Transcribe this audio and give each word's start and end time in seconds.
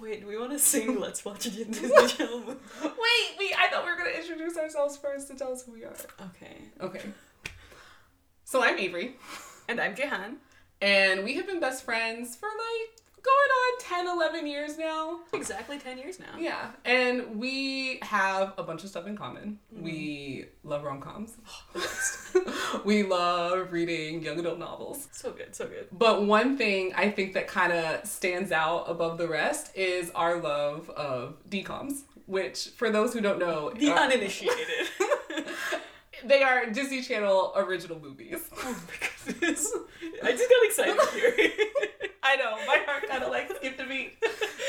wait, 0.00 0.20
do 0.20 0.26
we 0.26 0.36
want 0.38 0.52
to 0.52 0.58
sing 0.58 0.98
Let's 1.04 1.24
Watch 1.24 1.46
a 1.46 1.50
Disney 1.50 1.88
Channel 2.08 2.40
movie? 2.40 2.58
Wait, 2.82 2.92
wait, 3.38 3.52
I 3.58 3.68
thought 3.70 3.84
we 3.84 3.90
were 3.90 3.96
gonna 3.96 4.10
introduce 4.10 4.56
ourselves 4.56 4.96
first 4.96 5.28
to 5.28 5.34
tell 5.34 5.52
us 5.52 5.62
who 5.62 5.72
we 5.72 5.84
are. 5.84 5.94
Okay. 6.20 6.56
Okay. 6.80 7.02
So 8.44 8.62
I'm 8.62 8.78
Avery, 8.78 9.16
And 9.68 9.80
I'm 9.80 9.94
Jehan. 9.94 10.36
and 10.82 11.24
we 11.24 11.34
have 11.36 11.46
been 11.46 11.60
best 11.60 11.84
friends 11.84 12.34
for 12.36 12.46
like 12.48 12.56
going 12.56 12.69
10, 13.90 14.06
11 14.06 14.46
years 14.46 14.78
now. 14.78 15.18
Exactly 15.32 15.76
10 15.76 15.98
years 15.98 16.20
now. 16.20 16.38
Yeah, 16.38 16.70
and 16.84 17.36
we 17.40 17.98
have 18.02 18.54
a 18.56 18.62
bunch 18.62 18.84
of 18.84 18.90
stuff 18.90 19.06
in 19.08 19.16
common. 19.16 19.58
Mm-hmm. 19.74 19.84
We 19.84 20.44
love 20.62 20.84
rom 20.84 21.00
coms. 21.00 21.32
Oh, 21.74 22.82
we 22.84 23.02
love 23.02 23.72
reading 23.72 24.22
young 24.22 24.38
adult 24.38 24.60
novels. 24.60 25.08
So 25.10 25.32
good, 25.32 25.56
so 25.56 25.66
good. 25.66 25.88
But 25.90 26.24
one 26.24 26.56
thing 26.56 26.92
I 26.94 27.10
think 27.10 27.32
that 27.34 27.48
kind 27.48 27.72
of 27.72 28.06
stands 28.06 28.52
out 28.52 28.84
above 28.84 29.18
the 29.18 29.26
rest 29.26 29.76
is 29.76 30.10
our 30.14 30.40
love 30.40 30.88
of 30.90 31.34
DComs, 31.50 32.02
which, 32.26 32.68
for 32.76 32.90
those 32.90 33.12
who 33.12 33.20
don't 33.20 33.40
know, 33.40 33.72
The 33.76 33.90
are- 33.90 33.98
uninitiated. 33.98 34.86
they 36.24 36.44
are 36.44 36.66
Disney 36.70 37.02
Channel 37.02 37.54
original 37.56 37.98
movies. 37.98 38.38
oh 38.56 38.76
my 38.86 39.32
goodness. 39.32 39.72
I 40.22 40.30
just 40.30 40.48
got 40.48 40.64
excited 40.64 41.08
here. 41.12 41.50
I 42.22 42.36
know, 42.36 42.56
my 42.66 42.78
heart 42.86 43.08
kind 43.08 43.22
of 43.22 43.30
like 43.30 43.50
skipped 43.56 43.80
a 43.80 43.86
beat. 43.86 44.22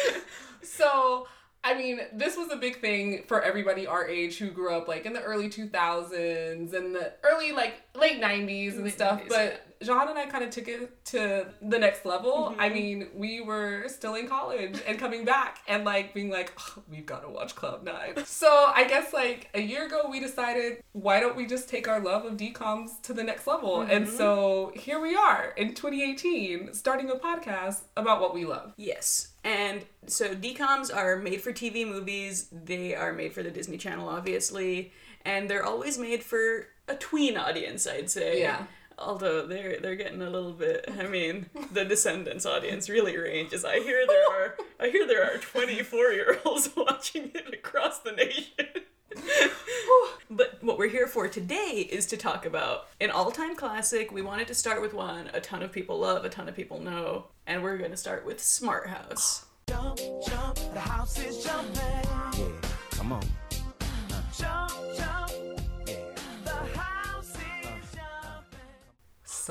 so, 0.64 1.28
I 1.64 1.76
mean, 1.76 2.00
this 2.14 2.38
was 2.38 2.52
a 2.52 2.56
big 2.56 2.80
thing 2.80 3.24
for 3.28 3.42
everybody 3.42 3.86
our 3.86 4.08
age 4.08 4.38
who 4.40 4.50
grew 4.50 4.74
up 4.74 4.88
like 4.88 5.06
in 5.06 5.14
the 5.14 5.22
early 5.22 5.48
2000s 5.50 6.74
and 6.74 6.96
the 6.96 7.14
early 7.24 7.52
like 7.52 7.82
late 7.96 8.20
90s 8.20 8.76
and 8.76 8.86
Late 8.86 8.94
stuff. 8.94 9.22
90s, 9.22 9.30
but 9.30 9.68
Jean 9.84 10.08
and 10.08 10.18
I 10.18 10.26
kind 10.26 10.44
of 10.44 10.50
took 10.50 10.68
it 10.68 11.04
to 11.06 11.48
the 11.62 11.78
next 11.78 12.06
level. 12.06 12.56
I 12.58 12.68
mm-hmm. 12.68 12.76
mean, 12.76 13.08
we 13.14 13.42
were 13.42 13.86
still 13.88 14.16
in 14.16 14.28
college 14.28 14.80
and 14.88 14.98
coming 14.98 15.26
back 15.26 15.60
and 15.68 15.86
like 15.86 16.14
being 16.14 16.30
like, 16.30 16.52
"Oh, 16.58 16.84
we've 16.90 17.06
got 17.06 17.24
to 17.24 17.30
watch 17.30 17.56
Club 17.56 17.84
Nine. 17.84 18.26
So 18.26 18.72
I 18.74 18.88
guess 18.88 19.14
like 19.14 19.50
a 19.54 19.62
year 19.62 19.86
ago, 19.86 20.08
we 20.10 20.20
decided, 20.20 20.82
why 20.94 21.20
don't 21.20 21.36
we 21.36 21.46
just 21.46 21.70
take 21.70 21.88
our 21.88 22.00
love 22.00 22.26
of 22.26 22.38
DComs 22.38 23.02
to 23.04 23.14
the 23.14 23.24
next 23.24 23.46
level? 23.46 23.82
And 23.82 24.08
mm-hmm. 24.08 24.18
so 24.18 24.72
here 24.76 25.00
we 25.00 25.16
are 25.16 25.54
in 25.58 25.74
2018, 25.74 26.74
starting 26.74 27.10
a 27.10 27.16
podcast 27.16 27.82
about 27.96 28.20
what 28.20 28.34
we 28.34 28.46
love. 28.46 28.74
Yes. 28.78 29.31
And 29.44 29.84
so 30.06 30.36
DComs 30.36 30.96
are 30.96 31.18
made 31.18 31.42
for 31.42 31.52
TV 31.52 31.88
movies. 31.88 32.48
They 32.52 32.96
are 32.96 33.12
made 33.14 33.34
for 33.34 33.42
the 33.42 33.52
Disney 33.52 33.78
Channel, 33.78 34.08
obviously, 34.08 34.92
and 35.26 35.50
they're 35.50 35.66
always 35.66 35.98
made 35.98 36.24
for 36.24 36.68
a 36.88 36.96
tween 36.96 37.38
audience, 37.38 37.88
I'd 37.88 38.10
say. 38.10 38.42
Yeah. 38.42 38.66
Although 39.00 39.48
they're 39.48 39.80
they're 39.80 39.96
getting 39.96 40.22
a 40.22 40.30
little 40.30 40.54
bit. 40.54 40.88
I 41.00 41.08
mean, 41.08 41.48
the 41.72 41.86
Descendants 41.86 42.46
audience 42.46 42.88
really 42.88 43.18
ranges. 43.18 43.66
I 43.66 43.80
hear 43.80 44.06
there 44.06 44.30
are 44.30 44.56
I 44.80 44.90
hear 44.90 45.08
there 45.08 45.24
are 45.24 45.38
twenty 45.40 45.82
four 45.82 46.12
year 46.12 46.40
olds 46.46 46.70
watching 46.78 47.32
it 47.34 47.52
across 47.52 48.00
the 48.00 48.12
nation. 48.12 48.68
but 50.30 50.58
what 50.62 50.78
we're 50.78 50.90
here 50.90 51.08
for 51.08 51.28
today 51.28 51.88
is 51.90 52.06
to 52.08 52.18
talk 52.18 52.46
about 52.46 52.88
an 53.00 53.12
all 53.12 53.32
time 53.32 53.56
classic. 53.56 54.12
We 54.12 54.22
wanted 54.22 54.48
to 54.48 54.54
start 54.54 54.82
with 54.82 54.94
one 54.94 55.30
a 55.34 55.42
ton 55.42 55.64
of 55.64 55.72
people 55.72 56.00
love, 56.00 56.26
a 56.26 56.30
ton 56.30 56.48
of 56.48 56.56
people 56.56 56.80
know, 56.80 57.26
and 57.48 57.64
we're 57.64 57.78
going 57.78 57.92
to 57.92 57.98
start 57.98 58.26
with 58.26 58.42
Smart 58.42 58.88
House. 58.88 59.46
Jump, 59.70 60.00
jump, 60.28 60.56
the 60.74 60.80
house 60.82 61.18
is 61.20 61.44
jumping. 61.46 61.76
Yeah, 61.78 62.52
come 62.92 63.14
on. 63.14 63.24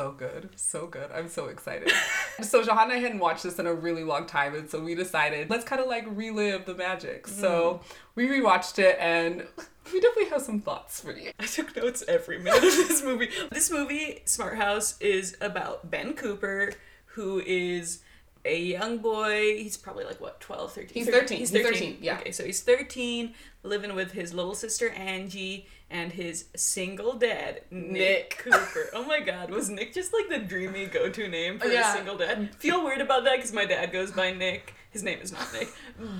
So 0.00 0.12
good, 0.12 0.48
so 0.56 0.86
good. 0.86 1.10
I'm 1.12 1.28
so 1.28 1.48
excited. 1.48 1.92
so 2.40 2.62
I 2.72 2.96
hadn't 2.96 3.18
watched 3.18 3.42
this 3.42 3.58
in 3.58 3.66
a 3.66 3.74
really 3.74 4.02
long 4.02 4.24
time, 4.24 4.54
and 4.54 4.70
so 4.70 4.82
we 4.82 4.94
decided 4.94 5.50
let's 5.50 5.62
kind 5.62 5.78
of 5.78 5.88
like 5.88 6.06
relive 6.08 6.64
the 6.64 6.74
magic. 6.74 7.26
So 7.26 7.82
mm. 7.84 7.96
we 8.14 8.26
rewatched 8.26 8.78
it, 8.78 8.96
and 8.98 9.46
we 9.92 10.00
definitely 10.00 10.30
have 10.30 10.40
some 10.40 10.62
thoughts 10.62 11.02
for 11.02 11.12
you. 11.12 11.32
I 11.38 11.44
took 11.44 11.76
notes 11.76 12.02
every 12.08 12.38
minute 12.38 12.64
of 12.64 12.88
this 12.88 13.04
movie. 13.04 13.28
This 13.52 13.70
movie, 13.70 14.22
Smart 14.24 14.56
House, 14.56 14.98
is 15.00 15.36
about 15.38 15.90
Ben 15.90 16.14
Cooper, 16.14 16.72
who 17.04 17.40
is 17.40 18.00
a 18.46 18.58
young 18.58 18.98
boy. 18.98 19.58
He's 19.58 19.76
probably 19.76 20.04
like, 20.04 20.18
what, 20.18 20.40
12, 20.40 20.72
13? 20.72 20.88
He's 20.94 21.14
13. 21.14 21.38
He's 21.38 21.50
13, 21.50 21.98
yeah. 22.00 22.20
Okay, 22.20 22.32
so 22.32 22.42
he's 22.42 22.62
13, 22.62 23.34
living 23.64 23.94
with 23.94 24.12
his 24.12 24.32
little 24.32 24.54
sister 24.54 24.88
Angie 24.88 25.66
and 25.90 26.12
his 26.12 26.44
single 26.56 27.14
dad, 27.14 27.62
Nick, 27.70 27.90
Nick. 27.92 28.38
Cooper. 28.44 28.88
Oh 28.94 29.04
my 29.04 29.20
god, 29.20 29.50
was 29.50 29.68
Nick 29.68 29.92
just 29.92 30.12
like 30.12 30.28
the 30.28 30.38
dreamy 30.38 30.86
go 30.86 31.08
to 31.10 31.28
name 31.28 31.58
for 31.58 31.66
Yeah. 31.66 31.92
a 31.92 31.96
single 31.96 32.16
dad? 32.16 32.54
Feel 32.56 32.84
weird 32.84 33.00
about 33.00 33.24
that 33.24 33.36
because 33.36 33.52
my 33.52 33.64
dad 33.64 33.92
goes 33.92 34.10
by 34.12 34.32
Nick. 34.32 34.74
His 34.92 35.04
name 35.04 35.20
is 35.20 35.30
not 35.32 35.52
Nick. 35.52 35.68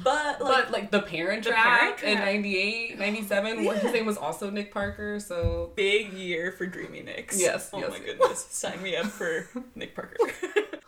But, 0.04 0.40
like, 0.40 0.64
But 0.66 0.70
like 0.70 0.90
the 0.92 1.02
Parent 1.02 1.42
The 1.42 1.50
Trap 1.50 1.64
Parent 1.98 2.02
in 2.04 2.16
Trap. 2.18 2.24
98, 2.26 2.98
97, 3.00 3.64
what 3.64 3.78
his 3.78 3.92
name 3.92 4.06
was 4.06 4.16
also 4.16 4.48
Nick 4.48 4.72
Parker. 4.72 5.18
So 5.18 5.72
big 5.74 6.12
year 6.12 6.52
for 6.52 6.66
Dreamy 6.66 7.02
Nicks. 7.02 7.40
Yes, 7.40 7.70
Oh 7.72 7.78
yes. 7.80 7.90
my 7.90 7.98
goodness. 7.98 8.46
Sign 8.50 8.80
me 8.80 8.94
up 8.94 9.06
for 9.06 9.48
Nick 9.74 9.94
Parker. 9.96 10.16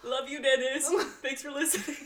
Love 0.05 0.29
you, 0.29 0.41
Dennis. 0.41 0.89
Thanks 1.23 1.43
for 1.43 1.51
listening. 1.51 1.97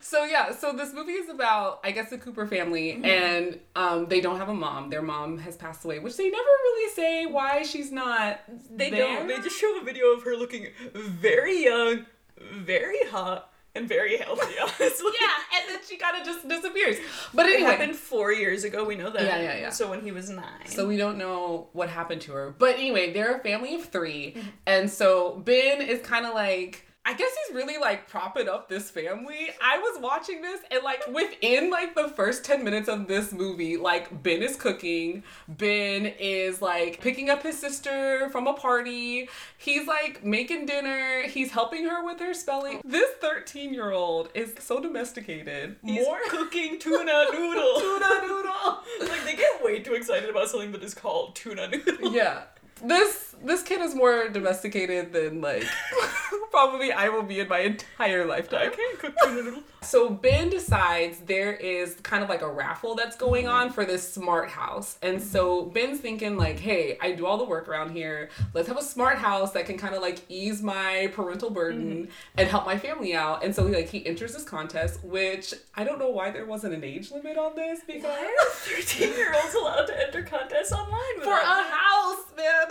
So 0.00 0.24
yeah, 0.24 0.52
so 0.54 0.72
this 0.72 0.92
movie 0.92 1.12
is 1.12 1.28
about 1.28 1.80
I 1.82 1.90
guess 1.90 2.10
the 2.10 2.18
Cooper 2.18 2.46
family, 2.46 2.92
Mm-hmm. 2.92 3.04
and 3.04 3.60
um, 3.74 4.06
they 4.06 4.20
don't 4.20 4.38
have 4.38 4.48
a 4.48 4.54
mom. 4.54 4.90
Their 4.90 5.02
mom 5.02 5.38
has 5.38 5.56
passed 5.56 5.84
away, 5.84 5.98
which 5.98 6.16
they 6.16 6.28
never 6.30 6.44
really 6.44 6.92
say 6.92 7.26
why 7.26 7.62
she's 7.62 7.90
not. 7.90 8.40
They 8.70 8.90
there. 8.90 9.16
don't. 9.18 9.26
They 9.28 9.38
just 9.40 9.58
show 9.58 9.78
a 9.80 9.84
video 9.84 10.06
of 10.12 10.22
her 10.24 10.36
looking 10.36 10.68
very 10.94 11.64
young, 11.64 12.06
very 12.52 12.98
hot, 13.10 13.52
and 13.74 13.88
very 13.88 14.16
healthy, 14.18 14.54
honestly. 14.62 15.10
Yeah, 15.20 15.58
and 15.60 15.70
then 15.70 15.78
she 15.88 15.96
kind 15.96 16.18
of 16.20 16.26
just 16.26 16.48
disappears. 16.48 16.96
But 17.34 17.46
It 17.46 17.60
happened 17.60 17.96
four 17.96 18.32
years 18.32 18.64
ago, 18.64 18.84
we 18.84 18.94
know 18.96 19.10
that. 19.10 19.22
Yeah, 19.22 19.40
yeah, 19.40 19.58
yeah. 19.58 19.70
So 19.70 19.90
when 19.90 20.02
he 20.02 20.12
was 20.12 20.30
nine. 20.30 20.66
so 20.66 20.86
we 20.86 20.96
don't 20.96 21.18
know 21.18 21.68
what 21.72 21.88
happened 21.88 22.20
to 22.22 22.32
her. 22.32 22.54
But 22.56 22.76
anyway, 22.76 23.12
they're 23.12 23.36
a 23.36 23.40
family 23.40 23.74
of 23.74 23.84
3 23.86 24.36
and 24.66 24.88
so 24.90 25.42
Ben 25.44 25.80
is 25.82 26.00
kind 26.06 26.26
of 26.26 26.34
like. 26.34 26.85
I 27.08 27.14
guess 27.14 27.30
he's 27.46 27.54
really 27.54 27.78
like 27.78 28.08
propping 28.08 28.48
up 28.48 28.68
this 28.68 28.90
family. 28.90 29.50
I 29.62 29.78
was 29.78 30.02
watching 30.02 30.42
this 30.42 30.60
and 30.72 30.82
like 30.82 31.06
within 31.06 31.70
like 31.70 31.94
the 31.94 32.08
first 32.08 32.44
10 32.44 32.64
minutes 32.64 32.88
of 32.88 33.06
this 33.06 33.32
movie, 33.32 33.76
like 33.76 34.24
Ben 34.24 34.42
is 34.42 34.56
cooking, 34.56 35.22
Ben 35.46 36.06
is 36.06 36.60
like 36.60 37.00
picking 37.00 37.30
up 37.30 37.44
his 37.44 37.56
sister 37.56 38.28
from 38.30 38.48
a 38.48 38.54
party. 38.54 39.28
He's 39.56 39.86
like 39.86 40.24
making 40.24 40.66
dinner, 40.66 41.22
he's 41.28 41.52
helping 41.52 41.88
her 41.88 42.04
with 42.04 42.18
her 42.18 42.34
spelling. 42.34 42.80
This 42.84 43.10
13-year-old 43.22 44.30
is 44.34 44.54
so 44.58 44.80
domesticated. 44.80 45.76
He's 45.84 46.04
More 46.04 46.18
cooking 46.28 46.80
tuna 46.80 47.26
noodle. 47.30 47.74
tuna 47.78 48.20
noodle. 48.26 48.82
like 49.08 49.22
they 49.24 49.36
get 49.36 49.62
way 49.62 49.78
too 49.78 49.94
excited 49.94 50.28
about 50.28 50.48
something 50.48 50.72
that 50.72 50.82
is 50.82 50.92
called 50.92 51.36
tuna 51.36 51.68
noodle. 51.68 52.12
Yeah. 52.12 52.42
This 52.82 53.25
this 53.44 53.62
kid 53.62 53.80
is 53.80 53.94
more 53.94 54.28
domesticated 54.28 55.12
than 55.12 55.40
like 55.40 55.64
probably 56.50 56.90
I 56.90 57.08
will 57.08 57.22
be 57.22 57.40
in 57.40 57.48
my 57.48 57.60
entire 57.60 58.24
lifetime. 58.24 58.72
can't 58.72 58.98
cook 58.98 59.14
tuna 59.22 59.42
noodle. 59.42 59.62
So 59.82 60.10
Ben 60.10 60.48
decides 60.48 61.20
there 61.20 61.52
is 61.52 61.94
kind 62.02 62.24
of 62.24 62.28
like 62.28 62.42
a 62.42 62.50
raffle 62.50 62.94
that's 62.94 63.16
going 63.16 63.44
mm-hmm. 63.44 63.54
on 63.54 63.72
for 63.72 63.84
this 63.84 64.10
smart 64.10 64.48
house. 64.50 64.98
And 65.02 65.22
so 65.22 65.62
mm-hmm. 65.62 65.72
Ben's 65.72 66.00
thinking 66.00 66.36
like, 66.36 66.58
"Hey, 66.58 66.98
I 67.00 67.12
do 67.12 67.26
all 67.26 67.38
the 67.38 67.44
work 67.44 67.68
around 67.68 67.90
here. 67.90 68.30
Let's 68.54 68.68
have 68.68 68.78
a 68.78 68.82
smart 68.82 69.18
house 69.18 69.52
that 69.52 69.66
can 69.66 69.76
kind 69.76 69.94
of 69.94 70.02
like 70.02 70.22
ease 70.28 70.62
my 70.62 71.10
parental 71.14 71.50
burden 71.50 72.06
mm-hmm. 72.06 72.10
and 72.38 72.48
help 72.48 72.66
my 72.66 72.78
family 72.78 73.14
out." 73.14 73.44
And 73.44 73.54
so 73.54 73.66
he 73.66 73.74
like 73.74 73.88
he 73.88 74.04
enters 74.06 74.32
this 74.32 74.44
contest, 74.44 75.04
which 75.04 75.54
I 75.74 75.84
don't 75.84 75.98
know 75.98 76.10
why 76.10 76.30
there 76.30 76.46
wasn't 76.46 76.74
an 76.74 76.84
age 76.84 77.10
limit 77.10 77.36
on 77.36 77.54
this 77.54 77.80
because 77.86 78.04
Why 78.04 78.24
are 78.24 78.50
13 78.50 79.12
year 79.12 79.34
olds 79.34 79.54
allowed 79.54 79.86
to 79.86 80.06
enter 80.06 80.22
contests 80.22 80.72
online? 80.72 81.20
for 81.22 81.32
a 81.32 81.64
house, 81.64 82.24
man. 82.36 82.66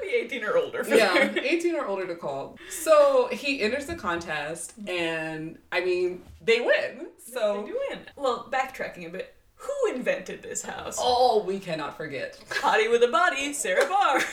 Gotta 0.00 0.10
be 0.10 0.16
18 0.16 0.44
or 0.44 0.56
older 0.56 0.84
for 0.84 0.94
yeah, 0.94 1.34
18 1.42 1.74
or 1.74 1.86
older 1.86 2.06
to 2.06 2.16
call. 2.16 2.58
So 2.70 3.28
he 3.28 3.60
enters 3.60 3.86
the 3.86 3.94
contest, 3.94 4.78
mm-hmm. 4.78 4.88
and 4.88 5.58
I 5.72 5.80
mean, 5.80 6.22
they 6.40 6.60
win. 6.60 7.08
So, 7.32 7.62
They 7.62 7.72
do 7.72 7.80
win. 7.90 8.00
Well, 8.16 8.48
backtracking 8.50 9.06
a 9.06 9.10
bit, 9.10 9.34
who 9.56 9.94
invented 9.94 10.42
this 10.42 10.62
house? 10.62 10.96
oh, 11.00 11.42
we 11.44 11.58
cannot 11.58 11.96
forget. 11.96 12.38
Hottie 12.48 12.90
with 12.90 13.02
a 13.02 13.08
body, 13.08 13.52
Sarah 13.52 13.86
Barr. 13.88 14.22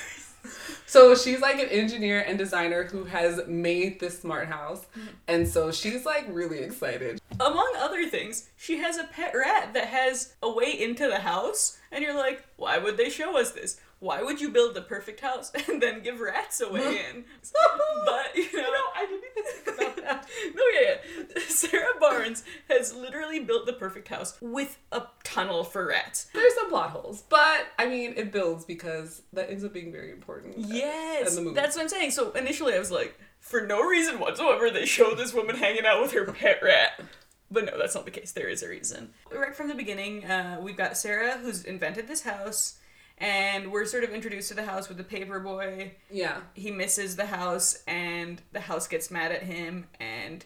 So 0.87 1.15
she's 1.15 1.41
like 1.41 1.59
an 1.59 1.69
engineer 1.69 2.21
and 2.21 2.37
designer 2.37 2.83
who 2.83 3.05
has 3.05 3.41
made 3.47 3.99
this 3.99 4.19
smart 4.19 4.47
house, 4.47 4.85
mm-hmm. 4.97 5.07
and 5.27 5.47
so 5.47 5.71
she's 5.71 6.05
like 6.05 6.25
really 6.29 6.59
excited. 6.59 7.19
Among 7.39 7.73
other 7.79 8.07
things, 8.07 8.49
she 8.55 8.77
has 8.77 8.97
a 8.97 9.05
pet 9.05 9.33
rat 9.35 9.73
that 9.73 9.87
has 9.87 10.35
a 10.41 10.51
way 10.51 10.79
into 10.79 11.07
the 11.07 11.19
house, 11.19 11.77
and 11.91 12.03
you're 12.03 12.15
like, 12.15 12.43
why 12.57 12.77
would 12.77 12.97
they 12.97 13.09
show 13.09 13.37
us 13.37 13.51
this? 13.51 13.79
Why 14.05 14.21
would 14.21 14.39
you 14.39 14.49
build 14.51 14.75
the 14.75 14.83
perfect 14.83 15.19
house 15.21 15.51
and 15.67 15.81
then 15.81 16.03
give 16.03 16.19
rats 16.19 16.61
away 16.61 16.79
way 16.79 16.99
in? 17.09 17.25
but 18.05 18.35
you 18.35 18.51
know, 18.53 18.83
I 18.95 19.07
didn't 19.09 19.23
even 19.31 19.51
think 19.51 19.77
about 19.79 19.95
that. 20.03 20.27
no, 20.55 20.63
yeah, 20.79 20.95
yeah. 21.35 21.41
Sarah 21.47 21.99
Barnes 21.99 22.43
has 22.69 22.93
literally 22.93 23.39
built 23.39 23.65
the 23.65 23.73
perfect 23.73 24.07
house 24.09 24.37
with 24.41 24.77
a 24.91 25.07
tunnel 25.23 25.63
for 25.63 25.87
rats. 25.87 26.27
There's 26.35 26.53
some 26.53 26.69
plot 26.69 26.91
holes, 26.91 27.23
but 27.29 27.65
I 27.79 27.87
mean, 27.87 28.13
it 28.15 28.31
builds 28.31 28.63
because 28.63 29.23
that 29.33 29.49
ends 29.49 29.63
up 29.63 29.73
being 29.73 29.91
very 29.91 30.11
important. 30.11 30.59
Yes, 30.59 31.31
in 31.31 31.35
the 31.37 31.41
movie. 31.41 31.55
that's 31.55 31.75
what 31.75 31.81
I'm 31.81 31.89
saying. 31.89 32.11
So 32.11 32.31
initially, 32.33 32.75
I 32.75 32.79
was 32.79 32.91
like, 32.91 33.19
for 33.39 33.65
no 33.65 33.81
reason 33.81 34.19
whatsoever, 34.19 34.69
they 34.69 34.85
show 34.85 35.15
this 35.15 35.33
woman 35.33 35.55
hanging 35.55 35.87
out 35.87 36.03
with 36.03 36.11
her 36.11 36.25
pet 36.25 36.59
rat. 36.61 37.01
But 37.49 37.65
no, 37.65 37.77
that's 37.77 37.95
not 37.95 38.05
the 38.05 38.11
case. 38.11 38.33
There 38.33 38.49
is 38.49 38.61
a 38.61 38.69
reason. 38.69 39.13
Right 39.31 39.55
from 39.55 39.67
the 39.67 39.75
beginning, 39.75 40.25
uh, 40.25 40.59
we've 40.61 40.77
got 40.77 40.95
Sarah 40.95 41.37
who's 41.37 41.63
invented 41.63 42.07
this 42.07 42.21
house, 42.21 42.75
and 43.17 43.71
we're 43.71 43.85
sort 43.85 44.03
of 44.03 44.11
introduced 44.11 44.49
to 44.49 44.53
the 44.53 44.65
house 44.65 44.89
with 44.89 44.97
the 44.97 45.03
paper 45.03 45.39
boy. 45.39 45.93
Yeah. 46.09 46.41
He 46.53 46.71
misses 46.71 47.15
the 47.15 47.27
house, 47.27 47.83
and 47.87 48.41
the 48.51 48.61
house 48.61 48.87
gets 48.87 49.09
mad 49.09 49.31
at 49.31 49.43
him 49.43 49.87
and 49.99 50.45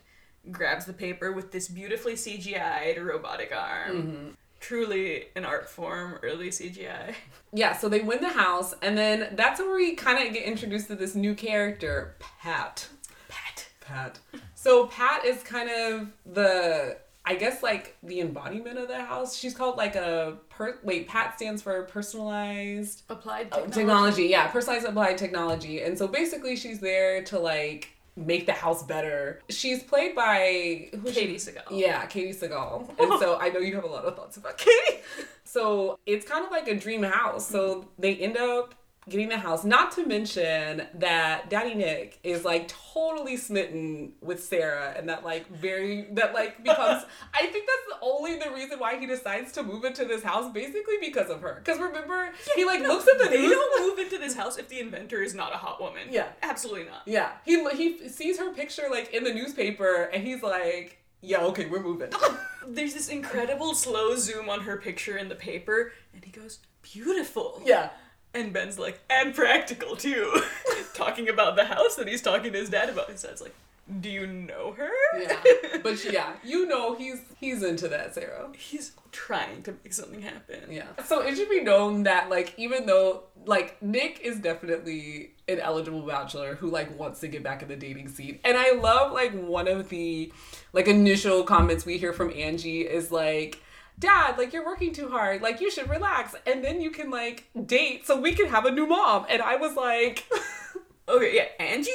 grabs 0.51 0.85
the 0.85 0.93
paper 0.93 1.31
with 1.31 1.51
this 1.51 1.67
beautifully 1.67 2.13
CGI'd 2.13 2.97
robotic 2.97 3.51
arm. 3.55 3.95
Mm-hmm. 3.95 4.27
Truly 4.59 5.27
an 5.35 5.45
art 5.45 5.69
form, 5.69 6.19
early 6.21 6.49
CGI. 6.49 7.15
Yeah, 7.53 7.77
so 7.77 7.87
they 7.87 8.01
win 8.01 8.21
the 8.21 8.29
house, 8.29 8.75
and 8.81 8.97
then 8.97 9.29
that's 9.35 9.59
where 9.59 9.75
we 9.75 9.95
kind 9.95 10.27
of 10.27 10.33
get 10.33 10.43
introduced 10.43 10.87
to 10.87 10.95
this 10.95 11.15
new 11.15 11.33
character, 11.33 12.15
Pat. 12.19 12.89
Pat. 13.29 13.69
Pat. 13.79 14.19
So 14.55 14.87
Pat 14.87 15.23
is 15.23 15.41
kind 15.43 15.69
of 15.69 16.09
the, 16.25 16.97
I 17.25 17.35
guess, 17.35 17.61
like 17.61 17.95
the 18.01 18.21
embodiment 18.21 18.79
of 18.79 18.87
the 18.87 18.99
house. 19.01 19.35
She's 19.37 19.53
called 19.53 19.77
like 19.77 19.95
a 19.95 20.37
per. 20.49 20.79
Wait, 20.83 21.07
Pat 21.07 21.35
stands 21.35 21.61
for 21.61 21.83
personalized 21.83 23.03
Applied 23.09 23.49
Oh, 23.51 23.57
technology. 23.65 23.73
technology. 23.79 24.23
Yeah, 24.27 24.47
personalized 24.47 24.85
applied 24.87 25.17
technology. 25.17 25.81
And 25.81 25.97
so 25.97 26.07
basically, 26.07 26.55
she's 26.55 26.79
there 26.79 27.23
to 27.25 27.37
like 27.39 27.89
make 28.15 28.45
the 28.45 28.53
house 28.53 28.83
better. 28.83 29.41
She's 29.49 29.83
played 29.83 30.15
by 30.15 30.89
who's 31.01 31.13
she? 31.13 31.27
Katey 31.27 31.35
Sagal. 31.35 31.63
Yeah, 31.71 32.05
Katey 32.07 32.35
Sagal. 32.35 32.89
And 32.99 33.19
so 33.19 33.37
I 33.39 33.49
know 33.49 33.59
you 33.59 33.75
have 33.75 33.83
a 33.83 33.87
lot 33.87 34.05
of 34.05 34.15
thoughts 34.15 34.37
about 34.37 34.57
Katie. 34.57 34.99
So 35.45 35.97
it's 36.05 36.27
kind 36.27 36.45
of 36.45 36.51
like 36.51 36.67
a 36.67 36.75
dream 36.75 37.01
house. 37.01 37.47
So 37.49 37.89
they 37.97 38.15
end 38.17 38.37
up 38.37 38.75
getting 39.09 39.29
the 39.29 39.37
house. 39.37 39.63
Not 39.63 39.91
to 39.93 40.05
mention 40.05 40.87
that 40.95 41.49
Daddy 41.49 41.73
Nick 41.75 42.19
is 42.23 42.45
like 42.45 42.67
totally 42.93 43.37
smitten 43.37 44.13
with 44.21 44.43
Sarah 44.43 44.93
and 44.97 45.09
that 45.09 45.23
like 45.23 45.47
very 45.49 46.07
that 46.13 46.33
like 46.33 46.63
becomes 46.63 47.03
I 47.33 47.47
think 47.47 47.67
that's 47.67 47.99
the 47.99 48.05
only 48.05 48.37
the 48.37 48.51
reason 48.51 48.79
why 48.79 48.97
he 48.99 49.05
decides 49.05 49.51
to 49.53 49.63
move 49.63 49.83
into 49.83 50.05
this 50.05 50.23
house 50.23 50.51
basically 50.51 50.95
because 51.01 51.29
of 51.29 51.41
her. 51.41 51.61
Because 51.63 51.79
remember 51.79 52.31
he 52.55 52.65
like 52.65 52.81
looks 52.81 53.07
at 53.07 53.17
the 53.17 53.25
They 53.29 53.41
news 53.41 53.51
don't 53.51 53.87
move 53.89 53.99
into 53.99 54.17
this 54.17 54.35
house 54.35 54.57
if 54.57 54.69
the 54.69 54.79
inventor 54.79 55.21
is 55.21 55.33
not 55.33 55.53
a 55.53 55.57
hot 55.57 55.81
woman. 55.81 56.07
Yeah. 56.09 56.27
Absolutely 56.41 56.85
not. 56.85 57.01
Yeah, 57.05 57.31
he 57.45 57.67
he 57.71 58.09
sees 58.09 58.39
her 58.39 58.51
picture 58.53 58.83
like 58.89 59.13
in 59.13 59.23
the 59.23 59.33
newspaper, 59.33 60.09
and 60.13 60.23
he's 60.23 60.41
like, 60.43 60.99
"Yeah, 61.21 61.41
okay, 61.45 61.65
we're 61.67 61.81
moving." 61.81 62.11
There's 62.67 62.93
this 62.93 63.09
incredible 63.09 63.73
slow 63.73 64.15
zoom 64.15 64.49
on 64.49 64.61
her 64.61 64.77
picture 64.77 65.17
in 65.17 65.29
the 65.29 65.35
paper, 65.35 65.91
and 66.13 66.23
he 66.23 66.31
goes, 66.31 66.59
beautiful. 66.81 67.61
yeah, 67.65 67.89
And 68.33 68.53
Ben's 68.53 68.77
like, 68.77 68.99
and 69.09 69.33
practical 69.33 69.95
too. 69.95 70.41
talking 70.93 71.29
about 71.29 71.55
the 71.55 71.65
house 71.65 71.95
that 71.95 72.07
he's 72.07 72.21
talking 72.21 72.51
to 72.53 72.59
his 72.59 72.69
dad 72.69 72.89
about. 72.89 73.09
His 73.09 73.21
dad's 73.23 73.41
like, 73.41 73.55
do 74.01 74.09
you 74.09 74.27
know 74.27 74.73
her? 74.73 74.91
yeah, 75.19 75.41
but 75.83 75.97
she- 75.97 76.13
yeah, 76.13 76.33
you 76.43 76.67
know 76.67 76.93
he's 76.93 77.21
he's 77.39 77.63
into 77.63 77.87
that, 77.87 78.13
Sarah. 78.13 78.47
he's 78.55 78.91
trying 79.11 79.63
to 79.63 79.73
make 79.83 79.93
something 79.93 80.21
happen. 80.21 80.59
Yeah. 80.69 80.83
So 81.05 81.21
it 81.21 81.35
should 81.35 81.49
be 81.49 81.61
known 81.63 82.03
that 82.03 82.29
like 82.29 82.53
even 82.57 82.85
though 82.85 83.23
like 83.47 83.81
Nick 83.81 84.19
is 84.23 84.37
definitely 84.39 85.31
an 85.47 85.59
eligible 85.59 86.01
bachelor 86.03 86.53
who 86.53 86.69
like 86.69 86.99
wants 86.99 87.19
to 87.21 87.27
get 87.27 87.41
back 87.41 87.63
in 87.63 87.67
the 87.67 87.75
dating 87.75 88.09
scene. 88.09 88.37
And 88.45 88.55
I 88.57 88.73
love 88.73 89.11
like 89.11 89.31
one 89.33 89.67
of 89.67 89.89
the 89.89 90.31
like 90.71 90.87
initial 90.87 91.41
comments 91.43 91.83
we 91.83 91.97
hear 91.97 92.13
from 92.13 92.31
Angie 92.35 92.81
is 92.81 93.11
like 93.11 93.59
Dad, 93.99 94.37
like 94.37 94.53
you're 94.53 94.65
working 94.65 94.93
too 94.93 95.09
hard. 95.09 95.41
Like 95.41 95.59
you 95.61 95.69
should 95.69 95.89
relax 95.89 96.33
and 96.47 96.63
then 96.63 96.79
you 96.81 96.89
can 96.89 97.09
like 97.11 97.49
date 97.65 98.07
so 98.07 98.19
we 98.19 98.33
can 98.33 98.47
have 98.47 98.65
a 98.65 98.71
new 98.71 98.87
mom. 98.87 99.25
And 99.29 99.41
I 99.41 99.55
was 99.57 99.75
like 99.75 100.25
Okay, 101.09 101.35
yeah, 101.35 101.45
Angie, 101.65 101.91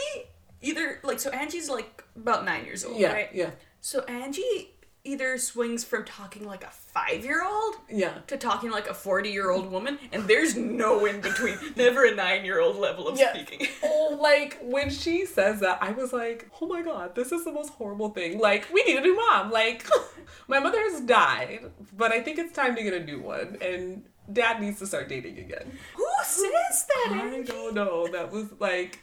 either, 0.61 0.99
like, 1.05 1.21
so 1.21 1.31
Angie's 1.31 1.69
like 1.71 2.03
about 2.17 2.45
nine 2.45 2.65
years 2.65 2.85
old, 2.85 2.99
Yeah, 2.99 3.13
right? 3.13 3.29
yeah. 3.33 3.51
So 3.81 4.01
Angie 4.05 4.74
either 5.05 5.37
swings 5.37 5.85
from 5.85 6.05
talking 6.05 6.47
like 6.47 6.65
a 6.65 6.71
five 6.71 7.25
year 7.25 7.45
old 7.45 7.77
Yeah. 7.91 8.15
to 8.27 8.37
talking 8.39 8.71
like 8.71 8.89
a 8.89 8.95
40 8.95 9.31
year 9.31 9.51
old 9.51 9.71
woman, 9.71 9.99
and 10.13 10.27
there's 10.27 10.57
no 10.57 11.05
in 11.05 11.21
between. 11.21 11.59
Never 11.77 12.07
a 12.07 12.15
nine 12.15 12.45
year 12.45 12.61
old 12.61 12.77
level 12.77 13.07
of 13.09 13.19
Yeah. 13.19 13.33
speaking. 13.35 13.69
Oh, 13.87 14.19
like 14.21 14.59
when 14.63 14.89
she 14.91 15.27
says 15.27 15.61
that, 15.61 15.79
I 15.83 15.93
was 15.93 16.13
like, 16.13 16.49
oh 16.61 16.67
my 16.67 16.83
god, 16.83 17.15
this 17.15 17.33
is 17.33 17.45
the 17.45 17.53
most 17.53 17.71
horrible 17.75 18.11
thing. 18.11 18.39
Like, 18.39 18.67
we 18.73 18.83
need 18.85 18.97
a 18.97 19.01
new 19.03 19.15
mom. 19.15 19.51
Like, 19.51 19.87
my 20.49 20.59
mother 20.59 20.81
has 20.81 21.01
died, 21.03 21.61
but 21.97 22.11
I 22.13 22.21
think 22.21 22.39
it's 22.39 22.53
time 22.55 22.75
to 22.77 22.83
get 22.83 22.95
a 22.95 23.05
new 23.05 23.21
one, 23.21 23.59
and 23.61 24.05
dad 24.33 24.61
needs 24.61 24.79
to 24.79 24.87
start 24.87 25.09
dating 25.09 25.39
again. 25.39 25.71
Who 25.97 26.07
says 26.25 26.87
that? 26.87 27.21
I 27.25 27.43
don't 27.43 27.75
know. 27.75 28.07
That 28.09 28.33
was 28.33 28.47
like, 28.59 29.01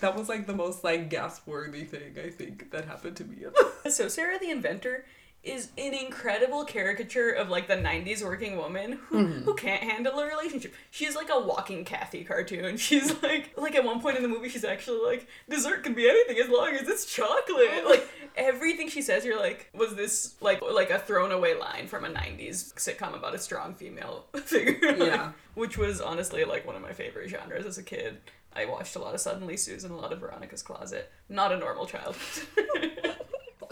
that 0.00 0.16
was 0.16 0.28
like 0.28 0.46
the 0.46 0.54
most 0.54 0.84
like 0.84 1.10
gasp 1.10 1.46
worthy 1.48 1.82
thing 1.84 2.14
I 2.24 2.30
think 2.30 2.70
that 2.70 2.84
happened 2.84 3.16
to 3.16 3.24
me. 3.24 3.44
So 3.88 4.06
Sarah 4.08 4.38
the 4.38 4.50
inventor 4.50 5.04
is 5.42 5.70
an 5.78 5.94
incredible 5.94 6.64
caricature 6.64 7.30
of 7.30 7.48
like 7.48 7.66
the 7.66 7.76
90s 7.76 8.22
working 8.22 8.58
woman 8.58 8.98
who, 9.08 9.16
mm-hmm. 9.16 9.42
who 9.44 9.54
can't 9.54 9.82
handle 9.82 10.18
a 10.18 10.26
relationship. 10.26 10.74
She's 10.90 11.16
like 11.16 11.30
a 11.32 11.40
walking 11.40 11.84
Cathy 11.84 12.24
cartoon. 12.24 12.76
She's 12.90 13.22
like 13.22 13.52
like 13.56 13.74
at 13.74 13.84
one 13.84 14.00
point 14.00 14.16
in 14.16 14.22
the 14.22 14.28
movie 14.28 14.48
she's 14.48 14.64
actually 14.64 15.00
like 15.04 15.26
dessert 15.48 15.82
can 15.82 15.94
be 15.94 16.08
anything 16.08 16.38
as 16.38 16.48
long 16.50 16.74
as 16.74 16.88
it's 16.88 17.06
chocolate. 17.06 17.68
Oh. 17.84 17.86
Like 17.88 18.08
everything 18.36 18.88
she 18.88 19.00
says 19.00 19.24
you're 19.24 19.38
like 19.38 19.70
was 19.74 19.94
this 19.94 20.34
like 20.40 20.60
like 20.62 20.90
a 20.90 20.98
thrown 20.98 21.32
away 21.32 21.58
line 21.58 21.86
from 21.86 22.04
a 22.04 22.08
90s 22.08 22.74
sitcom 22.74 23.16
about 23.16 23.34
a 23.34 23.38
strong 23.38 23.74
female 23.74 24.26
figure. 24.44 24.92
Like, 24.92 24.98
Yeah. 24.98 25.32
which 25.54 25.78
was 25.78 26.00
honestly 26.00 26.44
like 26.44 26.66
one 26.66 26.76
of 26.76 26.82
my 26.82 26.92
favorite 26.92 27.30
genres 27.30 27.64
as 27.64 27.78
a 27.78 27.82
kid. 27.82 28.18
I 28.54 28.64
watched 28.64 28.96
a 28.96 28.98
lot 28.98 29.14
of 29.14 29.20
Suddenly 29.20 29.56
Susan, 29.56 29.92
a 29.92 29.96
lot 29.96 30.12
of 30.12 30.18
Veronica's 30.18 30.62
Closet. 30.62 31.10
Not 31.28 31.52
a 31.52 31.56
normal 31.56 31.86
child. 31.86 32.16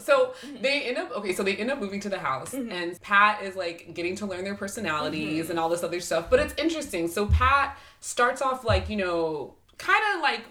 So 0.01 0.35
mm-hmm. 0.43 0.63
they 0.63 0.83
end 0.83 0.99
up 0.99 1.11
okay. 1.13 1.33
So 1.33 1.43
they 1.43 1.57
end 1.57 1.71
up 1.71 1.81
moving 1.81 2.01
to 2.01 2.09
the 2.09 2.19
house, 2.19 2.53
mm-hmm. 2.53 2.71
and 2.71 3.01
Pat 3.01 3.43
is 3.43 3.57
like 3.57 3.95
getting 3.95 4.15
to 4.17 4.27
learn 4.27 4.45
their 4.45 4.55
personalities 4.55 5.45
mm-hmm. 5.45 5.51
and 5.51 5.61
all 5.61 5.69
this 5.69 5.83
other 5.83 6.01
stuff. 6.01 6.31
But 6.31 6.41
it's 6.41 6.55
interesting. 6.57 7.09
So 7.09 7.27
Pat 7.27 7.79
starts 8.01 8.41
off 8.43 8.65
like 8.65 8.89
you 8.89 8.97
know, 8.97 9.55
kind 9.77 10.03
of 10.15 10.23
like 10.23 10.45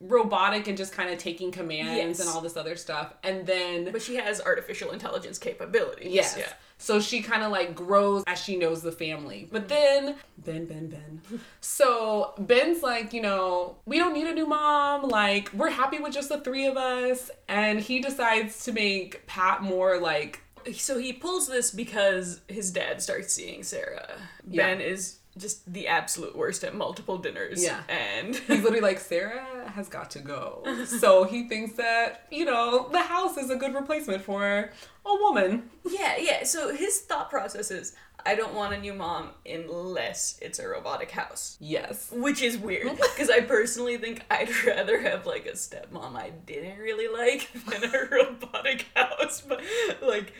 robotic 0.00 0.66
and 0.66 0.76
just 0.76 0.92
kind 0.92 1.10
of 1.10 1.18
taking 1.18 1.52
commands 1.52 2.18
Yes. 2.18 2.20
and 2.20 2.28
all 2.28 2.40
this 2.40 2.56
other 2.56 2.76
stuff, 2.76 3.14
and 3.22 3.46
then 3.46 3.90
But 3.92 4.02
she 4.02 4.16
has 4.16 4.40
artificial 4.40 4.90
intelligence 4.90 5.38
capabilities. 5.38 6.12
yes. 6.12 6.36
Yeah. 6.38 6.52
So 6.82 6.98
she 6.98 7.22
kind 7.22 7.44
of 7.44 7.52
like 7.52 7.76
grows 7.76 8.24
as 8.26 8.40
she 8.42 8.56
knows 8.56 8.82
the 8.82 8.90
family. 8.90 9.48
But 9.52 9.68
then, 9.68 10.16
Ben, 10.36 10.66
Ben, 10.66 10.88
Ben. 10.88 11.20
So 11.60 12.34
Ben's 12.36 12.82
like, 12.82 13.12
you 13.12 13.22
know, 13.22 13.76
we 13.86 13.98
don't 13.98 14.12
need 14.12 14.26
a 14.26 14.34
new 14.34 14.46
mom. 14.46 15.08
Like, 15.08 15.52
we're 15.54 15.70
happy 15.70 16.00
with 16.00 16.12
just 16.12 16.28
the 16.28 16.40
three 16.40 16.66
of 16.66 16.76
us. 16.76 17.30
And 17.48 17.78
he 17.78 18.00
decides 18.00 18.64
to 18.64 18.72
make 18.72 19.24
Pat 19.28 19.62
more 19.62 20.00
like 20.00 20.40
So 20.74 20.98
he 20.98 21.12
pulls 21.12 21.48
this 21.48 21.70
because 21.70 22.40
his 22.48 22.70
dad 22.70 23.02
starts 23.02 23.32
seeing 23.32 23.62
Sarah. 23.62 24.14
Yeah. 24.48 24.66
Ben 24.66 24.80
is 24.80 25.18
just 25.38 25.70
the 25.72 25.88
absolute 25.88 26.36
worst 26.36 26.62
at 26.62 26.74
multiple 26.74 27.16
dinners. 27.16 27.62
Yeah. 27.64 27.80
And 27.88 28.36
He's 28.36 28.48
literally 28.62 28.80
like, 28.80 29.00
Sarah 29.00 29.70
has 29.74 29.88
got 29.88 30.10
to 30.12 30.18
go. 30.18 30.62
So 30.86 31.24
he 31.24 31.48
thinks 31.48 31.74
that, 31.76 32.26
you 32.30 32.44
know, 32.44 32.88
the 32.90 33.00
house 33.00 33.36
is 33.38 33.48
a 33.50 33.56
good 33.56 33.74
replacement 33.74 34.22
for 34.22 34.70
a 35.06 35.14
woman. 35.14 35.70
yeah, 35.88 36.16
yeah. 36.18 36.44
So 36.44 36.74
his 36.74 37.00
thought 37.00 37.30
process 37.30 37.70
is 37.70 37.94
I 38.24 38.34
don't 38.34 38.54
want 38.54 38.72
a 38.74 38.78
new 38.80 38.94
mom 38.94 39.30
unless 39.44 40.38
it's 40.40 40.58
a 40.58 40.68
robotic 40.68 41.10
house. 41.10 41.56
Yes. 41.60 42.10
Which 42.12 42.42
is 42.42 42.56
weird 42.58 42.96
because 42.96 43.30
I 43.30 43.40
personally 43.40 43.96
think 43.98 44.24
I'd 44.30 44.50
rather 44.66 45.00
have 45.00 45.26
like 45.26 45.46
a 45.46 45.52
stepmom 45.52 46.16
I 46.16 46.30
didn't 46.46 46.78
really 46.78 47.08
like 47.08 47.50
than 47.66 47.84
a 47.84 48.08
robotic 48.10 48.86
house, 48.94 49.40
but 49.40 49.60
like 50.00 50.32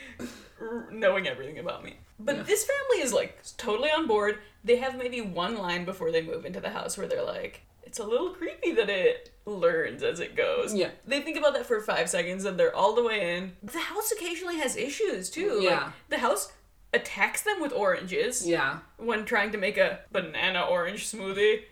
r- 0.60 0.88
knowing 0.90 1.26
everything 1.26 1.58
about 1.58 1.84
me. 1.84 1.96
But 2.18 2.36
Yeah. 2.36 2.42
this 2.44 2.64
family 2.64 3.02
is 3.04 3.12
like 3.12 3.38
totally 3.56 3.90
on 3.90 4.06
board. 4.06 4.38
They 4.64 4.76
have 4.76 4.96
maybe 4.96 5.20
one 5.20 5.56
line 5.58 5.84
before 5.84 6.12
they 6.12 6.22
move 6.22 6.44
into 6.46 6.60
the 6.60 6.70
house 6.70 6.96
where 6.96 7.06
they're 7.08 7.24
like, 7.24 7.62
it's 7.82 7.98
a 7.98 8.04
little 8.06 8.30
creepy 8.30 8.72
that 8.72 8.88
it 8.88 9.32
learns 9.44 10.02
as 10.04 10.20
it 10.20 10.36
goes. 10.36 10.72
Yeah. 10.72 10.90
They 11.06 11.20
think 11.20 11.36
about 11.36 11.54
that 11.54 11.66
for 11.66 11.80
five 11.80 12.08
seconds 12.08 12.44
and 12.44 12.58
they're 12.58 12.74
all 12.74 12.94
the 12.94 13.02
way 13.02 13.36
in. 13.36 13.52
The 13.62 13.78
house 13.80 14.12
occasionally 14.12 14.58
has 14.58 14.76
issues 14.76 15.28
too. 15.30 15.54
Like, 15.56 15.64
Yeah. 15.64 15.92
the 16.08 16.18
house 16.18 16.52
attacks 16.92 17.42
them 17.42 17.60
with 17.60 17.72
oranges 17.72 18.46
Yeah. 18.46 18.78
when 18.98 19.24
trying 19.24 19.52
to 19.52 19.58
make 19.58 19.78
a 19.78 20.00
banana 20.10 20.62
orange 20.62 21.06
smoothie. 21.10 21.62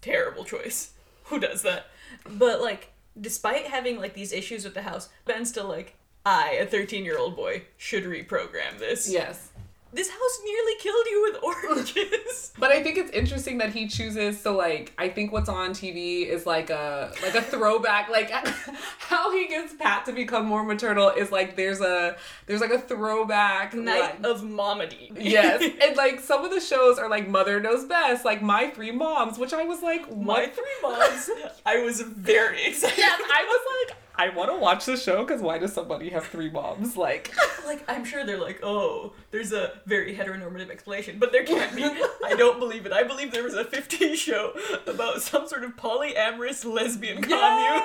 Terrible 0.00 0.44
choice. 0.44 0.92
Who 1.24 1.40
does 1.40 1.62
that? 1.62 1.86
But 2.28 2.60
like, 2.60 2.92
despite 3.20 3.66
having 3.66 3.98
like 3.98 4.14
these 4.14 4.32
issues 4.32 4.64
with 4.64 4.74
the 4.74 4.82
house, 4.82 5.08
Ben's 5.24 5.48
still 5.48 5.66
like, 5.68 5.96
I, 6.24 6.52
a 6.60 6.66
13 6.66 7.04
year 7.04 7.18
old 7.18 7.36
boy, 7.36 7.62
should 7.76 8.04
reprogram 8.04 8.78
this. 8.78 9.10
Yes. 9.10 9.50
This 9.96 10.10
house 10.10 10.40
nearly 10.44 10.74
killed 10.78 11.06
you 11.10 11.22
with 11.32 11.42
oranges. 11.42 12.52
But 12.58 12.70
I 12.70 12.82
think 12.82 12.96
it's 12.96 13.10
interesting 13.10 13.58
that 13.58 13.74
he 13.74 13.86
chooses 13.86 14.40
so 14.40 14.56
like 14.56 14.92
I 14.96 15.10
think 15.10 15.30
what's 15.30 15.48
on 15.50 15.70
TV 15.72 16.26
is 16.26 16.46
like 16.46 16.70
a 16.70 17.12
like 17.22 17.34
a 17.34 17.42
throwback 17.42 18.08
like 18.08 18.30
how 18.98 19.30
he 19.30 19.46
gets 19.46 19.74
Pat 19.74 20.06
to 20.06 20.12
become 20.12 20.46
more 20.46 20.62
maternal 20.62 21.10
is 21.10 21.30
like 21.30 21.54
there's 21.56 21.82
a 21.82 22.16
there's 22.46 22.62
like 22.62 22.70
a 22.70 22.78
throwback 22.78 23.74
Night 23.74 24.22
line. 24.22 24.24
of 24.24 24.40
momedy. 24.42 25.12
Yes, 25.18 25.62
and 25.82 25.96
like 25.96 26.20
some 26.20 26.44
of 26.46 26.50
the 26.50 26.60
shows 26.60 26.98
are 26.98 27.10
like 27.10 27.28
Mother 27.28 27.60
Knows 27.60 27.84
Best, 27.84 28.24
like 28.24 28.40
My 28.40 28.68
Three 28.70 28.90
Moms, 28.92 29.38
which 29.38 29.52
I 29.52 29.64
was 29.64 29.82
like, 29.82 30.02
My 30.16 30.46
three 30.46 30.64
moms, 30.82 31.30
I 31.66 31.82
was 31.82 32.00
very 32.00 32.64
excited. 32.66 32.96
Yes, 32.98 33.20
I 33.20 33.44
was 33.44 33.88
like, 33.88 33.96
I 34.18 34.30
want 34.30 34.50
to 34.50 34.56
watch 34.56 34.86
the 34.86 34.96
show 34.96 35.24
because 35.24 35.42
why 35.42 35.58
does 35.58 35.72
somebody 35.72 36.10
have 36.10 36.26
three 36.26 36.50
moms? 36.50 36.96
Like, 36.96 37.32
Like, 37.66 37.84
I'm 37.88 38.04
sure 38.04 38.24
they're 38.24 38.38
like, 38.40 38.60
oh, 38.62 39.12
there's 39.32 39.52
a 39.52 39.80
very 39.86 40.16
heteronormative 40.16 40.70
explanation, 40.70 41.18
but 41.18 41.32
there 41.32 41.42
can't 41.44 41.74
be. 41.74 41.82
I 41.82 42.34
don't 42.36 42.60
believe 42.60 42.86
it. 42.86 42.92
I 42.92 43.02
believe 43.02 43.32
there 43.32 43.42
was 43.42 43.54
a 43.54 43.64
50s 43.64 44.14
show 44.14 44.52
about 44.86 45.20
some 45.20 45.48
sort 45.48 45.64
of 45.64 45.74
polyamorous 45.76 46.64
lesbian 46.64 47.20
commune. 47.22 47.82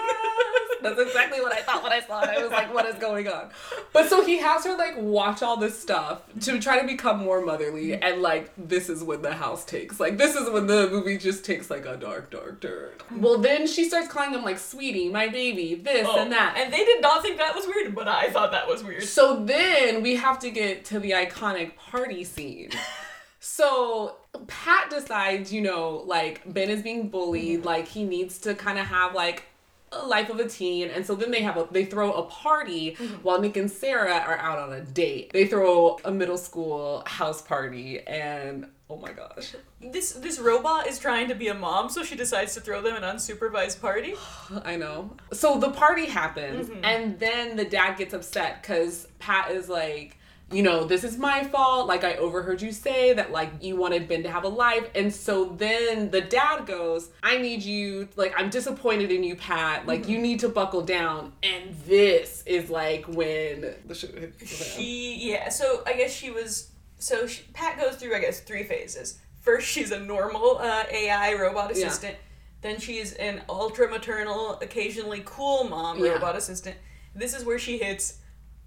That's 0.82 1.00
exactly 1.00 1.42
what 1.42 1.54
I 1.54 1.62
thought 1.62 1.84
when 1.84 1.92
I 1.92 2.02
saw 2.02 2.22
it. 2.24 2.30
I 2.30 2.42
was 2.42 2.52
like, 2.52 2.74
what 2.74 2.86
is 2.86 2.96
going 2.96 3.28
on? 3.28 3.50
But 3.94 4.10
so 4.10 4.24
he 4.26 4.38
has 4.40 4.64
her 4.66 4.78
like 4.78 4.96
watch 4.98 5.42
all 5.42 5.58
this 5.58 5.80
stuff 5.80 6.22
to 6.42 6.60
try 6.60 6.80
to 6.80 6.88
become 6.88 7.20
more 7.20 7.44
motherly, 7.46 7.96
and 7.96 8.22
like 8.22 8.52
this 8.58 8.90
is 8.90 9.04
when 9.04 9.22
the 9.22 9.34
house 9.34 9.66
takes 9.66 10.00
like 10.00 10.18
this 10.18 10.36
is 10.36 10.50
when 10.50 10.68
the 10.68 10.90
movie 10.90 11.18
just 11.18 11.46
takes 11.46 11.70
like 11.70 11.86
a 11.86 11.98
dark, 11.98 12.32
dark 12.32 12.62
turn. 12.62 12.90
Well, 13.16 13.38
then 13.38 13.68
she 13.68 13.88
starts 13.88 14.08
calling 14.08 14.34
him 14.34 14.44
like 14.44 14.60
sweetie, 14.60 15.10
my 15.10 15.28
baby, 15.28 15.76
this 15.76 16.08
Oh, 16.10 16.20
and 16.22 16.32
that. 16.32 16.56
And 16.58 16.74
they 16.74 16.84
did 16.86 17.02
not 17.02 17.22
think 17.22 17.38
that 17.38 17.56
was 17.56 17.66
weird, 17.68 17.94
but 17.96 18.08
I 18.08 18.30
thought 18.30 18.52
that 18.52 18.68
was 18.68 18.84
weird. 18.84 19.04
So 19.04 19.44
then 19.44 20.02
we 20.02 20.16
have 20.16 20.40
to 20.40 20.50
get 20.50 20.86
to 20.86 21.00
the 21.00 21.12
iconic 21.12 21.76
party 21.76 22.24
scene. 22.24 22.72
So 23.44 24.18
Pat 24.46 24.92
decides, 24.92 25.52
you 25.52 25.62
know, 25.62 26.04
like 26.06 26.42
Ben 26.46 26.70
is 26.70 26.84
being 26.84 27.10
bullied, 27.10 27.66
like 27.66 27.88
he 27.88 28.04
needs 28.04 28.38
to 28.40 28.54
kind 28.54 28.78
of 28.78 28.86
have 28.86 29.16
like 29.16 29.46
life 30.06 30.30
of 30.30 30.40
a 30.40 30.48
teen, 30.48 30.90
and 30.90 31.06
so 31.06 31.16
then 31.16 31.32
they 31.32 31.42
have 31.42 31.58
a 31.58 31.68
they 31.72 31.86
throw 31.86 32.14
a 32.14 32.24
party 32.24 32.96
mm-hmm. 32.96 33.16
while 33.24 33.42
Nick 33.42 33.58
and 33.58 33.70
Sarah 33.70 34.18
are 34.18 34.38
out 34.38 34.60
on 34.60 34.74
a 34.74 34.82
date. 34.82 35.32
They 35.34 35.48
throw 35.48 36.00
a 36.06 36.12
middle 36.12 36.38
school 36.38 37.04
house 37.06 37.42
party, 37.42 38.00
and 38.02 38.68
oh 38.90 38.98
my 38.98 39.12
gosh, 39.12 39.56
This 39.82 40.12
this 40.12 40.38
robot 40.40 40.88
is 40.88 41.00
trying 41.00 41.28
to 41.30 41.36
be 41.36 41.48
a 41.48 41.56
mom, 41.56 41.90
so 41.90 42.04
she 42.04 42.16
decides 42.16 42.54
to 42.54 42.62
throw 42.62 42.82
them 42.82 42.96
an 42.96 43.02
unsupervised 43.02 43.82
party. 43.82 44.14
I 44.64 44.76
know. 44.76 45.16
So 45.34 45.58
the 45.58 45.72
party 45.72 46.06
happens, 46.06 46.70
mm-hmm. 46.70 46.86
and 46.86 47.20
then 47.20 47.56
the 47.56 47.66
dad 47.66 47.98
gets 47.98 48.14
upset 48.14 48.62
because 48.62 49.08
Pat 49.18 49.52
is 49.52 49.70
like, 49.70 50.18
you 50.52 50.64
know, 50.64 50.84
this 50.86 51.04
is 51.04 51.18
my 51.18 51.44
fault. 51.46 51.88
Like, 51.88 52.04
I 52.04 52.16
overheard 52.16 52.62
you 52.62 52.72
say 52.72 53.14
that, 53.14 53.32
like, 53.32 53.50
you 53.62 53.76
wanted 53.76 54.08
Ben 54.08 54.24
to 54.24 54.32
have 54.32 54.44
a 54.44 54.48
life. 54.50 54.90
And 54.96 55.14
so 55.14 55.46
then 55.46 56.12
the 56.12 56.22
dad 56.22 56.66
goes, 56.66 57.10
I 57.24 57.38
need 57.38 57.64
you, 57.64 58.10
like, 58.16 58.34
I'm 58.38 58.50
disappointed 58.50 59.12
in 59.12 59.24
you, 59.24 59.36
Pat. 59.36 59.88
Like, 59.88 60.08
you 60.08 60.18
need 60.20 60.40
to 60.42 60.50
buckle 60.50 60.82
down. 60.82 61.34
And 61.44 61.76
this 61.86 62.44
is 62.46 62.70
like 62.70 63.06
when 63.08 63.76
the 63.86 63.96
shit 63.96 64.14
hits 64.18 64.38
the 64.38 64.46
fan. 64.46 64.78
She 64.82 65.30
yeah, 65.32 65.50
so 65.50 65.84
I 65.86 65.94
guess 65.94 66.14
she 66.14 66.32
was 66.32 66.72
so 66.98 67.26
she, 67.28 67.44
Pat 67.54 67.80
goes 67.80 67.96
through 67.96 68.16
I 68.16 68.20
guess 68.20 68.40
three 68.42 68.64
phases. 68.64 69.20
First, 69.42 69.68
she's 69.68 69.92
a 69.92 70.00
normal 70.00 70.58
uh, 70.60 70.84
AI 70.92 71.34
robot 71.34 71.72
assistant. 71.72 72.14
Yeah. 72.14 72.20
Then 72.62 72.80
she's 72.80 73.14
an 73.14 73.42
ultra 73.50 73.90
maternal, 73.90 74.60
occasionally 74.62 75.24
cool 75.26 75.64
mom 75.64 76.04
Yeah. 76.04 76.12
robot 76.12 76.36
assistant. 76.36 76.78
This 77.16 77.34
is 77.34 77.44
where 77.44 77.58
she 77.60 77.78
hits. 77.78 78.20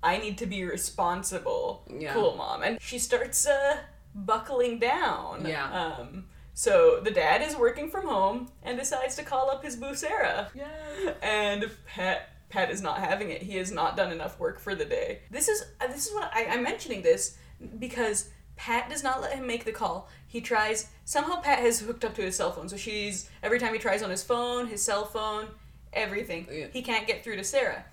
I 0.04 0.18
need 0.18 0.38
to 0.38 0.46
be 0.46 0.64
responsible, 0.64 1.84
Yeah. 1.90 2.12
cool 2.12 2.37
mom, 2.37 2.62
and 2.62 2.80
she 2.80 2.99
starts 2.99 3.46
uh, 3.46 3.78
buckling 4.14 4.78
down. 4.78 5.44
Yeah. 5.46 5.70
Um. 5.99 6.26
So 6.52 7.00
the 7.02 7.11
dad 7.11 7.42
is 7.42 7.56
working 7.56 7.90
from 7.90 8.06
home 8.06 8.49
and 8.62 8.78
decides 8.78 9.16
to 9.16 9.25
call 9.25 9.50
up 9.50 9.64
his 9.64 9.75
boo 9.76 9.94
Sarah. 9.94 10.50
Yes. 10.54 11.16
and 11.23 11.70
Pat 11.87 12.28
Pat 12.49 12.70
is 12.70 12.80
not 12.80 12.99
having 12.99 13.30
it. 13.30 13.42
He 13.42 13.56
has 13.56 13.73
not 13.73 13.96
done 13.96 14.12
enough 14.12 14.38
work 14.38 14.61
for 14.61 14.75
the 14.76 14.84
day. 14.84 15.20
This 15.30 15.49
is 15.49 15.64
uh, 15.80 15.88
this 15.88 16.06
is 16.06 16.14
what 16.14 16.30
I, 16.32 16.46
I'm 16.46 16.62
mentioning 16.62 17.02
this 17.02 17.37
because 17.80 18.28
Pat 18.56 18.88
does 18.88 19.02
not 19.02 19.20
let 19.20 19.32
him 19.34 19.46
make 19.46 19.64
the 19.64 19.73
call. 19.73 20.08
He 20.28 20.40
tries 20.40 20.88
somehow 21.04 21.40
Pat 21.40 21.58
has 21.61 21.80
hooked 21.80 22.04
up 22.04 22.14
to 22.14 22.23
his 22.23 22.37
cell 22.37 22.52
phone, 22.52 22.68
so 22.68 22.76
she's 22.76 23.28
every 23.42 23.58
time 23.58 23.73
he 23.73 23.80
tries 23.80 24.02
on 24.02 24.11
his 24.11 24.23
phone, 24.23 24.68
his 24.68 24.80
cell 24.82 25.06
phone, 25.06 25.46
everything, 25.92 26.46
Yeah. 26.50 26.66
he 26.73 26.82
can't 26.82 27.06
get 27.06 27.25
through 27.25 27.37
to 27.37 27.44
Sarah. 27.44 27.84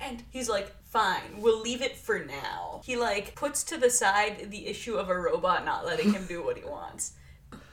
And 0.00 0.22
he's 0.30 0.48
like, 0.48 0.74
fine, 0.88 1.40
we'll 1.40 1.60
leave 1.60 1.82
it 1.82 1.96
for 1.96 2.18
now. 2.18 2.80
He 2.84 2.96
like 2.96 3.34
puts 3.34 3.62
to 3.64 3.76
the 3.76 3.90
side 3.90 4.50
the 4.50 4.66
issue 4.66 4.96
of 4.96 5.08
a 5.08 5.18
robot 5.18 5.64
not 5.64 5.86
letting 5.86 6.12
him 6.12 6.26
do 6.26 6.44
what 6.44 6.56
he 6.56 6.64
wants. 6.64 7.12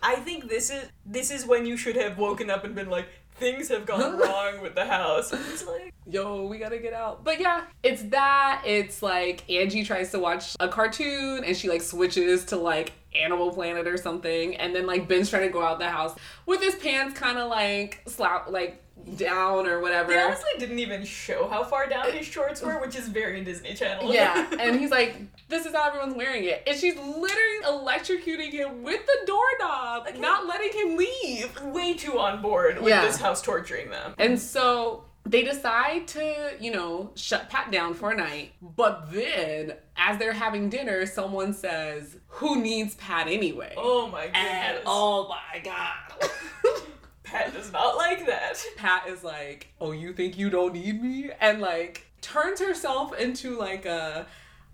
I 0.02 0.16
think 0.18 0.50
this 0.50 0.70
is 0.70 0.90
this 1.06 1.32
is 1.32 1.46
when 1.46 1.66
you 1.66 1.78
should 1.78 1.96
have 1.96 2.18
woken 2.18 2.50
up 2.50 2.64
and 2.64 2.76
been 2.76 2.90
like, 2.90 3.08
things 3.36 3.70
have 3.70 3.86
gone 3.86 4.18
wrong 4.20 4.62
with 4.62 4.76
the 4.76 4.86
house. 4.86 5.34
It's 5.34 5.66
like 5.66 5.94
yo, 6.08 6.46
we 6.46 6.58
gotta 6.58 6.78
get 6.78 6.94
out. 6.94 7.24
But 7.24 7.40
yeah, 7.40 7.64
it's 7.84 8.04
that. 8.04 8.62
It's 8.66 9.02
like 9.02 9.50
Angie 9.50 9.84
tries 9.84 10.12
to 10.12 10.20
watch 10.20 10.56
a 10.60 10.68
cartoon 10.68 11.44
and 11.44 11.56
she 11.56 11.70
like 11.70 11.82
switches 11.82 12.46
to 12.46 12.58
like 12.58 12.94
Animal 13.24 13.52
Planet 13.52 13.88
or 13.88 13.98
something, 13.98 14.56
and 14.56 14.76
then 14.76 14.86
like 14.86 15.08
Ben's 15.08 15.30
trying 15.30 15.44
to 15.44 15.50
go 15.54 15.62
out 15.64 15.80
the 15.80 15.90
house 15.90 16.16
with 16.46 16.62
his 16.62 16.76
pants 16.76 17.18
kind 17.18 17.38
of 17.38 17.50
like 17.50 18.02
slap 18.08 18.50
like 18.50 18.82
down 19.18 19.68
or 19.68 19.82
whatever. 19.82 20.12
they 20.14 20.20
honestly 20.20 20.50
didn't 20.58 20.80
even 20.80 21.04
show 21.06 21.48
how 21.48 21.64
far 21.64 21.88
down 21.88 22.12
his 22.12 22.26
shorts 22.26 22.62
were, 22.62 22.80
which 22.82 22.96
is 22.96 23.08
very 23.08 23.44
Disney 23.44 23.74
Channel. 23.76 24.12
Yeah, 24.14 24.48
and 24.60 24.80
he's 24.80 24.90
like, 24.90 25.16
"This 25.48 25.66
is 25.66 25.74
how 25.76 25.88
everyone's 25.90 26.16
wearing 26.16 26.46
it," 26.46 26.64
and 26.66 26.76
she's 26.78 26.96
literally 26.96 27.62
electrocuting 27.66 28.52
him 28.52 28.84
with 28.84 29.06
the 29.06 29.18
doorknob, 29.28 30.08
Okay. 30.08 30.20
not 30.20 30.48
letting 30.48 30.72
him 30.74 30.98
leave. 30.98 31.62
way 31.66 31.94
too 31.94 32.18
on 32.20 32.42
board 32.42 32.80
with 32.80 32.90
Yeah. 32.90 33.06
this 33.06 33.18
house 33.18 33.42
torturing 33.42 33.90
them. 33.92 34.16
And 34.18 34.40
so 34.40 35.04
they 35.26 35.44
decide 35.44 36.08
to, 36.10 36.52
you 36.60 36.72
know, 36.72 37.12
shut 37.16 37.50
Pat 37.50 37.72
down 37.72 37.94
for 37.94 38.12
a 38.12 38.16
night. 38.16 38.54
But 38.62 39.12
then, 39.12 39.74
as 39.98 40.20
they're 40.20 40.34
having 40.34 40.70
dinner, 40.70 41.06
someone 41.06 41.54
says, 41.54 42.18
Who 42.28 42.62
needs 42.62 42.96
Pat 42.96 43.28
anyway? 43.28 43.74
Oh 43.76 44.08
my 44.08 44.28
god. 44.28 44.36
and 44.36 44.78
oh 44.86 45.28
my 45.30 45.60
god. 45.62 46.30
Pat 47.24 47.54
does 47.54 47.72
not 47.72 47.98
like 47.98 48.26
that. 48.28 48.64
Pat 48.78 49.08
is 49.08 49.24
like, 49.24 49.68
Oh, 49.82 49.92
you 49.92 50.14
think 50.14 50.38
you 50.38 50.50
don't 50.50 50.74
need 50.74 51.02
me? 51.02 51.32
And 51.40 51.60
like 51.60 52.06
turns 52.22 52.60
herself 52.60 53.18
into 53.18 53.58
like 53.58 53.86
a 53.86 54.28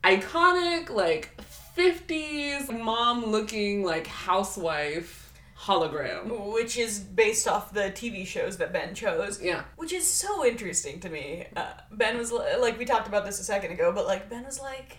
iconic, 0.04 0.90
like 0.90 1.32
50s 1.78 2.78
mom 2.78 3.26
looking 3.26 3.84
like 3.84 4.06
housewife 4.08 5.21
hologram. 5.62 6.52
Which 6.54 6.78
is 6.78 7.00
based 7.00 7.48
off 7.48 7.74
the 7.74 7.92
TV 7.92 8.26
shows 8.26 8.58
that 8.58 8.74
Ben 8.74 8.96
chose. 8.96 9.42
Yeah. 9.42 9.64
Which 9.76 9.94
is 9.94 10.08
so 10.08 10.46
interesting 10.46 11.00
to 11.02 11.10
me. 11.10 11.46
Uh, 11.56 11.74
ben 11.92 12.18
was 12.18 12.32
li- 12.32 12.56
like, 12.60 12.80
we 12.80 12.86
talked 12.86 13.08
about 13.08 13.26
this 13.26 13.40
a 13.40 13.44
second 13.44 13.72
ago, 13.72 13.92
but 13.92 14.06
like, 14.08 14.30
Ben 14.30 14.44
was 14.44 14.60
like, 14.60 14.98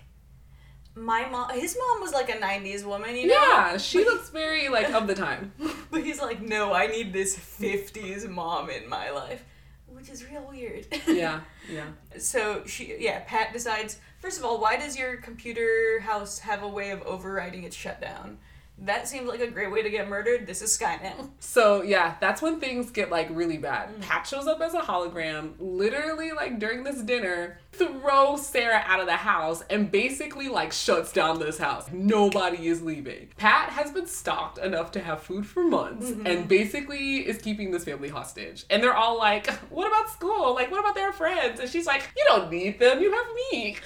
my 0.95 1.27
mom, 1.29 1.51
his 1.51 1.77
mom 1.77 2.01
was 2.01 2.13
like 2.13 2.29
a 2.29 2.35
90s 2.39 2.85
woman, 2.85 3.17
you 3.17 3.29
know? 3.29 3.35
Yeah, 3.35 3.77
she 3.79 4.05
looks 4.05 4.29
very 4.31 4.69
like 4.69 4.91
of 4.93 5.07
the 5.07 5.15
time. 5.15 5.53
But 5.91 6.05
he's 6.05 6.21
like, 6.21 6.41
no, 6.41 6.73
I 6.73 6.87
need 6.87 7.13
this 7.13 7.37
50s 7.37 8.27
mom 8.29 8.71
in 8.71 8.89
my 8.89 9.11
life. 9.11 9.45
Which 9.89 10.09
is 10.09 10.25
real 10.29 10.47
weird. 10.49 10.87
Yeah, 11.07 11.41
yeah. 11.71 11.85
So 12.19 12.65
she, 12.67 12.97
yeah, 12.99 13.23
Pat 13.27 13.53
decides. 13.53 13.99
First 14.19 14.39
of 14.39 14.45
all, 14.45 14.59
why 14.61 14.77
does 14.77 14.97
your 14.99 15.17
computer 15.17 16.01
house 16.01 16.39
have 16.41 16.63
a 16.63 16.69
way 16.69 16.91
of 16.91 17.03
overriding 17.03 17.65
its 17.65 17.77
shutdown? 17.77 18.39
That 18.85 19.07
seems 19.07 19.29
like 19.29 19.41
a 19.41 19.47
great 19.47 19.71
way 19.71 19.83
to 19.83 19.91
get 19.91 20.09
murdered. 20.09 20.47
This 20.47 20.61
is 20.61 20.77
Skynet. 20.77 21.29
So 21.39 21.83
yeah, 21.83 22.17
that's 22.21 22.43
when 22.43 22.59
things 22.59 22.91
get 22.91 23.11
like 23.11 23.29
really 23.31 23.59
bad. 23.59 23.91
Mm. 23.95 24.01
Pat 24.01 24.27
shows 24.27 24.49
up 24.49 24.61
as 24.61 24.75
a 24.75 24.81
hologram, 24.81 25.53
literally 25.61 26.33
like 26.33 26.59
during 26.59 26.83
this 26.83 27.01
dinner, 27.03 27.59
throws 27.73 28.45
Sarah 28.45 28.83
out 28.87 29.01
of 29.01 29.07
the 29.07 29.17
house 29.17 29.63
and 29.71 29.91
basically 29.91 30.49
like 30.49 30.73
shuts 30.73 31.13
down 31.13 31.39
this 31.39 31.59
house. 31.59 31.91
Nobody 31.93 32.67
is 32.67 32.83
leaving. 32.83 33.29
Pat 33.37 33.71
has 33.71 33.93
been 33.93 34.07
stalked 34.07 34.59
enough 34.59 34.91
to 34.93 35.01
have 35.01 35.23
food 35.23 35.47
for 35.47 35.63
months 35.63 36.11
mm-hmm. 36.11 36.27
and 36.27 36.49
basically 36.49 37.19
is 37.19 37.39
keeping 37.39 37.71
this 37.71 37.85
family 37.85 38.09
hostage. 38.09 38.65
And 38.69 38.83
they're 38.83 38.97
all 38.97 39.17
like, 39.17 39.49
"What 39.71 39.87
about 39.87 40.11
school? 40.11 40.55
Like 40.55 40.73
what 40.73 40.81
about 40.81 40.97
their 40.97 41.13
friends?" 41.13 41.61
And 41.61 41.71
she's 41.71 41.87
like, 41.87 42.11
"You 42.17 42.25
don't 42.27 42.51
need 42.51 42.81
them. 42.81 43.01
You 43.01 43.13
have 43.13 43.27
me." 43.53 43.77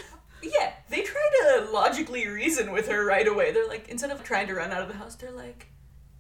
Yeah, 0.42 0.72
they 0.88 1.02
try 1.02 1.30
to 1.42 1.70
logically 1.72 2.26
reason 2.26 2.72
with 2.72 2.88
her 2.88 3.04
right 3.04 3.26
away. 3.26 3.52
They're 3.52 3.68
like, 3.68 3.88
instead 3.88 4.10
of 4.10 4.22
trying 4.22 4.46
to 4.48 4.54
run 4.54 4.70
out 4.70 4.82
of 4.82 4.88
the 4.88 4.94
house, 4.94 5.14
they're 5.14 5.30
like, 5.32 5.68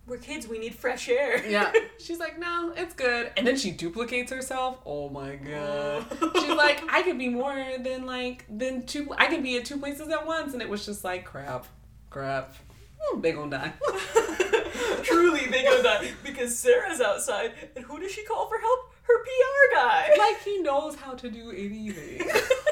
we're 0.06 0.18
kids, 0.18 0.46
we 0.46 0.58
need 0.58 0.74
fresh 0.74 1.08
air. 1.08 1.44
Yeah. 1.46 1.72
She's 1.98 2.18
like, 2.18 2.38
no, 2.38 2.72
it's 2.76 2.94
good. 2.94 3.32
And 3.36 3.46
then 3.46 3.56
she 3.56 3.72
duplicates 3.72 4.30
herself. 4.30 4.78
Oh 4.86 5.08
my 5.08 5.36
god. 5.36 6.06
She's 6.36 6.48
like, 6.48 6.82
I 6.88 7.02
could 7.02 7.18
be 7.18 7.28
more 7.28 7.54
than 7.80 8.06
like 8.06 8.44
than 8.48 8.86
two. 8.86 9.12
I 9.18 9.26
can 9.26 9.42
be 9.42 9.56
at 9.56 9.64
two 9.64 9.78
places 9.78 10.08
at 10.08 10.26
once, 10.26 10.52
and 10.52 10.62
it 10.62 10.68
was 10.68 10.86
just 10.86 11.02
like 11.02 11.24
crap, 11.24 11.66
crap. 12.10 12.54
Hmm, 13.00 13.20
they 13.20 13.32
gonna 13.32 13.50
die. 13.50 13.72
Truly, 15.02 15.46
they 15.46 15.62
go 15.64 15.82
die 15.82 16.12
because 16.24 16.56
Sarah's 16.56 17.00
outside, 17.00 17.52
and 17.74 17.84
who 17.84 17.98
does 17.98 18.12
she 18.12 18.24
call 18.24 18.48
for 18.48 18.58
help? 18.58 18.92
Her 19.02 19.22
PR 19.24 19.74
guy. 19.76 20.08
like 20.18 20.42
he 20.42 20.60
knows 20.62 20.96
how 20.96 21.14
to 21.14 21.30
do 21.30 21.50
anything. 21.50 22.28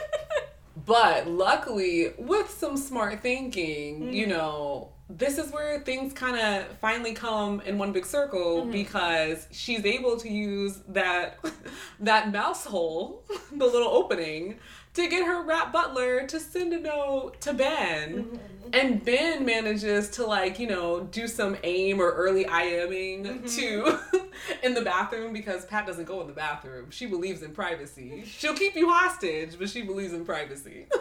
But 0.87 1.29
luckily, 1.29 2.13
with 2.19 2.51
some 2.51 2.77
smart 2.77 3.21
thinking, 3.21 4.13
you 4.13 4.27
mm-hmm. 4.27 4.31
know, 4.31 4.89
this 5.09 5.39
is 5.39 5.53
where 5.53 5.81
things 5.81 6.13
kind 6.13 6.37
of 6.37 6.77
finally 6.79 7.13
come 7.13 7.61
in 7.63 7.79
one 7.79 7.93
big 7.93 8.07
circle 8.07 8.63
mm-hmm. 8.63 8.71
because 8.71 9.47
she's 9.51 9.85
able 9.85 10.17
to 10.19 10.29
use 10.29 10.81
that 10.89 11.39
that 12.01 12.33
mouse 12.33 12.65
hole, 12.65 13.25
the 13.53 13.65
little 13.65 13.89
opening, 13.89 14.59
to 14.95 15.09
get 15.09 15.27
her 15.27 15.43
rat 15.43 15.73
butler 15.73 16.27
to 16.27 16.41
send 16.41 16.73
a 16.73 16.81
note 16.81 17.41
to 17.43 17.53
Ben. 17.53 18.25
Mm-hmm. 18.25 18.37
And 18.73 19.05
Ben 19.05 19.45
manages 19.45 20.09
to 20.11 20.27
like, 20.27 20.59
you 20.59 20.67
know, 20.67 21.01
do 21.01 21.29
some 21.29 21.57
AIM 21.63 22.01
or 22.01 22.13
early 22.13 22.45
IMing 22.45 23.25
mm-hmm. 23.25 23.47
to 23.47 24.27
in 24.63 24.75
the 24.75 24.83
bathroom 24.83 25.33
because 25.33 25.65
Pat 25.67 25.87
doesn't 25.87 26.07
go 26.07 26.21
in 26.23 26.27
the 26.27 26.33
bathroom. 26.33 26.91
She 26.91 27.07
believes 27.07 27.43
in 27.43 27.53
privacy. 27.53 28.25
She'll 28.27 28.55
keep 28.55 28.75
you 28.75 28.91
hostage, 28.91 29.59
but 29.59 29.69
she 29.69 29.83
believes 29.83 30.13
in 30.13 30.25
privacy. 30.25 30.87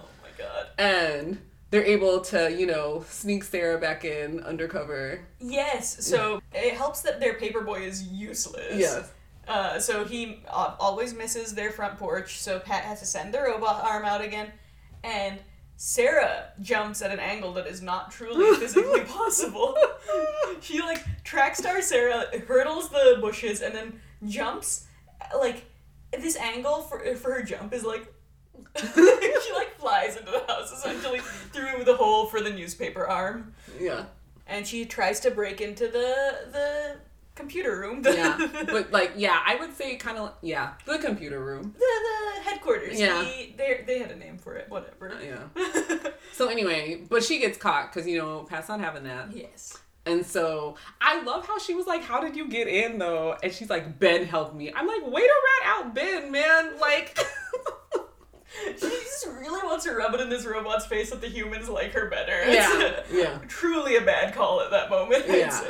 Oh 0.00 0.08
my 0.22 0.30
god. 0.36 0.68
and 0.78 1.38
they're 1.70 1.84
able 1.84 2.20
to, 2.22 2.50
you 2.50 2.66
know, 2.66 3.04
sneak 3.08 3.44
Sarah 3.44 3.78
back 3.78 4.04
in 4.04 4.40
undercover. 4.40 5.20
Yes, 5.38 6.04
so 6.04 6.40
it 6.52 6.74
helps 6.74 7.02
that 7.02 7.20
their 7.20 7.34
paperboy 7.34 7.82
is 7.82 8.02
useless. 8.08 9.10
Uh, 9.48 9.78
so 9.78 10.04
he 10.04 10.42
uh, 10.48 10.74
always 10.78 11.14
misses 11.14 11.54
their 11.54 11.70
front 11.72 11.98
porch, 11.98 12.38
so 12.40 12.58
Pat 12.60 12.84
has 12.84 13.00
to 13.00 13.06
send 13.06 13.34
the 13.34 13.40
robot 13.40 13.82
arm 13.84 14.04
out 14.04 14.20
again, 14.20 14.52
and 15.02 15.38
Sarah 15.76 16.50
jumps 16.60 17.02
at 17.02 17.10
an 17.10 17.18
angle 17.18 17.52
that 17.54 17.66
is 17.66 17.82
not 17.82 18.12
truly 18.12 18.56
physically 18.60 19.00
possible. 19.00 19.74
she 20.60 20.80
like 20.80 21.04
track 21.24 21.56
star 21.56 21.82
Sarah 21.82 22.26
hurdles 22.46 22.88
the 22.90 23.18
bushes 23.20 23.62
and 23.62 23.74
then 23.74 24.00
jumps 24.28 24.86
like 25.36 25.64
this 26.16 26.36
angle 26.36 26.82
for 26.82 27.00
for 27.16 27.32
her 27.32 27.42
jump 27.42 27.72
is 27.72 27.82
like 27.84 28.12
she 28.76 29.52
like 29.54 29.76
flies 29.78 30.16
into 30.16 30.30
the 30.30 30.44
house 30.46 30.70
essentially 30.72 31.18
through 31.52 31.82
the 31.84 31.96
hole 31.96 32.26
for 32.26 32.40
the 32.40 32.50
newspaper 32.50 33.06
arm 33.06 33.52
Yeah. 33.80 34.04
and 34.46 34.64
she 34.66 34.84
tries 34.84 35.18
to 35.20 35.30
break 35.32 35.60
into 35.60 35.88
the 35.88 36.38
the 36.52 36.96
computer 37.34 37.78
room 37.80 38.02
Yeah. 38.06 38.36
but 38.66 38.92
like, 38.92 39.12
yeah, 39.16 39.40
I 39.46 39.56
would 39.56 39.74
say 39.76 39.96
kind 39.96 40.18
of, 40.18 40.32
yeah, 40.42 40.72
the 40.86 40.98
computer 40.98 41.42
room. 41.42 41.74
the, 41.78 41.78
the 41.78 42.42
headquarters 42.50 42.98
Yeah. 43.00 43.22
the, 43.22 43.54
they, 43.56 43.84
they 43.86 43.98
had 43.98 44.10
a 44.10 44.16
name 44.16 44.38
for 44.38 44.54
it 44.56 44.68
whatever 44.68 45.10
uh, 45.12 45.20
Yeah. 45.20 46.10
So 46.32 46.48
anyway, 46.48 47.02
but 47.08 47.22
she 47.22 47.38
gets 47.38 47.58
caught 47.58 47.92
because, 47.92 48.08
you 48.08 48.18
know, 48.18 48.44
Pat's 48.44 48.68
not 48.68 48.80
having 48.80 49.04
that. 49.04 49.34
yes 49.34 49.78
And 50.06 50.24
so 50.26 50.76
I 51.00 51.22
love 51.22 51.46
how 51.46 51.58
she 51.58 51.74
was 51.74 51.86
like, 51.86 52.02
How 52.02 52.20
did 52.20 52.36
you 52.36 52.48
get 52.48 52.68
in 52.68 52.98
though? 52.98 53.36
And 53.42 53.52
she's 53.52 53.70
like, 53.70 53.98
Ben 53.98 54.24
helped 54.24 54.54
me. 54.54 54.72
I'm 54.74 54.86
like, 54.86 55.06
way 55.06 55.22
to 55.22 55.34
rat 55.62 55.68
out 55.86 55.94
Ben, 55.94 56.30
man. 56.32 56.78
Like, 56.80 57.18
she 58.76 58.80
just 58.80 59.26
really 59.26 59.64
wants 59.66 59.84
to 59.84 59.92
rub 59.94 60.12
it 60.14 60.20
in 60.20 60.28
this 60.28 60.44
robot's 60.44 60.84
face 60.86 61.10
that 61.10 61.20
the 61.20 61.28
humans 61.28 61.68
like 61.68 61.92
her 61.92 62.08
better 62.10 62.44
Yeah, 62.50 63.00
yeah. 63.10 63.38
truly 63.48 63.96
a 63.96 64.00
bad 64.02 64.34
call 64.34 64.60
at 64.60 64.70
that 64.70 64.90
moment 64.90 65.24
Yeah. 65.26 65.62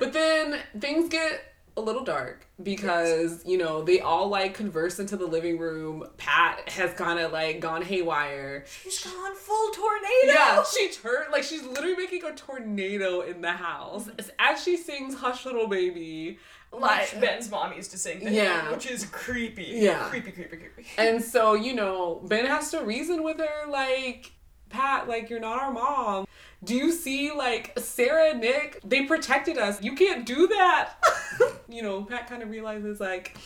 But 0.00 0.12
then 0.12 0.58
things 0.80 1.08
get 1.08 1.44
a 1.76 1.80
little 1.80 2.02
dark 2.04 2.46
because, 2.62 3.44
you 3.46 3.56
know, 3.56 3.82
they 3.82 4.00
all 4.00 4.28
like 4.28 4.54
converse 4.54 4.98
into 4.98 5.16
the 5.16 5.26
living 5.26 5.56
room. 5.58 6.04
Pat 6.16 6.68
has 6.70 6.92
kind 6.94 7.20
of 7.20 7.32
like 7.32 7.60
gone 7.60 7.82
haywire. 7.82 8.64
she's 8.82 9.02
gone 9.04 9.36
full 9.36 9.70
tornado 9.70 10.02
Yeah, 10.24 10.62
she 10.64 10.90
turned 10.90 11.30
like 11.30 11.44
she's 11.44 11.62
literally 11.62 11.94
making 11.96 12.24
a 12.24 12.32
tornado 12.34 13.20
in 13.20 13.40
the 13.40 13.52
house 13.52 14.08
as, 14.38 14.62
she 14.62 14.76
sings 14.76 15.14
"Hush, 15.14 15.46
Little 15.46 15.68
Baby." 15.68 16.38
like 16.72 17.12
Like, 17.12 17.20
Ben's 17.20 17.50
mom 17.50 17.72
used 17.72 17.90
to 17.92 17.98
sing 17.98 18.20
to 18.20 18.30
Yeah. 18.30 18.62
him, 18.66 18.72
which 18.72 18.86
is 18.90 19.04
creepy 19.06 19.64
Yeah. 19.64 20.08
creepy 20.08 20.32
creepy 20.32 20.56
creepy 20.56 20.86
and 20.98 21.22
so 21.22 21.54
you 21.54 21.74
know, 21.74 22.20
Ben 22.24 22.46
has 22.46 22.70
to 22.72 22.80
reason 22.84 23.22
with 23.22 23.38
her 23.38 23.68
like, 23.70 24.32
Pat, 24.70 25.08
like 25.08 25.30
you're 25.30 25.40
not 25.40 25.60
our 25.60 25.72
mom. 25.72 26.26
Do 26.62 26.74
you 26.74 26.92
see 26.92 27.32
like 27.32 27.78
Sarah 27.78 28.34
Nick? 28.34 28.80
They 28.84 29.06
protected 29.06 29.58
us. 29.58 29.82
You 29.82 29.94
can't 29.94 30.26
do 30.26 30.46
that. 30.48 30.94
you 31.68 31.82
know, 31.82 32.02
Pat 32.02 32.28
kind 32.28 32.42
of 32.42 32.50
realizes 32.50 33.00
like. 33.00 33.36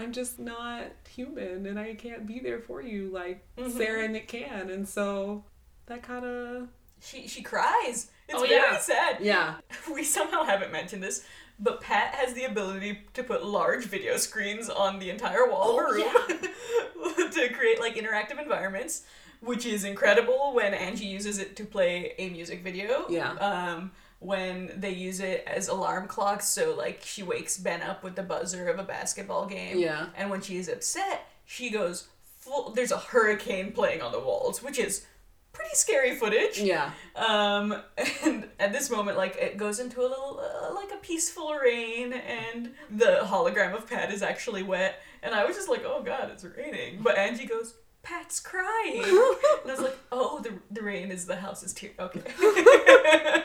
I'm 0.00 0.12
just 0.12 0.38
not 0.38 0.84
human 1.10 1.66
and 1.66 1.76
I 1.76 1.94
can't 1.94 2.24
be 2.24 2.38
there 2.38 2.60
for 2.60 2.80
you 2.80 3.10
like 3.10 3.44
mm-hmm. 3.56 3.76
Sarah 3.76 4.04
and 4.04 4.12
Nick 4.12 4.28
can. 4.28 4.70
And 4.70 4.88
so 4.88 5.42
that 5.86 6.04
kind 6.04 6.24
of. 6.24 6.68
she 7.00 7.26
she 7.26 7.42
cries 7.42 8.08
it's 8.28 8.38
Oh, 8.38 8.46
very 8.46 8.54
yeah. 8.54 8.78
sad 8.78 9.16
Yeah. 9.20 9.54
we 9.92 10.04
somehow 10.04 10.44
haven't 10.44 10.70
mentioned 10.70 11.02
this, 11.02 11.24
but 11.58 11.80
Pat 11.80 12.14
has 12.14 12.34
the 12.34 12.44
ability 12.44 13.00
to 13.14 13.24
put 13.24 13.44
large 13.44 13.86
video 13.86 14.16
screens 14.18 14.68
on 14.68 14.98
the 14.98 15.10
entire 15.10 15.50
wall 15.50 15.70
of 15.70 15.76
oh, 15.76 15.86
her 15.86 15.94
room 15.94 17.30
to 17.32 17.48
create 17.54 17.80
like 17.80 17.96
interactive 17.96 18.40
environments, 18.40 19.02
which 19.40 19.66
is 19.66 19.84
incredible 19.84 20.52
when 20.54 20.74
Angie 20.74 21.06
uses 21.06 21.38
it 21.38 21.56
to 21.56 21.64
play 21.64 22.14
a 22.18 22.28
music 22.30 22.62
video. 22.62 23.06
Yeah. 23.08 23.32
Um, 23.32 23.92
when 24.20 24.72
they 24.76 24.92
use 24.92 25.20
it 25.20 25.44
as 25.46 25.68
alarm 25.68 26.08
clocks, 26.08 26.48
so 26.48 26.74
like 26.74 27.02
she 27.04 27.22
wakes 27.22 27.56
Ben 27.56 27.82
up 27.82 28.02
with 28.02 28.16
the 28.16 28.22
buzzer 28.22 28.68
of 28.68 28.78
a 28.78 28.82
basketball 28.82 29.46
game. 29.46 29.78
Yeah. 29.78 30.06
And 30.16 30.30
when 30.30 30.40
she 30.40 30.56
is 30.56 30.68
upset, 30.68 31.28
she 31.44 31.70
goes 31.70 32.08
full. 32.38 32.70
There's 32.70 32.90
a 32.90 32.98
hurricane 32.98 33.72
playing 33.72 34.02
on 34.02 34.12
the 34.12 34.20
walls, 34.20 34.62
which 34.62 34.78
is 34.78 35.06
pretty 35.52 35.74
scary 35.74 36.14
footage. 36.16 36.60
Yeah. 36.60 36.90
Um, 37.14 37.82
and 38.24 38.48
at 38.58 38.72
this 38.72 38.90
moment, 38.90 39.16
like 39.16 39.36
it 39.36 39.56
goes 39.56 39.78
into 39.78 40.00
a 40.00 40.08
little, 40.08 40.40
uh, 40.40 40.74
like 40.74 40.90
a 40.92 40.98
peaceful 40.98 41.54
rain, 41.54 42.12
and 42.12 42.72
the 42.90 43.20
hologram 43.22 43.74
of 43.74 43.88
Pat 43.88 44.12
is 44.12 44.22
actually 44.22 44.62
wet. 44.62 45.00
And 45.22 45.34
I 45.34 45.44
was 45.44 45.56
just 45.56 45.68
like, 45.68 45.82
oh 45.84 46.02
god, 46.02 46.30
it's 46.32 46.44
raining. 46.44 47.00
But 47.02 47.18
Angie 47.18 47.46
goes, 47.46 47.74
Pat's 48.08 48.40
crying, 48.40 49.02
and 49.04 49.04
I 49.06 49.64
was 49.66 49.80
like, 49.80 49.98
oh, 50.10 50.40
the 50.40 50.54
the 50.70 50.80
rain 50.82 51.10
is 51.10 51.26
the 51.26 51.36
house's 51.36 51.74
tear. 51.74 51.90
Okay. 51.98 52.22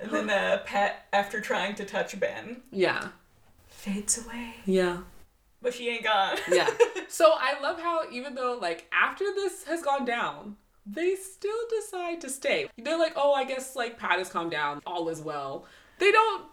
and 0.00 0.10
then 0.10 0.30
uh, 0.30 0.58
Pat, 0.64 1.06
after 1.12 1.40
trying 1.40 1.74
to 1.76 1.84
touch 1.84 2.18
Ben, 2.20 2.62
Yeah. 2.70 3.08
fades 3.68 4.24
away, 4.24 4.54
Yeah. 4.64 4.98
but 5.60 5.74
she 5.74 5.88
ain't 5.88 6.04
gone. 6.04 6.36
Yeah. 6.50 6.70
So 7.08 7.32
I 7.38 7.60
love 7.62 7.80
how 7.80 8.02
even 8.10 8.34
though 8.34 8.58
like 8.60 8.90
after 8.92 9.24
this 9.34 9.62
has 9.64 9.80
gone 9.80 10.04
down, 10.04 10.56
they 10.84 11.14
still 11.14 11.56
decide 11.70 12.20
to 12.22 12.28
stay. 12.28 12.68
They're 12.76 12.98
like, 12.98 13.12
oh, 13.16 13.32
I 13.32 13.44
guess 13.44 13.76
like 13.76 13.96
Pat 13.96 14.18
has 14.18 14.28
calmed 14.28 14.50
down, 14.50 14.82
all 14.84 15.08
is 15.08 15.20
well. 15.20 15.66
They 15.98 16.10
don't 16.10 16.44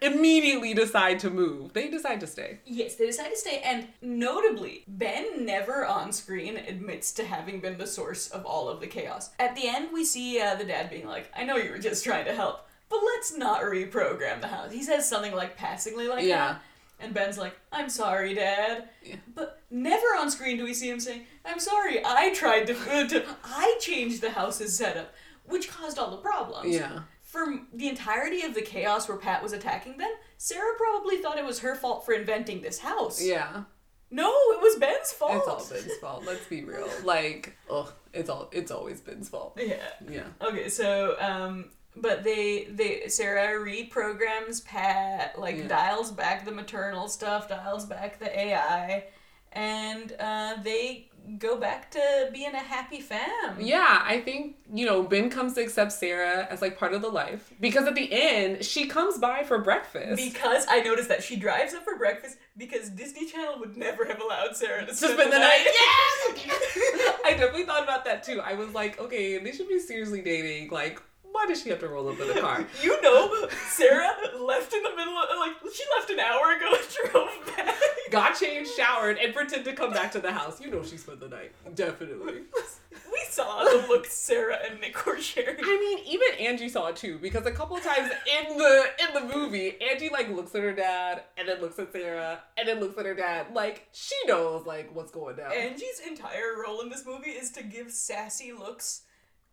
immediately 0.00 0.74
decide 0.74 1.18
to 1.20 1.30
move. 1.30 1.72
They 1.72 1.88
decide 1.88 2.20
to 2.20 2.26
stay. 2.26 2.60
Yes, 2.64 2.94
they 2.96 3.06
decide 3.06 3.30
to 3.30 3.36
stay, 3.36 3.60
and 3.64 3.88
notably, 4.00 4.84
Ben 4.86 5.44
never 5.44 5.84
on 5.86 6.12
screen 6.12 6.56
admits 6.56 7.12
to 7.12 7.24
having 7.24 7.60
been 7.60 7.78
the 7.78 7.86
source 7.86 8.28
of 8.30 8.44
all 8.46 8.68
of 8.68 8.80
the 8.80 8.86
chaos. 8.86 9.30
At 9.38 9.54
the 9.56 9.66
end, 9.68 9.88
we 9.92 10.04
see 10.04 10.40
uh, 10.40 10.54
the 10.54 10.64
dad 10.64 10.90
being 10.90 11.06
like, 11.06 11.30
I 11.36 11.44
know 11.44 11.56
you 11.56 11.70
were 11.70 11.78
just 11.78 12.04
trying 12.04 12.24
to 12.26 12.34
help, 12.34 12.66
but 12.88 13.00
let's 13.04 13.36
not 13.36 13.62
reprogram 13.62 14.40
the 14.40 14.48
house. 14.48 14.72
He 14.72 14.82
says 14.82 15.08
something 15.08 15.34
like 15.34 15.56
passingly 15.56 16.06
like 16.08 16.24
Yeah. 16.24 16.52
that. 16.54 16.62
And 17.00 17.12
Ben's 17.12 17.36
like, 17.36 17.56
I'm 17.72 17.88
sorry, 17.88 18.32
Dad. 18.34 18.88
But 19.34 19.60
never 19.72 20.06
on 20.20 20.30
screen 20.30 20.56
do 20.58 20.62
we 20.62 20.72
see 20.74 20.88
him 20.88 21.00
saying, 21.00 21.22
I'm 21.44 21.58
sorry, 21.58 22.00
I 22.04 22.32
tried 22.32 22.68
to, 22.68 22.76
uh, 22.76 23.08
to 23.08 23.24
I 23.44 23.76
changed 23.80 24.20
the 24.20 24.30
house's 24.30 24.76
setup, 24.76 25.12
which 25.46 25.68
caused 25.68 25.98
all 25.98 26.12
the 26.12 26.18
problems 26.18 26.72
Yeah. 26.72 27.00
For 27.32 27.60
the 27.72 27.88
entirety 27.88 28.42
of 28.42 28.52
the 28.54 28.60
chaos 28.60 29.08
where 29.08 29.16
Pat 29.16 29.42
was 29.42 29.54
attacking 29.54 29.96
them, 29.96 30.10
Sarah 30.36 30.74
probably 30.76 31.16
thought 31.16 31.38
it 31.38 31.44
was 31.46 31.60
her 31.60 31.74
fault 31.74 32.04
for 32.04 32.12
inventing 32.12 32.60
this 32.60 32.78
house. 32.80 33.24
Yeah. 33.24 33.64
No, 34.10 34.28
it 34.28 34.60
was 34.60 34.76
Ben's 34.76 35.10
fault. 35.12 35.36
It's 35.36 35.48
all 35.48 35.66
Ben's 35.70 35.96
fault. 35.98 36.24
Let's 36.26 36.44
be 36.46 36.62
real. 36.62 36.86
Like, 37.04 37.56
oh, 37.70 37.90
it's 38.12 38.28
all 38.28 38.50
it's 38.52 38.70
always 38.70 39.00
Ben's 39.00 39.30
fault. 39.30 39.58
Yeah. 39.58 39.76
Yeah. 40.10 40.26
Okay, 40.42 40.68
so 40.68 41.16
um 41.18 41.70
but 41.96 42.22
they 42.22 42.64
they 42.70 43.08
Sarah 43.08 43.58
reprograms 43.64 44.62
Pat, 44.62 45.38
like 45.38 45.56
Yeah. 45.56 45.68
dials 45.68 46.10
back 46.10 46.44
the 46.44 46.52
maternal 46.52 47.08
stuff, 47.08 47.48
dials 47.48 47.86
back 47.86 48.18
the 48.18 48.38
AI, 48.38 49.04
and 49.52 50.14
uh, 50.20 50.56
they 50.62 51.08
go 51.38 51.56
back 51.56 51.90
to 51.92 52.30
being 52.32 52.54
a 52.54 52.58
happy 52.58 53.00
fam. 53.00 53.60
Yeah, 53.60 54.02
I 54.04 54.20
think, 54.20 54.56
you 54.72 54.86
know, 54.86 55.02
Ben 55.02 55.30
comes 55.30 55.54
to 55.54 55.62
accept 55.62 55.92
Sarah 55.92 56.46
as 56.50 56.62
like 56.62 56.78
part 56.78 56.94
of 56.94 57.02
the 57.02 57.08
life. 57.08 57.52
Because 57.60 57.86
at 57.86 57.94
the 57.94 58.08
end, 58.12 58.64
she 58.64 58.86
comes 58.86 59.18
by 59.18 59.42
for 59.42 59.58
breakfast. 59.58 60.16
Because 60.16 60.66
I 60.68 60.80
noticed 60.80 61.08
that 61.08 61.22
she 61.22 61.36
drives 61.36 61.74
up 61.74 61.84
for 61.84 61.96
breakfast 61.96 62.38
because 62.56 62.90
Disney 62.90 63.26
Channel 63.26 63.58
would 63.60 63.76
never 63.76 64.04
have 64.04 64.20
allowed 64.20 64.56
Sarah 64.56 64.86
to 64.86 64.94
spend, 64.94 65.14
spend 65.14 65.32
the 65.32 65.38
night. 65.38 65.64
Yes! 65.64 66.46
I 67.24 67.30
definitely 67.30 67.64
thought 67.64 67.82
about 67.82 68.04
that 68.04 68.22
too. 68.22 68.40
I 68.40 68.54
was 68.54 68.72
like, 68.72 68.98
okay, 69.00 69.38
they 69.38 69.52
should 69.52 69.68
be 69.68 69.78
seriously 69.78 70.22
dating. 70.22 70.70
Like, 70.70 71.00
why 71.32 71.46
does 71.46 71.62
she 71.62 71.70
have 71.70 71.80
to 71.80 71.88
roll 71.88 72.08
up 72.08 72.20
in 72.20 72.30
a 72.36 72.40
car? 72.40 72.64
You 72.82 73.00
know, 73.02 73.48
Sarah 73.68 74.14
left 74.38 74.72
in 74.72 74.82
the 74.82 74.90
middle 74.96 75.16
of 75.16 75.38
like 75.38 75.52
she 75.74 75.84
left 75.96 76.10
an 76.10 76.20
hour 76.20 76.52
ago 76.56 76.68
and 76.72 77.10
drove 77.12 77.56
back. 77.56 77.74
Got 78.10 78.38
changed, 78.38 78.72
showered, 78.76 79.18
and 79.18 79.34
pretend 79.34 79.64
to 79.64 79.72
come 79.72 79.92
back 79.92 80.12
to 80.12 80.20
the 80.20 80.32
house. 80.32 80.60
You 80.60 80.70
know 80.70 80.82
she 80.82 80.96
spent 80.96 81.20
the 81.20 81.28
night. 81.28 81.52
Definitely. 81.74 82.42
We 82.90 83.22
saw 83.28 83.64
the 83.64 83.86
look 83.88 84.06
Sarah 84.06 84.58
and 84.68 84.80
Nick 84.80 85.06
were 85.06 85.18
sharing. 85.20 85.56
I 85.62 85.78
mean, 85.78 85.98
even 86.06 86.46
Angie 86.46 86.68
saw 86.68 86.88
it 86.88 86.96
too, 86.96 87.18
because 87.18 87.46
a 87.46 87.52
couple 87.52 87.76
of 87.76 87.82
times 87.82 88.10
in 88.10 88.56
the 88.58 88.84
in 89.08 89.14
the 89.14 89.34
movie, 89.34 89.80
Angie 89.80 90.10
like 90.10 90.28
looks 90.30 90.54
at 90.54 90.62
her 90.62 90.72
dad 90.72 91.22
and 91.36 91.48
then 91.48 91.60
looks 91.60 91.78
at 91.78 91.92
Sarah 91.92 92.40
and 92.58 92.68
then 92.68 92.80
looks 92.80 92.98
at 92.98 93.06
her 93.06 93.14
dad. 93.14 93.46
Like 93.54 93.88
she 93.92 94.14
knows 94.26 94.66
like 94.66 94.94
what's 94.94 95.10
going 95.12 95.36
down. 95.36 95.52
Angie's 95.52 96.00
entire 96.06 96.60
role 96.64 96.80
in 96.80 96.88
this 96.90 97.06
movie 97.06 97.30
is 97.30 97.50
to 97.52 97.62
give 97.62 97.90
sassy 97.90 98.52
looks 98.52 99.02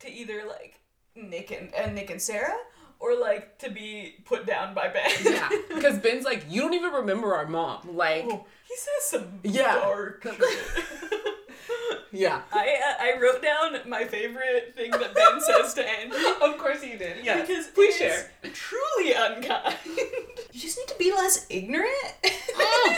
to 0.00 0.10
either 0.10 0.42
like 0.48 0.79
Nick 1.14 1.50
and, 1.50 1.74
and 1.74 1.94
Nick 1.94 2.10
and 2.10 2.20
Sarah, 2.20 2.56
or 2.98 3.18
like 3.18 3.58
to 3.58 3.70
be 3.70 4.16
put 4.24 4.46
down 4.46 4.74
by 4.74 4.88
Ben. 4.88 5.10
yeah, 5.24 5.48
because 5.74 5.98
Ben's 5.98 6.24
like, 6.24 6.44
you 6.48 6.60
don't 6.62 6.74
even 6.74 6.92
remember 6.92 7.34
our 7.34 7.46
mom. 7.46 7.96
Like, 7.96 8.24
Oh, 8.28 8.46
he 8.68 8.76
says 8.76 9.04
some 9.20 9.40
Yeah. 9.42 9.74
dark. 9.74 10.26
Yeah. 12.12 12.42
I 12.52 12.58
uh, 12.66 13.02
I 13.04 13.20
wrote 13.20 13.40
down 13.40 13.88
my 13.88 14.04
favorite 14.04 14.74
thing 14.76 14.90
that 14.90 15.14
Ben 15.14 15.40
says 15.40 15.74
to 15.74 15.88
Angie. 15.88 16.16
Of 16.42 16.58
course 16.58 16.82
you 16.84 16.98
did. 16.98 17.24
Yes. 17.24 17.46
Because 17.46 17.66
Please 17.68 17.96
share. 17.96 18.32
Truly 18.52 19.12
unkind. 19.12 19.76
you 19.86 20.60
just 20.60 20.76
need 20.76 20.88
to 20.88 20.98
be 20.98 21.12
less 21.12 21.46
ignorant. 21.48 21.92
Oh. 22.56 22.96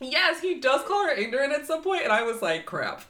Yes, 0.00 0.42
he 0.42 0.60
does 0.60 0.82
call 0.86 1.06
her 1.06 1.12
ignorant 1.12 1.54
at 1.54 1.66
some 1.66 1.82
point, 1.82 2.02
and 2.02 2.12
I 2.12 2.22
was 2.24 2.42
like, 2.42 2.66
crap. 2.66 3.02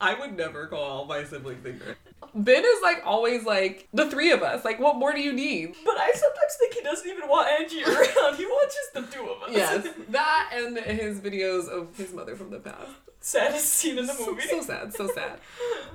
I 0.00 0.14
would 0.14 0.36
never 0.36 0.68
call 0.68 1.04
my 1.04 1.24
siblings 1.24 1.66
ignorant. 1.66 1.98
Ben 2.34 2.62
is 2.64 2.82
like 2.82 3.02
always 3.04 3.44
like 3.44 3.88
the 3.92 4.08
three 4.10 4.30
of 4.30 4.42
us. 4.42 4.64
Like, 4.64 4.78
what 4.78 4.96
more 4.96 5.12
do 5.12 5.20
you 5.20 5.32
need? 5.32 5.74
But 5.84 5.98
I 5.98 6.12
sometimes 6.12 6.54
think 6.58 6.74
he 6.74 6.80
doesn't 6.82 7.08
even 7.08 7.28
want 7.28 7.48
Angie 7.48 7.82
around. 7.82 8.36
He 8.36 8.46
wants 8.46 8.74
just 8.76 8.94
the 8.94 9.16
two 9.16 9.28
of 9.28 9.42
us. 9.42 9.50
Yes, 9.50 9.88
that 10.10 10.50
and 10.54 10.78
his 10.78 11.20
videos 11.20 11.68
of 11.68 11.96
his 11.96 12.12
mother 12.12 12.36
from 12.36 12.50
the 12.50 12.58
past. 12.60 12.90
Saddest 13.20 13.66
scene 13.66 13.98
in 13.98 14.06
the 14.06 14.12
So, 14.14 14.26
movie. 14.26 14.42
so 14.42 14.62
sad, 14.62 14.94
so 14.94 15.08
sad. 15.08 15.40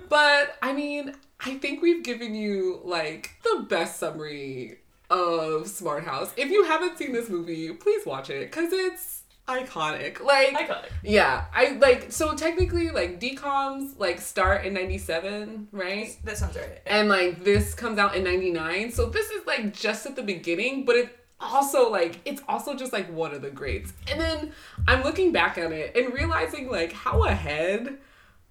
But 0.10 0.58
I 0.62 0.74
mean, 0.74 1.16
I 1.40 1.56
think 1.56 1.82
we've 1.82 2.04
given 2.04 2.36
you 2.36 2.82
like 2.84 3.32
the 3.44 3.66
best 3.68 3.98
summary 4.00 4.80
of 5.10 5.68
Smart 5.68 6.04
House. 6.04 6.34
If 6.38 6.50
you 6.52 6.64
haven't 6.66 6.98
seen 6.98 7.14
this 7.14 7.30
movie, 7.30 7.72
please 7.74 8.06
watch 8.06 8.30
it 8.30 8.52
because 8.52 8.72
it's 8.74 9.15
iconic. 9.48 10.22
Like, 10.22 10.54
Iconic. 10.56 10.90
yeah, 11.04 11.46
I 11.54 11.72
like 11.74 12.12
so 12.12 12.36
technically 12.36 12.90
like 12.90 13.20
DComs 13.20 13.98
like 13.98 14.20
start 14.20 14.66
in 14.66 14.74
'97, 14.74 15.68
right? 15.72 16.18
That 16.24 16.38
sounds 16.38 16.56
right. 16.56 16.82
And 16.86 17.10
like 17.10 17.44
this 17.44 17.74
comes 17.74 17.98
out 17.98 18.16
in 18.16 18.24
99. 18.24 18.92
So 18.92 19.08
this 19.08 19.30
is 19.30 19.46
like 19.46 19.74
just 19.74 20.06
at 20.06 20.16
the 20.16 20.24
beginning, 20.24 20.86
but 20.86 20.96
it 20.96 21.20
also 21.40 21.92
like 21.92 22.20
it's 22.26 22.42
also 22.48 22.76
just 22.76 22.94
like 22.94 23.12
one 23.12 23.34
of 23.34 23.42
the 23.42 23.52
greats. 23.52 23.94
And 24.12 24.20
then 24.20 24.52
I'm 24.88 25.04
looking 25.04 25.32
back 25.32 25.58
at 25.58 25.72
it 25.72 25.96
and 25.96 26.14
realizing 26.14 26.70
like 26.70 26.94
how 26.94 27.24
ahead 27.26 27.98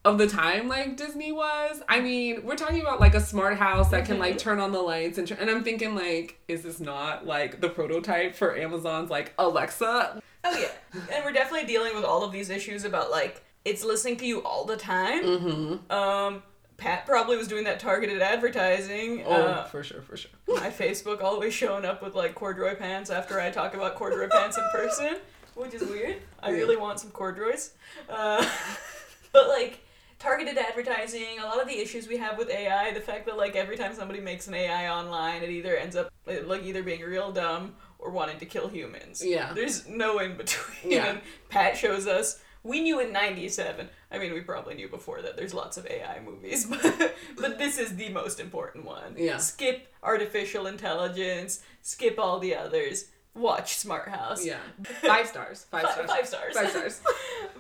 of 0.05 0.19
the 0.19 0.27
time 0.27 0.69
like 0.69 0.97
Disney 0.97 1.33
was. 1.33 1.83
I 1.89 2.01
mean, 2.01 2.45
we're 2.45 2.57
talking 2.57 2.83
about 2.83 3.01
like 3.01 3.15
a 3.15 3.21
smart 3.21 3.57
house 3.57 3.91
that 3.91 4.05
can 4.05 4.19
like 4.19 4.33
mm-hmm. 4.33 4.39
turn 4.39 4.61
on 4.61 4.73
the 4.73 4.81
lights 4.81 5.19
and 5.19 5.27
tr- 5.27 5.35
and 5.35 5.51
I'm 5.51 5.65
thinking 5.65 5.95
like 5.95 6.39
is 6.47 6.63
this 6.63 6.79
not 6.79 7.27
like 7.27 7.61
the 7.61 7.69
prototype 7.69 8.35
for 8.35 8.57
Amazon's 8.57 9.11
like 9.11 9.33
Alexa? 9.39 10.23
Oh 10.45 10.59
yeah, 10.59 11.01
and 11.13 11.25
we're 11.25 11.33
definitely 11.33 11.67
dealing 11.67 11.95
with 11.95 12.05
all 12.05 12.23
of 12.23 12.33
these 12.33 12.51
issues 12.51 12.85
about 12.85 13.11
like 13.11 13.43
it's 13.65 13.83
listening 13.85 14.17
to 14.19 14.27
you 14.27 14.43
all 14.43 14.65
the 14.65 14.77
time. 14.77 15.23
Mm-hmm. 15.25 15.91
Um, 15.93 16.43
Pat 16.77 17.07
probably 17.07 17.37
was 17.37 17.49
doing 17.49 17.65
that 17.65 17.81
targeted 17.81 18.21
advertising. 18.21 19.23
Oh, 19.27 19.33
Uh, 19.33 19.65
for 19.65 19.83
sure, 19.83 20.03
for 20.03 20.17
sure. 20.17 20.31
my 20.49 20.71
Facebook 20.71 21.23
always 21.23 21.55
showing 21.55 21.85
up 21.85 22.03
with 22.03 22.15
like 22.15 22.35
corduroy 22.35 22.75
pants 22.75 23.11
after 23.11 23.41
I 23.41 23.51
talk 23.51 23.75
about 23.75 23.95
corduroy 23.95 24.29
pants 24.29 24.59
in 24.59 24.65
person, 24.73 25.17
which 25.55 25.73
is 25.73 25.83
weird. 25.89 26.17
I 26.43 26.51
Yeah. 26.51 26.57
really 26.57 26.77
want 26.77 27.01
some 27.01 27.11
corduroys. 27.11 27.73
Uh, 28.11 28.45
but 29.33 29.49
like 29.49 29.81
targeted 30.19 30.59
advertising, 30.59 31.39
a 31.41 31.45
lot 31.47 31.61
of 31.63 31.69
the 31.69 31.79
issues 31.79 32.07
we 32.09 32.17
have 32.19 32.37
with 32.37 32.51
AI, 32.51 32.93
the 32.93 33.01
fact 33.01 33.25
that 33.27 33.37
like 33.37 33.57
every 33.57 33.77
time 33.77 33.95
somebody 33.95 34.21
makes 34.21 34.47
an 34.49 34.55
AI 34.55 34.89
online, 34.91 35.43
it 35.43 35.51
either 35.51 35.77
ends 35.77 35.97
up 35.97 36.11
like 36.27 36.65
either 36.65 36.83
being 36.83 37.01
real 37.03 37.31
dumb 37.33 37.75
or 38.05 38.11
wanting 38.11 38.39
to 38.39 38.47
kill 38.47 38.69
humans. 38.69 39.25
Yeah. 39.25 39.53
There's 39.55 39.89
no 39.89 40.19
in 40.19 40.37
between. 40.37 40.93
Yeah. 40.93 41.07
And 41.07 41.21
Pat 41.49 41.77
shows 41.77 42.07
us. 42.07 42.41
We 42.63 42.81
knew 42.81 42.99
in 43.01 43.13
'97. 43.13 43.89
I 44.11 44.19
mean, 44.19 44.33
we 44.33 44.41
probably 44.41 44.75
knew 44.75 44.89
before 44.89 45.21
that. 45.21 45.37
There's 45.37 45.53
lots 45.53 45.77
of 45.77 45.87
AI 45.87 46.21
movies, 46.25 46.65
but 46.71 47.15
but 47.37 47.59
this 47.59 47.79
is 47.79 47.97
the 47.97 48.09
most 48.11 48.41
important 48.41 48.85
one. 48.87 49.17
Yeah. 49.19 49.37
Skip 49.39 49.89
artificial 50.03 50.67
intelligence. 50.67 51.63
Skip 51.83 52.19
all 52.19 52.39
the 52.39 52.55
others. 52.55 53.07
Watch 53.35 53.77
Smart 53.77 54.09
House. 54.09 54.47
Yeah. 54.47 54.61
Five 55.03 55.27
stars. 55.27 55.67
Five 55.71 55.83
Fi- 55.83 55.93
stars. 55.93 56.11
five 56.11 56.27
stars. 56.29 56.55
Five 56.57 56.71
stars. 56.71 57.01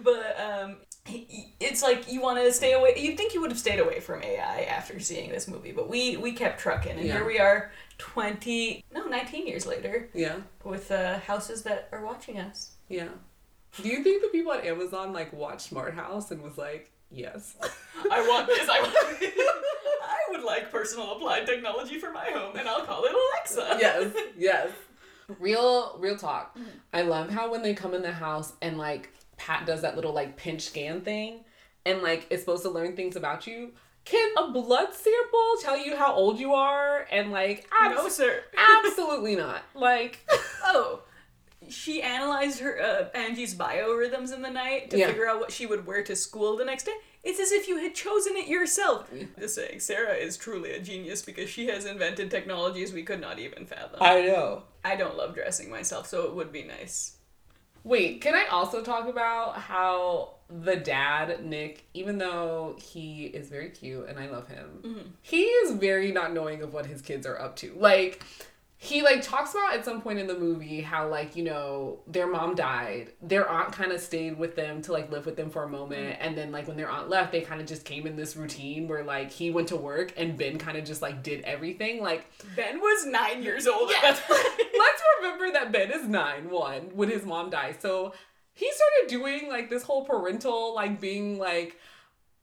But 0.02 0.40
um, 0.40 0.76
it's 1.06 1.82
like 1.82 2.10
you 2.10 2.20
want 2.20 2.38
to 2.38 2.52
stay 2.52 2.72
away. 2.72 2.94
You'd 2.96 3.16
think 3.16 3.34
you 3.34 3.40
would 3.40 3.50
have 3.50 3.58
stayed 3.58 3.78
away 3.78 4.00
from 4.00 4.22
AI 4.22 4.62
after 4.62 4.98
seeing 5.00 5.30
this 5.30 5.46
movie, 5.48 5.72
but 5.72 5.88
we 5.88 6.16
we 6.16 6.32
kept 6.32 6.60
trucking, 6.60 6.92
and 6.92 7.06
Yeah. 7.06 7.14
here 7.14 7.26
we 7.26 7.38
are, 7.38 7.70
twenty 7.98 8.84
no, 8.92 9.04
nineteen 9.06 9.46
years 9.46 9.66
later, 9.66 10.08
Yeah. 10.14 10.36
with 10.64 10.90
uh, 10.90 11.18
houses 11.20 11.62
that 11.64 11.88
are 11.92 12.04
watching 12.04 12.38
us. 12.38 12.72
Yeah. 12.88 13.08
Do 13.82 13.88
you 13.88 14.02
think 14.02 14.22
the 14.22 14.28
people 14.28 14.52
at 14.52 14.64
Amazon 14.64 15.12
like 15.12 15.32
watched 15.32 15.62
Smart 15.68 15.94
House 15.94 16.30
and 16.30 16.42
was 16.42 16.56
like, 16.56 16.90
yes? 17.10 17.56
I 18.10 18.26
want 18.26 18.46
this. 18.46 18.68
I 18.72 18.80
want. 18.80 18.94
I 18.96 20.16
would 20.30 20.42
like 20.44 20.70
personal 20.70 21.12
applied 21.12 21.44
technology 21.46 21.98
for 21.98 22.10
my 22.12 22.30
home, 22.30 22.56
and 22.56 22.68
I'll 22.68 22.84
call 22.84 23.04
it 23.04 23.12
Alexa. 23.12 23.76
yes, 23.80 24.12
yes. 24.38 24.70
Real, 25.38 25.96
real 25.98 26.16
talk. 26.18 26.56
I 26.92 27.00
love 27.02 27.30
how 27.30 27.50
when 27.50 27.62
they 27.62 27.72
come 27.74 27.94
in 27.94 28.02
the 28.02 28.12
house 28.12 28.52
and 28.60 28.76
like 28.78 29.10
Pat 29.36 29.66
does 29.66 29.82
that 29.82 29.96
little 29.96 30.12
like 30.12 30.36
pinch 30.36 30.62
scan 30.62 31.00
thing, 31.00 31.44
and 31.86 32.02
like 32.02 32.26
it's 32.30 32.42
supposed 32.42 32.62
to 32.62 32.70
learn 32.70 32.96
things 32.96 33.16
about 33.16 33.46
you. 33.46 33.72
Can 34.04 34.30
a 34.36 34.50
blood 34.50 34.92
sample 34.92 35.54
tell 35.62 35.78
you 35.78 35.96
how 35.96 36.12
old 36.12 36.38
you 36.38 36.52
are? 36.52 37.06
And 37.10 37.30
like, 37.32 37.66
abs- 37.80 37.94
No, 37.96 38.08
sir. 38.10 38.42
absolutely 38.84 39.34
not. 39.34 39.62
Like, 39.74 40.18
Oh, 40.64 41.00
she 41.70 42.02
analyzed 42.02 42.60
her 42.60 42.78
uh, 42.82 43.16
Angie's 43.16 43.54
biorhythms 43.54 44.34
in 44.34 44.42
the 44.42 44.50
night 44.50 44.90
to 44.90 44.98
Yeah. 44.98 45.06
figure 45.06 45.26
out 45.26 45.40
what 45.40 45.50
she 45.52 45.64
would 45.64 45.86
wear 45.86 46.02
to 46.04 46.14
school 46.16 46.58
the 46.58 46.66
next 46.66 46.84
day. 46.84 46.92
It's 47.22 47.40
as 47.40 47.50
if 47.52 47.66
you 47.66 47.78
had 47.78 47.94
chosen 47.94 48.36
it 48.36 48.46
yourself. 48.46 49.08
Just 49.38 49.54
saying, 49.54 49.80
Sarah 49.80 50.12
is 50.12 50.36
truly 50.36 50.72
a 50.72 50.80
genius 50.80 51.22
because 51.22 51.48
she 51.48 51.68
has 51.68 51.86
invented 51.86 52.30
technologies 52.30 52.92
we 52.92 53.02
could 53.04 53.22
not 53.22 53.38
even 53.38 53.64
fathom. 53.64 53.98
I, 54.02 54.20
know. 54.20 54.64
I 54.84 54.96
don't 54.96 55.16
love 55.16 55.34
dressing 55.34 55.70
myself, 55.70 56.06
so 56.06 56.24
it 56.26 56.34
would 56.34 56.52
be 56.52 56.64
nice. 56.64 57.16
Wait, 57.84 58.22
can 58.22 58.34
I 58.34 58.46
also 58.46 58.82
talk 58.82 59.08
about 59.08 59.56
how 59.56 60.36
the 60.48 60.76
dad, 60.76 61.44
Nick, 61.44 61.84
even 61.92 62.16
though 62.16 62.76
he 62.78 63.26
is 63.26 63.48
very 63.48 63.68
cute 63.68 64.08
and 64.08 64.18
I 64.18 64.28
love 64.28 64.48
him, 64.48 64.68
mm-hmm. 64.82 65.08
he 65.20 65.42
is 65.42 65.72
very 65.76 66.10
not 66.10 66.32
knowing 66.32 66.62
of 66.62 66.72
what 66.72 66.86
his 66.86 67.02
kids 67.02 67.26
are 67.26 67.38
up 67.38 67.56
to. 67.56 67.74
Like, 67.76 68.24
he 68.76 69.02
like 69.02 69.22
talks 69.22 69.52
about 69.52 69.74
at 69.74 69.84
some 69.84 70.02
point 70.02 70.18
in 70.18 70.26
the 70.26 70.38
movie 70.38 70.80
how 70.80 71.08
like 71.08 71.37
you 71.37 71.42
know 71.44 72.00
their 72.06 72.26
mom 72.26 72.54
died. 72.54 73.12
Their 73.22 73.48
aunt 73.48 73.72
kind 73.72 73.92
of 73.92 74.00
stayed 74.00 74.38
with 74.38 74.56
them 74.56 74.82
to 74.82 74.92
like 74.92 75.10
live 75.10 75.26
with 75.26 75.37
them 75.37 75.48
for 75.48 75.62
a 75.62 75.68
moment. 75.68 76.14
Mm-hmm. 76.14 76.22
And 76.22 76.37
then 76.37 76.52
like 76.52 76.66
when 76.66 76.76
their 76.76 76.90
aunt 76.90 77.08
left 77.08 77.32
they 77.32 77.40
kind 77.40 77.60
of 77.60 77.66
just 77.66 77.84
came 77.84 78.06
in 78.06 78.16
this 78.16 78.37
routine 78.37 78.88
where 78.88 79.04
like 79.04 79.30
he 79.30 79.50
went 79.50 79.68
to 79.68 79.76
work 79.76 80.12
and 80.16 80.37
ben 80.37 80.58
kind 80.58 80.76
of 80.76 80.84
just 80.84 81.02
like 81.02 81.22
did 81.22 81.42
everything. 81.42 82.02
Like 82.02 82.26
Ben 82.56 82.80
was 82.80 83.06
nine 83.06 83.42
years 83.42 83.66
old 83.66 83.88
that 83.90 84.20
let's 84.28 85.02
remember 85.18 85.52
that 85.52 85.72
Ben 85.72 85.90
is 85.90 86.06
nine 86.06 86.50
one 86.50 86.90
when 86.94 87.08
his 87.08 87.24
mom 87.24 87.50
dies. 87.50 87.76
So 87.80 88.12
he 88.52 88.70
started 88.70 89.08
doing 89.08 89.48
like 89.48 89.70
this 89.70 89.84
whole 89.84 90.04
parental 90.04 90.74
like 90.74 91.00
being 91.00 91.38
like 91.38 91.78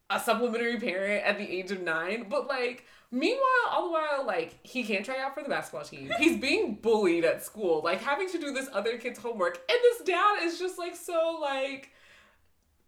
a 0.09 0.19
supplementary 0.19 0.79
parent 0.79 1.23
at 1.25 1.37
the 1.37 1.49
age 1.49 1.71
of 1.71 1.81
nine. 1.81 2.27
But 2.29 2.47
like 2.47 2.85
meanwhile, 3.11 3.41
all 3.69 3.87
the 3.87 3.91
while, 3.91 4.25
like 4.25 4.59
he 4.63 4.83
can't 4.83 5.05
try 5.05 5.19
out 5.19 5.33
for 5.33 5.43
the 5.43 5.49
basketball 5.49 5.83
team. 5.83 6.11
He's 6.17 6.39
being 6.39 6.75
bullied 6.75 7.25
at 7.25 7.43
school, 7.43 7.81
like 7.83 8.01
having 8.01 8.29
to 8.29 8.39
do 8.39 8.51
this 8.51 8.69
other 8.73 8.97
kid's 8.97 9.19
homework. 9.19 9.61
And 9.69 9.79
this 9.83 10.07
dad 10.07 10.43
is 10.43 10.57
just 10.57 10.77
like 10.77 10.95
so 10.95 11.37
like 11.41 11.91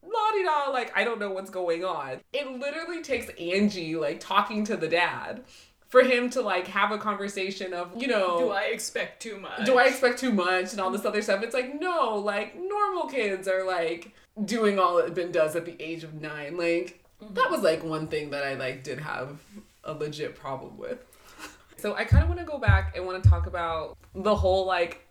la 0.02 0.32
di 0.32 0.44
da, 0.44 0.70
like 0.72 0.92
I 0.96 1.04
don't 1.04 1.20
know 1.20 1.32
what's 1.32 1.50
going 1.50 1.84
on. 1.84 2.20
It 2.32 2.50
literally 2.60 3.02
takes 3.02 3.30
Angie 3.40 3.96
like 3.96 4.20
talking 4.20 4.64
to 4.66 4.78
the 4.78 4.88
dad 4.88 5.44
for 5.88 6.02
him 6.02 6.30
to 6.32 6.42
like 6.42 6.68
have 6.68 6.92
a 6.92 6.98
conversation 6.98 7.74
of, 7.74 8.02
you 8.02 8.08
know, 8.08 8.40
Do 8.40 8.50
I 8.50 8.64
expect 8.64 9.22
too 9.22 9.40
much? 9.40 9.66
do 9.66 9.78
I 9.78 9.86
expect 9.86 10.20
too 10.20 10.32
much 10.32 10.72
and 10.72 10.82
all 10.82 10.90
this 10.90 11.06
other 11.06 11.22
stuff? 11.22 11.44
It's 11.44 11.54
like, 11.54 11.80
no, 11.80 12.16
like 12.16 12.56
normal 12.56 13.08
kids 13.08 13.48
are 13.48 13.64
like 13.66 14.12
doing 14.44 14.80
all 14.80 14.98
it 14.98 15.14
Ben 15.14 15.32
does 15.32 15.56
at 15.56 15.66
the 15.66 15.80
age 15.80 16.04
of 16.04 16.16
nine. 16.16 16.58
Like 16.58 17.04
that 17.22 17.30
mm-hmm. 17.36 17.52
was 17.52 17.62
like 17.62 17.84
one 17.84 18.08
thing 18.08 18.32
that 18.32 18.44
I 18.44 18.56
like 18.56 18.84
did 18.84 19.00
have 19.00 19.40
a 19.84 19.94
legit 19.94 20.36
problem 20.36 20.78
with. 20.78 21.00
So 21.76 21.96
I 21.96 22.06
kind 22.06 22.24
of 22.24 22.30
want 22.30 22.40
to 22.40 22.46
go 22.46 22.60
back 22.60 22.96
and 22.96 23.06
want 23.06 23.22
to 23.22 23.30
talk 23.30 23.46
about 23.46 23.98
the 24.16 24.34
whole 24.34 24.66
like 24.66 25.06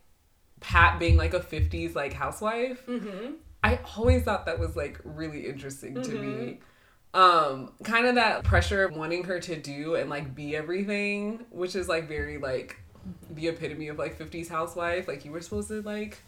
Pat 0.60 0.98
being 0.98 1.18
like 1.18 1.34
a 1.34 1.40
50s 1.40 1.94
like 1.94 2.14
housewife. 2.14 2.86
Mm-hmm. 2.86 3.32
I 3.62 3.78
always 3.96 4.22
thought 4.22 4.46
that 4.46 4.58
was 4.58 4.74
like 4.74 4.98
really 5.04 5.46
interesting 5.46 6.00
to 6.00 6.10
me. 6.12 6.60
Um, 7.12 7.72
kind 7.82 8.06
of 8.06 8.14
that 8.14 8.44
pressure 8.44 8.84
of 8.84 8.96
wanting 8.96 9.24
her 9.24 9.38
to 9.38 9.56
do 9.56 9.96
and 9.96 10.08
like 10.08 10.34
be 10.34 10.56
everything, 10.56 11.44
which 11.50 11.76
is 11.76 11.88
like 11.88 12.08
very 12.08 12.38
like 12.38 12.80
the 13.30 13.48
epitome 13.48 13.88
of 13.88 13.98
like 13.98 14.18
50s 14.18 14.48
housewife. 14.48 15.06
Like 15.06 15.24
you 15.26 15.30
were 15.32 15.42
supposed 15.42 15.68
to 15.68 15.82
like 15.82 16.18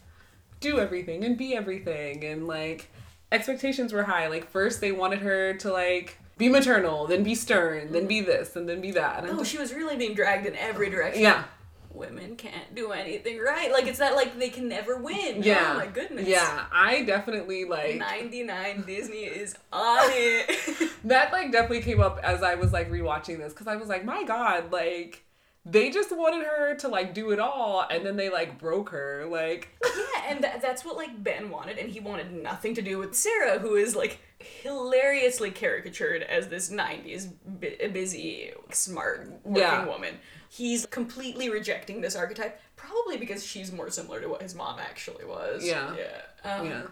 do 0.61 0.79
everything 0.79 1.25
and 1.25 1.39
be 1.39 1.57
everything 1.57 2.25
and 2.25 2.47
like 2.47 2.91
expectations 3.33 3.93
were 3.93 4.03
high. 4.03 4.29
Like 4.29 4.51
first 4.51 4.81
they 4.81 4.93
wanted 4.93 5.21
her 5.21 5.55
to 5.55 5.73
like 5.73 6.19
be 6.39 6.49
maternal, 6.49 7.07
then 7.07 7.23
be 7.23 7.35
stern, 7.35 7.93
then 7.93 8.07
be 8.07 8.21
this, 8.21 8.57
and 8.57 8.69
then 8.69 8.81
be 8.81 8.91
that. 8.93 9.25
And 9.25 9.33
Oh, 9.33 9.39
just, 9.39 9.51
she 9.51 9.59
was 9.59 9.73
really 9.73 9.97
being 9.97 10.15
dragged 10.15 10.47
in 10.47 10.57
every 10.57 10.91
direction. 10.91 11.23
yeah. 11.23 11.45
Women 11.93 12.35
can't 12.35 12.75
do 12.75 12.91
anything 12.91 13.39
right. 13.39 13.71
Like 13.71 13.87
it's 13.87 14.01
that 14.01 14.17
like 14.17 14.37
they 14.37 14.49
can 14.49 14.69
never 14.69 14.97
win. 14.97 15.45
Yeah. 15.45 15.71
Oh 15.75 15.79
my 15.79 15.87
goodness. 15.87 16.27
Yeah. 16.27 16.65
I 16.73 17.03
definitely 17.05 17.67
like 17.67 17.99
99 17.99 18.83
Disney 18.85 19.19
is 19.23 19.55
on 19.73 19.99
it. 20.11 20.91
that 21.05 21.31
like 21.33 21.53
definitely 21.53 21.83
came 21.83 22.01
up 22.01 22.19
as 22.25 22.43
I 22.43 22.57
was 22.57 22.73
like 22.73 22.91
rewatching 22.91 23.39
this 23.39 23.53
because 23.53 23.69
I 23.69 23.77
was 23.77 23.89
like, 23.89 24.05
my 24.05 24.25
God, 24.25 24.73
like 24.73 25.24
they 25.67 25.91
just 25.91 26.15
wanted 26.17 26.45
her 26.47 26.75
to 26.77 26.89
like 26.89 27.15
do 27.15 27.31
it 27.31 27.39
all, 27.39 27.87
and 27.91 28.05
then 28.05 28.17
they 28.17 28.29
like 28.31 28.59
broke 28.59 28.91
her. 28.91 29.27
Like, 29.31 29.69
Yeah, 29.85 30.23
and 30.29 30.45
tha- 30.45 30.59
that's 30.61 30.85
what 30.85 30.97
like 30.97 31.23
Ben 31.23 31.51
wanted, 31.51 31.79
and 31.79 31.91
he 31.91 32.01
wanted 32.01 32.33
nothing 32.33 32.75
to 32.75 32.83
do 32.83 32.99
with 32.99 33.15
Sarah, 33.15 33.59
who 33.59 33.75
is 33.75 33.97
like 33.97 34.19
hilariously 34.39 35.51
caricatured 35.51 36.23
as 36.23 36.49
this 36.49 36.71
'90s 36.71 37.33
bu- 37.47 37.89
busy, 37.91 38.53
smart 38.71 39.31
working 39.45 39.63
Yeah. 39.63 39.87
woman. 39.87 40.15
He's 40.51 40.87
completely 40.87 41.49
rejecting 41.51 42.01
this 42.01 42.15
archetype, 42.15 42.61
probably 42.77 43.17
because 43.17 43.45
she's 43.45 43.73
more 43.73 43.91
similar 43.91 44.21
to 44.21 44.29
what 44.29 44.43
his 44.43 44.55
mom 44.55 44.79
actually 44.79 45.25
was. 45.25 45.65
Yeah. 45.67 45.97
yeah, 45.97 46.51
um, 46.55 46.67
yeah, 46.67 46.83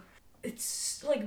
It's 0.42 1.04
like 1.04 1.24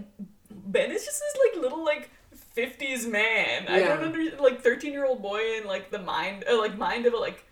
Ben 0.51 0.91
is 0.91 1.05
just 1.05 1.19
this 1.19 1.41
like 1.53 1.62
little 1.62 1.84
like. 1.86 2.10
50s 2.56 3.08
man. 3.10 3.68
I 3.68 3.80
don't 3.80 4.04
understand. 4.04 4.39
like 4.41 4.62
13 4.62 4.91
year 4.94 5.06
old 5.06 5.22
boy 5.22 5.58
in 5.58 5.65
like 5.65 5.91
the 5.91 6.00
mind 6.00 6.46
uh, 6.50 6.58
like 6.58 6.78
mind 6.78 7.06
of 7.06 7.13
a 7.13 7.18
like 7.18 7.46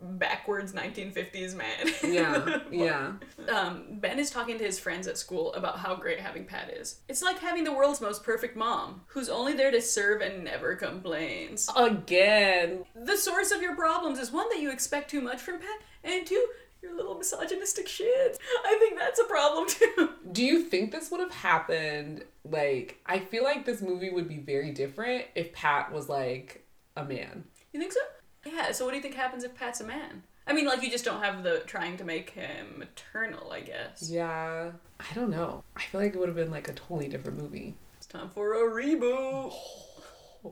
backwards 0.00 0.72
1950s 0.72 1.54
man. 1.56 1.88
yeah, 2.04 2.60
yeah. 2.70 3.12
um, 3.52 3.84
Ben 3.90 4.18
is 4.18 4.30
talking 4.30 4.56
to 4.58 4.64
his 4.64 4.78
friends 4.78 5.08
at 5.08 5.18
school 5.18 5.52
about 5.54 5.78
how 5.78 5.96
great 5.96 6.20
having 6.20 6.44
Pat 6.44 6.70
is. 6.70 7.00
It's 7.08 7.22
like 7.22 7.38
having 7.40 7.64
the 7.64 7.72
world's 7.72 8.00
most 8.00 8.22
perfect 8.22 8.56
mom, 8.56 9.00
who's 9.08 9.28
only 9.28 9.54
there 9.54 9.70
to 9.72 9.82
serve 9.82 10.20
and 10.20 10.44
never 10.44 10.76
complains. 10.76 11.68
Again, 11.76 12.84
The 12.94 13.16
source 13.16 13.50
of 13.50 13.60
your 13.60 13.74
problems 13.74 14.18
is 14.18 14.30
one 14.30 14.48
that 14.50 14.60
you 14.60 14.70
expect 14.70 15.10
too 15.10 15.20
much 15.20 15.40
from 15.40 15.58
Pat, 15.58 15.80
and 16.04 16.24
two, 16.26 16.46
your 16.82 16.96
little 16.96 17.16
misogynistic 17.16 17.88
shit. 17.88 18.38
I 18.64 18.76
think 18.78 18.98
that's 18.98 19.18
a 19.18 19.24
problem 19.24 19.68
too. 19.68 20.10
do 20.32 20.44
you 20.44 20.62
think 20.62 20.92
this 20.92 21.10
would 21.10 21.20
have 21.20 21.32
happened? 21.32 22.24
Like, 22.44 23.00
I 23.06 23.18
feel 23.18 23.44
like 23.44 23.64
this 23.64 23.82
movie 23.82 24.10
would 24.10 24.28
be 24.28 24.38
very 24.38 24.70
different 24.70 25.24
if 25.34 25.52
Pat 25.52 25.92
was 25.92 26.08
like 26.08 26.64
a 26.96 27.04
man. 27.04 27.44
You 27.72 27.80
think 27.80 27.92
so? 27.92 28.00
Yeah, 28.46 28.72
so 28.72 28.84
what 28.84 28.92
do 28.92 28.96
you 28.96 29.02
think 29.02 29.14
happens 29.14 29.44
if 29.44 29.54
Pat's 29.54 29.80
a 29.80 29.84
man? 29.84 30.22
I 30.46 30.54
mean, 30.54 30.64
like, 30.64 30.82
you 30.82 30.90
just 30.90 31.04
don't 31.04 31.22
have 31.22 31.42
the 31.42 31.62
trying 31.66 31.98
to 31.98 32.04
make 32.04 32.30
him 32.30 32.78
maternal, 32.78 33.52
I 33.52 33.60
guess. 33.60 34.08
Yeah, 34.10 34.70
I 34.98 35.14
don't 35.14 35.28
know. 35.30 35.62
I 35.76 35.82
feel 35.82 36.00
like 36.00 36.14
it 36.14 36.18
would 36.18 36.28
have 36.28 36.36
been 36.36 36.50
like 36.50 36.68
a 36.68 36.72
totally 36.72 37.08
different 37.08 37.38
movie. 37.42 37.74
It's 37.98 38.06
time 38.06 38.30
for 38.30 38.54
a 38.54 38.70
reboot. 38.82 39.52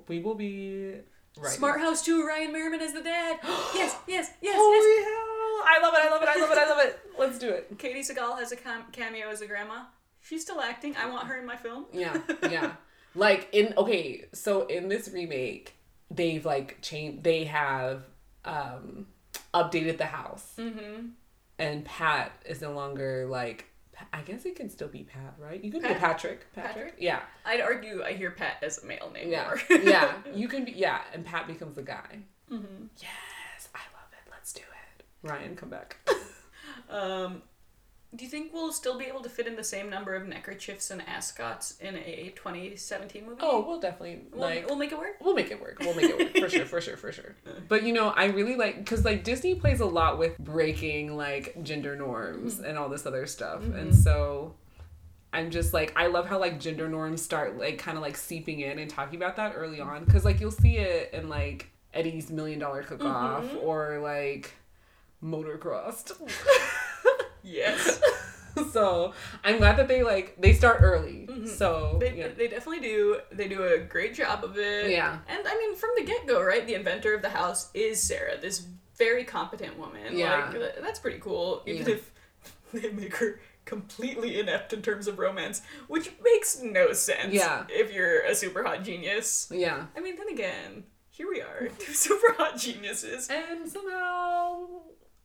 We 0.09 0.19
will 0.19 0.35
be 0.35 0.97
right. 1.39 1.53
Smart 1.53 1.81
House 1.81 2.03
2, 2.05 2.27
Ryan 2.27 2.53
Merriman 2.53 2.81
as 2.83 2.93
the 2.93 3.03
dad. 3.03 3.39
yes, 3.43 3.73
yes, 3.75 3.97
yes, 4.09 4.31
yes. 4.43 4.57
Holy 4.59 5.05
hell! 5.05 5.26
I 5.67 5.81
love 5.83 5.95
it! 5.95 6.01
I 6.01 6.11
love 6.11 6.23
it! 6.23 6.29
I 6.29 6.41
love 6.41 6.51
it! 6.53 6.59
I 6.59 6.69
love 6.69 6.79
it! 6.87 7.01
Let's 7.19 7.39
do 7.39 7.51
it. 7.51 7.77
Katey 7.77 8.01
Sagal 8.01 8.39
has 8.39 8.53
a 8.53 8.57
cam- 8.57 8.85
cameo 8.93 9.29
as 9.29 9.41
a 9.41 9.47
grandma. 9.47 9.83
She's 10.23 10.43
still 10.43 10.61
acting. 10.61 10.97
I 10.97 11.09
want 11.11 11.27
her 11.29 11.39
in 11.39 11.47
my 11.47 11.57
film. 11.57 11.87
Yeah, 11.93 12.19
yeah. 12.43 12.73
like 13.15 13.49
in 13.53 13.75
okay, 13.77 14.27
so 14.33 14.67
in 14.67 14.89
this 14.89 15.09
remake, 15.09 15.75
they've 16.11 16.45
like 16.45 16.79
changed. 16.83 17.23
They 17.25 17.45
have 17.45 18.05
um 18.45 19.07
updated 19.55 19.99
the 19.99 20.07
house, 20.07 20.55
mm-hmm. 20.59 21.09
and 21.59 21.85
Pat 21.85 22.33
is 22.45 22.61
no 22.61 22.73
longer 22.73 23.27
like. 23.29 23.67
I 24.13 24.21
guess 24.21 24.45
it 24.45 24.57
can 24.57 24.69
still 24.69 24.89
be 24.89 25.05
Pat, 25.05 25.37
right? 25.39 25.63
You 25.65 25.71
can 25.71 25.81
be 25.81 25.89
Patrick. 25.89 26.53
Patrick. 26.55 26.75
Patrick? 26.75 26.95
Yeah. 26.99 27.21
I'd 27.47 27.63
argue 27.63 28.03
I 28.05 28.13
hear 28.13 28.31
Pat 28.31 28.59
as 28.63 28.83
a 28.83 28.87
male 28.87 29.11
name 29.15 29.31
Yeah. 29.31 29.45
more. 29.45 29.81
yeah. 29.83 30.13
You 30.35 30.49
can 30.49 30.67
be. 30.67 30.73
Yeah, 30.73 31.01
and 31.15 31.25
Pat 31.25 31.47
becomes 31.47 31.77
the 31.77 31.83
guy. 31.83 32.19
Mm-hmm. 32.53 32.89
Yes, 32.99 33.69
I 33.75 33.79
love 33.95 34.11
it. 34.13 34.31
Let's 34.31 34.53
do 34.53 34.61
it. 34.61 35.05
Ryan, 35.27 35.57
come 35.57 35.71
back. 35.71 35.97
Um, 36.89 37.43
do 38.15 38.25
you 38.25 38.31
think 38.31 38.53
we'll 38.53 38.73
still 38.73 38.99
be 38.99 39.05
able 39.05 39.21
to 39.21 39.29
fit 39.29 39.47
in 39.47 39.57
the 39.57 39.65
same 39.65 39.91
number 39.91 40.15
of 40.15 40.27
neckerchiefs 40.27 40.91
and 40.91 41.03
ascots 41.07 41.77
in 41.81 41.97
a 41.97 42.33
2017 42.35 43.25
movie? 43.25 43.37
Oh, 43.41 43.65
we'll 43.67 43.81
definitely 43.81 44.23
we'll, 44.33 44.41
like. 44.41 44.67
we'll 44.69 44.79
make 44.79 44.93
it 44.93 44.99
work. 44.99 45.17
We'll 45.21 45.35
make 45.35 45.51
it 45.51 45.61
work. 45.61 45.79
We'll 45.81 45.95
make 45.95 46.11
it 46.11 46.19
work 46.19 46.39
for 46.39 46.49
sure, 46.49 46.65
for 46.65 46.81
sure, 46.81 46.97
for 46.97 47.13
sure. 47.13 47.35
But 47.69 47.83
you 47.83 47.93
know, 47.93 48.09
I 48.09 48.27
really 48.27 48.55
like 48.55 48.79
because 48.79 49.05
like 49.05 49.25
Disney 49.25 49.55
plays 49.55 49.81
a 49.81 49.87
lot 49.87 50.19
with 50.19 50.39
breaking 50.39 51.17
like 51.17 51.63
gender 51.63 51.97
norms 51.97 52.57
mm-hmm. 52.57 52.65
and 52.65 52.79
all 52.79 52.89
this 52.89 53.05
other 53.05 53.27
stuff, 53.27 53.63
and 53.63 53.91
mm-hmm. 53.91 53.93
so 53.93 54.55
I'm 55.33 55.51
just 55.51 55.75
like 55.75 55.93
I 55.97 56.07
love 56.07 56.27
how 56.27 56.39
like 56.39 56.61
gender 56.61 56.89
norms 56.89 57.23
start 57.23 57.59
like 57.59 57.79
kind 57.79 57.99
of 57.99 58.03
like 58.03 58.17
seeping 58.17 58.61
in 58.61 58.79
and 58.79 58.89
talking 58.89 59.17
about 59.17 59.37
that 59.37 59.55
early 59.57 59.81
on 59.81 60.05
because 60.05 60.25
like 60.25 60.41
you'll 60.41 60.51
see 60.51 60.77
it 60.77 61.13
in 61.13 61.29
like 61.29 61.71
Eddie's 61.93 62.31
Million 62.31 62.59
Dollar 62.59 62.83
Cook 62.83 63.05
Off 63.05 63.45
mm-hmm. 63.45 63.59
or 63.59 63.99
like 63.99 64.55
Motocrossed. 65.27 66.13
Yes. 67.43 68.01
so 68.73 69.13
I'm 69.45 69.59
glad 69.59 69.77
that 69.77 69.87
they 69.87 70.03
like 70.03 70.35
they 70.41 70.53
start 70.53 70.79
early. 70.83 71.29
Mm-hmm. 71.31 71.47
So 71.47 71.97
They, 72.01 72.13
yeah. 72.19 72.29
they 72.37 72.49
definitely 72.49 72.81
do. 72.81 73.21
They 73.31 73.47
do 73.47 73.63
a 73.63 73.79
great 73.79 74.15
job 74.15 74.43
of 74.43 74.59
it. 74.59 74.91
Yeah. 74.91 75.19
And 75.29 75.47
I 75.47 75.57
mean, 75.57 75.77
from 75.77 75.91
the 75.97 76.03
get 76.05 76.27
go, 76.27 76.43
right? 76.43 76.67
The 76.67 76.75
inventor 76.75 77.15
of 77.15 77.23
the 77.23 77.29
house 77.29 77.71
is 77.73 78.03
Sarah, 78.03 78.37
this 78.41 78.67
very 78.99 79.23
competent 79.23 79.79
woman. 79.79 80.19
Yeah. 80.19 80.51
Like, 80.53 80.83
that's 80.83 80.99
pretty 80.99 81.21
cool. 81.21 81.63
Even 81.67 81.87
Yeah. 81.87 81.95
if 81.95 82.13
they 82.73 82.91
make 82.91 83.15
her 83.19 83.41
completely 83.65 84.41
inept 84.41 84.73
in 84.73 84.83
terms 84.83 85.07
of 85.07 85.21
romance, 85.21 85.63
which 85.87 86.11
makes 86.25 86.61
no 86.61 86.93
sense. 86.95 87.33
Yeah. 87.33 87.65
If 87.69 87.93
you're 87.93 88.23
a 88.23 88.35
super 88.35 88.65
hot 88.65 88.83
genius. 88.83 89.49
yeah. 89.55 89.87
I 89.97 90.01
mean, 90.01 90.17
then 90.17 90.29
again, 90.31 90.83
here 91.11 91.29
we 91.29 91.41
are, 91.43 91.69
two 91.79 91.93
super 91.93 92.33
hot 92.39 92.59
geniuses. 92.59 93.29
And 93.31 93.69
somehow 93.69 94.67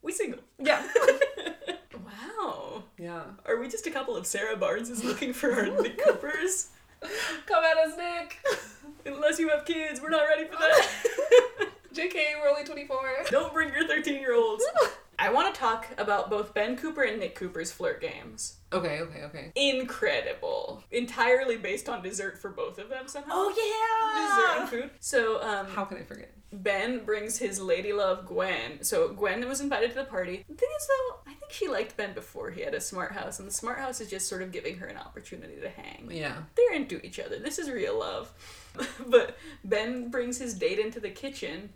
We 0.02 0.12
single. 0.12 0.40
yeah. 0.60 0.88
Wow. 2.34 2.84
yeah. 2.98 3.24
Are 3.46 3.58
we 3.60 3.68
just 3.68 3.86
a 3.88 3.92
couple 3.92 4.16
of 4.18 4.26
Sarah 4.26 4.56
Barneses 4.56 5.04
looking 5.04 5.34
for 5.34 5.52
our 5.54 5.68
Nick 5.82 5.98
Coopers? 6.04 6.70
Come 7.46 7.64
at 7.64 7.78
us, 7.78 7.98
Nick. 7.98 8.38
Unless 9.06 9.40
you 9.40 9.50
have 9.50 9.66
kids, 9.66 10.02
we're 10.02 10.10
not 10.10 10.24
ready 10.24 10.46
for 10.46 10.56
that. 10.58 10.88
JK, 11.94 12.16
we're 12.42 12.50
only 12.50 12.64
24. 12.64 12.98
Don't 13.30 13.54
bring 13.54 13.70
your 13.74 13.88
13 13.88 14.16
year 14.20 14.34
olds. 14.36 14.64
I 15.22 15.30
want 15.30 15.54
to 15.54 15.60
talk 15.60 15.88
about 16.00 16.32
both 16.32 16.52
Ben 16.56 16.76
Cooper 16.76 17.04
and 17.04 17.20
Nick 17.20 17.36
Cooper's 17.36 17.72
flirt 17.72 18.02
games. 18.02 18.56
Okay, 18.74 19.02
okay, 19.02 19.22
okay. 19.26 19.52
Incredible. 19.56 20.84
Entirely 20.90 21.58
based 21.58 21.88
on 21.88 22.02
dessert 22.02 22.40
for 22.40 22.50
both 22.50 22.80
of 22.80 22.90
them 22.90 23.08
somehow. 23.08 23.30
Oh, 23.34 23.54
yeah. 23.56 24.26
Dessert 24.26 24.62
and 24.62 24.70
food. 24.70 24.98
So, 25.00 25.40
um, 25.44 25.68
How 25.68 25.86
can 25.86 26.00
I 26.00 26.02
forget? 26.02 26.34
Ben 26.52 27.06
brings 27.06 27.38
his 27.38 27.62
lady 27.62 27.94
love 27.94 28.26
Gwen. 28.26 28.82
So 28.82 29.10
Gwen 29.10 29.48
was 29.48 29.62
invited 29.62 29.92
to 29.92 29.98
the 29.98 30.06
party. 30.06 30.44
The 30.50 30.56
thing 30.56 30.70
is 30.76 30.88
though, 30.88 31.32
I 31.32 31.36
think 31.36 31.52
she 31.52 31.68
liked 31.68 31.96
Ben 31.96 32.14
before 32.14 32.50
he 32.50 32.62
had 32.62 32.74
a 32.74 32.82
smart 32.82 33.14
house, 33.14 33.38
and 33.40 33.48
the 33.48 33.54
smart 33.54 33.78
house 33.78 34.02
is 34.02 34.10
just 34.10 34.28
sort 34.28 34.42
of 34.42 34.52
giving 34.52 34.78
her 34.80 34.88
an 34.88 34.98
opportunity 34.98 35.62
to 35.62 35.70
hang. 35.70 36.10
Yeah. 36.12 36.36
They're 36.56 36.74
into 36.74 37.06
each 37.06 37.20
other. 37.20 37.38
This 37.38 37.60
is 37.60 37.70
real 37.70 37.98
love. 38.00 38.34
but 39.08 39.38
Ben 39.64 40.10
brings 40.10 40.40
his 40.40 40.56
date 40.56 40.80
into 40.80 41.00
the 41.00 41.12
kitchen 41.12 41.70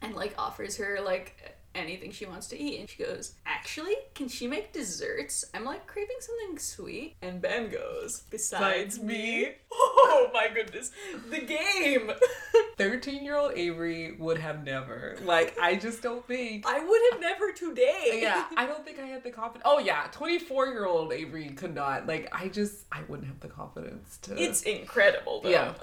and 0.00 0.14
like 0.14 0.34
offers 0.38 0.78
her 0.78 0.98
like 1.00 1.58
anything 1.74 2.10
she 2.10 2.26
wants 2.26 2.46
to 2.46 2.58
eat 2.58 2.78
and 2.80 2.88
she 2.88 3.02
goes 3.02 3.34
actually 3.46 3.94
can 4.14 4.28
she 4.28 4.46
make 4.46 4.72
desserts 4.72 5.44
i'm 5.54 5.64
like 5.64 5.86
craving 5.86 6.16
something 6.20 6.58
sweet 6.58 7.16
and 7.22 7.40
ben 7.40 7.70
goes 7.70 8.24
besides 8.30 9.00
me?" 9.00 9.52
oh 9.72 10.30
my 10.32 10.48
goodness 10.52 10.90
the 11.30 11.40
game 11.40 12.10
13 12.76 13.24
year 13.24 13.36
old 13.36 13.52
Avery 13.56 14.12
would 14.18 14.38
have 14.38 14.64
never. 14.64 15.16
Like, 15.24 15.56
I 15.60 15.76
just 15.76 16.02
don't 16.02 16.26
think. 16.26 16.64
i 16.66 16.78
would 16.84 17.00
have 17.12 17.20
never 17.20 17.52
today 17.52 18.20
Yeah, 18.22 18.44
I 18.56 18.66
don't 18.66 18.84
think 18.84 18.98
I 18.98 19.06
had 19.06 19.22
the 19.22 19.30
confidence. 19.30 19.62
Oh, 19.64 19.78
yeah, 19.78 20.06
24 20.12 20.66
year 20.68 20.86
old 20.86 21.12
Avery 21.12 21.50
could 21.50 21.74
not. 21.74 22.06
Like, 22.06 22.28
I 22.32 22.48
just, 22.48 22.84
I 22.90 23.00
wouldn't 23.08 23.28
have 23.28 23.40
the 23.40 23.48
confidence 23.48 24.18
to. 24.22 24.40
It's 24.40 24.62
incredible 24.62 25.42
though. 25.42 25.50
Yeah. 25.50 25.74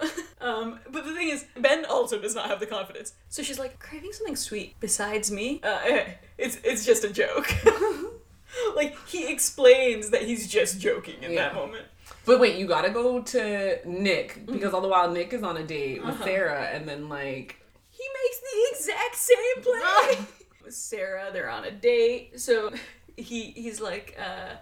um, 0.41 0.79
but 0.89 1.05
the 1.05 1.13
thing 1.13 1.29
is, 1.29 1.45
Ben 1.57 1.85
also 1.85 2.19
does 2.19 2.35
not 2.35 2.47
have 2.47 2.59
the 2.59 2.65
confidence. 2.65 3.13
So 3.29 3.43
she's 3.43 3.59
like, 3.59 3.79
craving 3.79 4.11
something 4.13 4.35
sweet 4.35 4.75
besides 4.79 5.31
me? 5.31 5.61
Uh, 5.63 5.78
it's 6.37 6.57
it's 6.63 6.85
just 6.85 7.03
a 7.03 7.09
joke. 7.09 7.51
like 8.75 8.97
he 9.07 9.31
explains 9.31 10.09
that 10.09 10.23
he's 10.23 10.47
just 10.47 10.79
joking 10.79 11.21
in 11.23 11.35
that 11.35 11.53
moment. 11.55 11.85
But 12.25 12.39
wait, 12.39 12.57
you 12.57 12.67
gotta 12.67 12.89
go 12.89 13.21
to 13.21 13.79
Nick 13.85 14.45
because 14.45 14.73
all 14.73 14.81
the 14.81 14.87
while 14.87 15.09
Nick 15.11 15.33
is 15.33 15.43
on 15.43 15.57
a 15.57 15.63
date 15.63 16.03
with 16.05 16.21
Sarah, 16.23 16.65
and 16.65 16.87
then, 16.87 17.09
like, 17.09 17.55
He 17.89 18.03
makes 18.23 18.39
the 18.39 18.69
exact 18.71 19.15
same 19.15 19.63
play. 19.63 20.25
With 20.63 20.73
Sarah, 20.73 21.29
they're 21.33 21.49
on 21.49 21.65
a 21.65 21.71
date. 21.71 22.39
So 22.39 22.71
he 23.15 23.51
he's 23.51 23.81
like, 23.81 24.17
uh, 24.19 24.55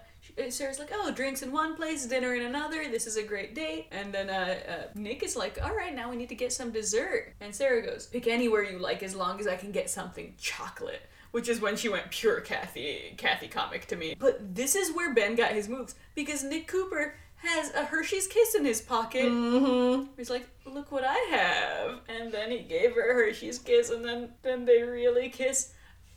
Sarah's 0.50 0.80
like, 0.80 0.92
oh, 0.94 1.12
drinks 1.12 1.42
in 1.42 1.52
one 1.52 1.76
place, 1.76 2.06
dinner 2.06 2.36
in 2.36 2.44
another. 2.44 2.90
This 2.90 3.08
is 3.08 3.18
a 3.18 3.24
great 3.24 3.56
date. 3.56 3.88
And 3.92 4.14
then 4.14 4.30
uh, 4.30 4.56
uh, 4.70 4.84
Nick 4.96 5.24
is 5.24 5.36
like, 5.36 5.60
all 5.64 5.76
right, 5.76 5.96
now 5.96 6.10
we 6.10 6.16
need 6.16 6.30
to 6.30 6.36
get 6.36 6.54
some 6.54 6.72
dessert. 6.72 7.34
And 7.42 7.54
Sarah 7.54 7.82
goes, 7.82 8.06
pick 8.08 8.28
anywhere 8.28 8.64
you 8.64 8.80
like 8.80 9.04
as 9.04 9.16
long 9.16 9.40
as 9.40 9.48
I 9.48 9.56
can 9.56 9.72
get 9.72 9.90
something 9.90 10.36
chocolate. 10.38 11.02
Which 11.32 11.50
is 11.50 11.60
when 11.60 11.76
she 11.76 11.90
went 11.90 12.10
pure 12.10 12.40
Cathy, 12.40 13.14
Cathy 13.18 13.48
comic 13.48 13.86
to 13.88 13.96
me. 13.96 14.16
But 14.18 14.56
this 14.56 14.76
is 14.76 14.96
where 14.96 15.14
Ben 15.14 15.36
got 15.36 15.52
his 15.52 15.68
moves 15.68 15.96
because 16.16 16.44
Nick 16.44 16.68
Cooper 16.68 17.16
has 17.36 17.72
a 17.74 17.86
Hershey's 17.86 18.28
Kiss 18.28 18.56
in 18.56 18.66
his 18.66 18.82
pocket. 18.82 19.26
mm-hmm. 19.26 20.06
He's 20.18 20.30
like, 20.30 20.48
look 20.66 20.92
what 20.92 21.04
I 21.06 21.18
have. 21.32 22.00
And 22.08 22.32
then 22.32 22.52
he 22.52 22.60
gave 22.60 22.96
her 22.96 23.12
a 23.12 23.14
Hershey's 23.14 23.60
kiss, 23.60 23.90
and 23.90 24.04
then, 24.04 24.30
then 24.42 24.66
they 24.66 24.82
really 24.84 25.30
kiss. 25.30 25.74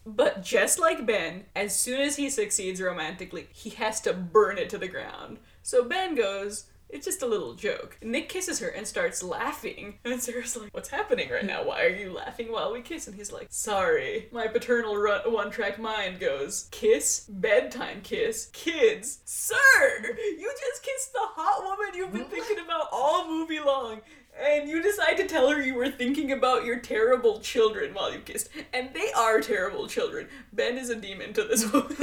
But 0.06 0.42
just 0.42 0.78
like 0.78 1.06
Ben, 1.06 1.44
as 1.54 1.78
soon 1.78 2.00
as 2.00 2.16
he 2.16 2.30
succeeds 2.30 2.80
romantically, 2.80 3.48
he 3.52 3.70
has 3.70 4.00
to 4.02 4.12
burn 4.12 4.58
it 4.58 4.70
to 4.70 4.78
the 4.78 4.88
ground. 4.88 5.38
So 5.62 5.84
Ben 5.84 6.14
goes, 6.14 6.64
It's 6.88 7.04
just 7.06 7.22
a 7.22 7.26
little 7.26 7.54
joke. 7.54 7.98
Nick 8.02 8.28
kisses 8.28 8.58
her 8.60 8.68
and 8.68 8.86
starts 8.86 9.22
laughing. 9.22 9.98
And 10.04 10.20
Sarah's 10.20 10.56
like, 10.56 10.72
What's 10.72 10.88
happening 10.88 11.28
right 11.30 11.44
now? 11.44 11.64
Why 11.64 11.84
are 11.84 11.94
you 11.94 12.12
laughing 12.12 12.50
while 12.50 12.72
we 12.72 12.80
kiss? 12.80 13.06
And 13.06 13.14
he's 13.16 13.30
like, 13.30 13.46
Sorry. 13.50 14.28
My 14.32 14.48
paternal 14.48 14.96
one 15.26 15.50
track 15.50 15.78
mind 15.78 16.18
goes, 16.18 16.68
Kiss, 16.70 17.26
bedtime 17.28 18.00
kiss, 18.02 18.50
kids. 18.52 19.20
Sir, 19.24 19.56
you 20.02 20.52
just 20.60 20.82
kissed 20.82 21.12
the 21.12 21.20
hot 21.22 21.62
woman 21.62 21.94
you've 21.94 22.12
been 22.12 22.24
thinking 22.24 22.64
about 22.64 22.88
all 22.90 23.28
movie 23.28 23.60
long. 23.60 24.00
And 24.42 24.68
you 24.68 24.83
decide 24.83 25.16
to 25.18 25.26
tell 25.26 25.50
her 25.50 25.61
you 25.61 25.74
were 25.74 25.90
thinking 25.90 26.33
about 26.33 26.64
your 26.64 26.79
terrible 26.79 27.40
children 27.40 27.92
while 27.94 28.12
you 28.12 28.20
kissed. 28.20 28.48
And 28.72 28.90
they 28.94 29.12
are 29.12 29.40
terrible 29.40 29.87
children. 29.87 30.29
Ben 30.53 30.79
is 30.79 30.88
a 30.90 30.96
demon 30.96 31.33
to 31.35 31.44
this 31.44 31.70
woman. 31.72 31.96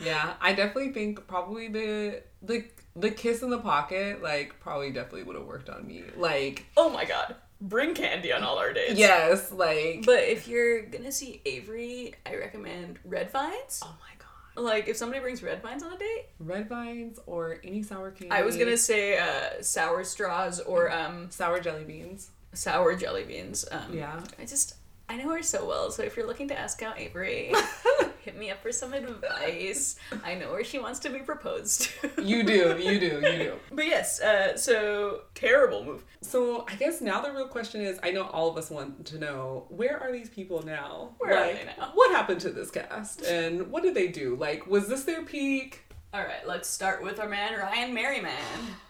Yeah, 0.00 0.34
I 0.40 0.52
definitely 0.52 0.92
think 0.92 1.26
probably 1.26 1.66
the 1.66 2.22
the 2.40 2.64
the 2.94 3.10
kiss 3.10 3.42
in 3.42 3.50
the 3.50 3.58
pocket 3.58 4.22
like 4.22 4.54
probably 4.60 4.92
definitely 4.92 5.24
would 5.24 5.34
have 5.34 5.44
worked 5.44 5.68
on 5.68 5.88
me. 5.88 6.04
Like 6.16 6.66
oh 6.76 6.88
my 6.88 7.04
god. 7.04 7.34
Bring 7.60 7.94
candy 7.94 8.32
on 8.32 8.44
all 8.44 8.58
our 8.58 8.72
dates. 8.72 8.94
yes, 8.96 9.50
like 9.50 10.04
But 10.06 10.20
if 10.22 10.46
you're 10.46 10.82
gonna 10.82 11.10
see 11.10 11.42
Avery, 11.44 12.14
I 12.24 12.36
recommend 12.36 13.00
Red 13.04 13.32
Vines. 13.32 13.80
oh 13.84 13.96
my 14.00 14.14
god, 14.20 14.27
Like 14.58 14.88
if 14.88 14.96
somebody 14.96 15.20
brings 15.20 15.42
Red 15.42 15.62
Vines 15.62 15.82
on 15.82 15.92
a 15.92 15.98
date, 15.98 16.26
red 16.40 16.68
vines 16.68 17.18
or 17.26 17.58
any 17.64 17.82
sour 17.82 18.10
candy. 18.10 18.30
I 18.32 18.42
was 18.42 18.56
gonna 18.56 18.76
say 18.76 19.18
uh, 19.18 19.62
sour 19.62 20.04
straws 20.04 20.60
or 20.60 20.90
um, 20.92 21.30
sour 21.30 21.60
jelly 21.60 21.84
beans. 21.84 22.30
sour 22.54 22.96
jelly 22.96 23.24
beans. 23.24 23.64
Um, 23.70 23.96
Yeah. 23.96 24.20
I 24.38 24.44
just 24.44 24.74
I 25.08 25.16
know 25.16 25.30
her 25.30 25.42
so 25.42 25.66
well, 25.66 25.90
so 25.90 26.02
if 26.02 26.16
you're 26.16 26.26
looking 26.26 26.48
to 26.48 26.58
ask 26.58 26.82
out 26.82 26.98
Avery, 26.98 27.52
hit 28.28 28.38
me 28.38 28.50
up 28.50 28.60
for 28.62 28.70
some 28.70 28.92
advice. 28.92 29.96
I 30.22 30.34
know 30.34 30.50
where 30.52 30.62
she 30.62 30.78
wants 30.78 30.98
to 31.00 31.08
be 31.08 31.20
proposed 31.20 31.88
to. 32.02 32.22
You 32.22 32.42
do, 32.42 32.76
you 32.78 33.00
do, 33.00 33.06
you 33.06 33.38
do. 33.38 33.52
But 33.72 33.86
yes, 33.86 34.20
uh, 34.20 34.54
so 34.56 35.22
terrible 35.34 35.82
move. 35.82 36.04
So 36.20 36.66
I 36.68 36.74
guess 36.74 37.00
now 37.00 37.22
the 37.22 37.32
real 37.32 37.48
question 37.48 37.80
is, 37.80 37.98
I 38.02 38.10
know 38.10 38.24
all 38.24 38.50
of 38.50 38.58
us 38.58 38.68
want 38.70 39.06
to 39.06 39.18
know 39.18 39.64
where 39.70 39.98
are 39.98 40.12
these 40.12 40.28
people 40.28 40.62
now? 40.62 41.14
Where 41.18 41.34
are 41.38 41.52
they 41.54 41.64
now? 41.64 41.92
What 41.94 42.10
happened 42.10 42.40
to 42.42 42.50
this 42.50 42.70
cast 42.70 43.22
and 43.22 43.70
what 43.70 43.82
did 43.82 43.94
they 43.94 44.08
do? 44.08 44.36
Like, 44.36 44.66
was 44.66 44.88
this 44.88 45.04
their 45.04 45.22
peak? 45.22 45.84
All 46.14 46.20
right, 46.22 46.46
let's 46.46 46.68
start 46.70 47.02
with 47.02 47.20
our 47.20 47.28
man 47.28 47.58
Ryan 47.58 47.92
Merriman. 47.92 48.32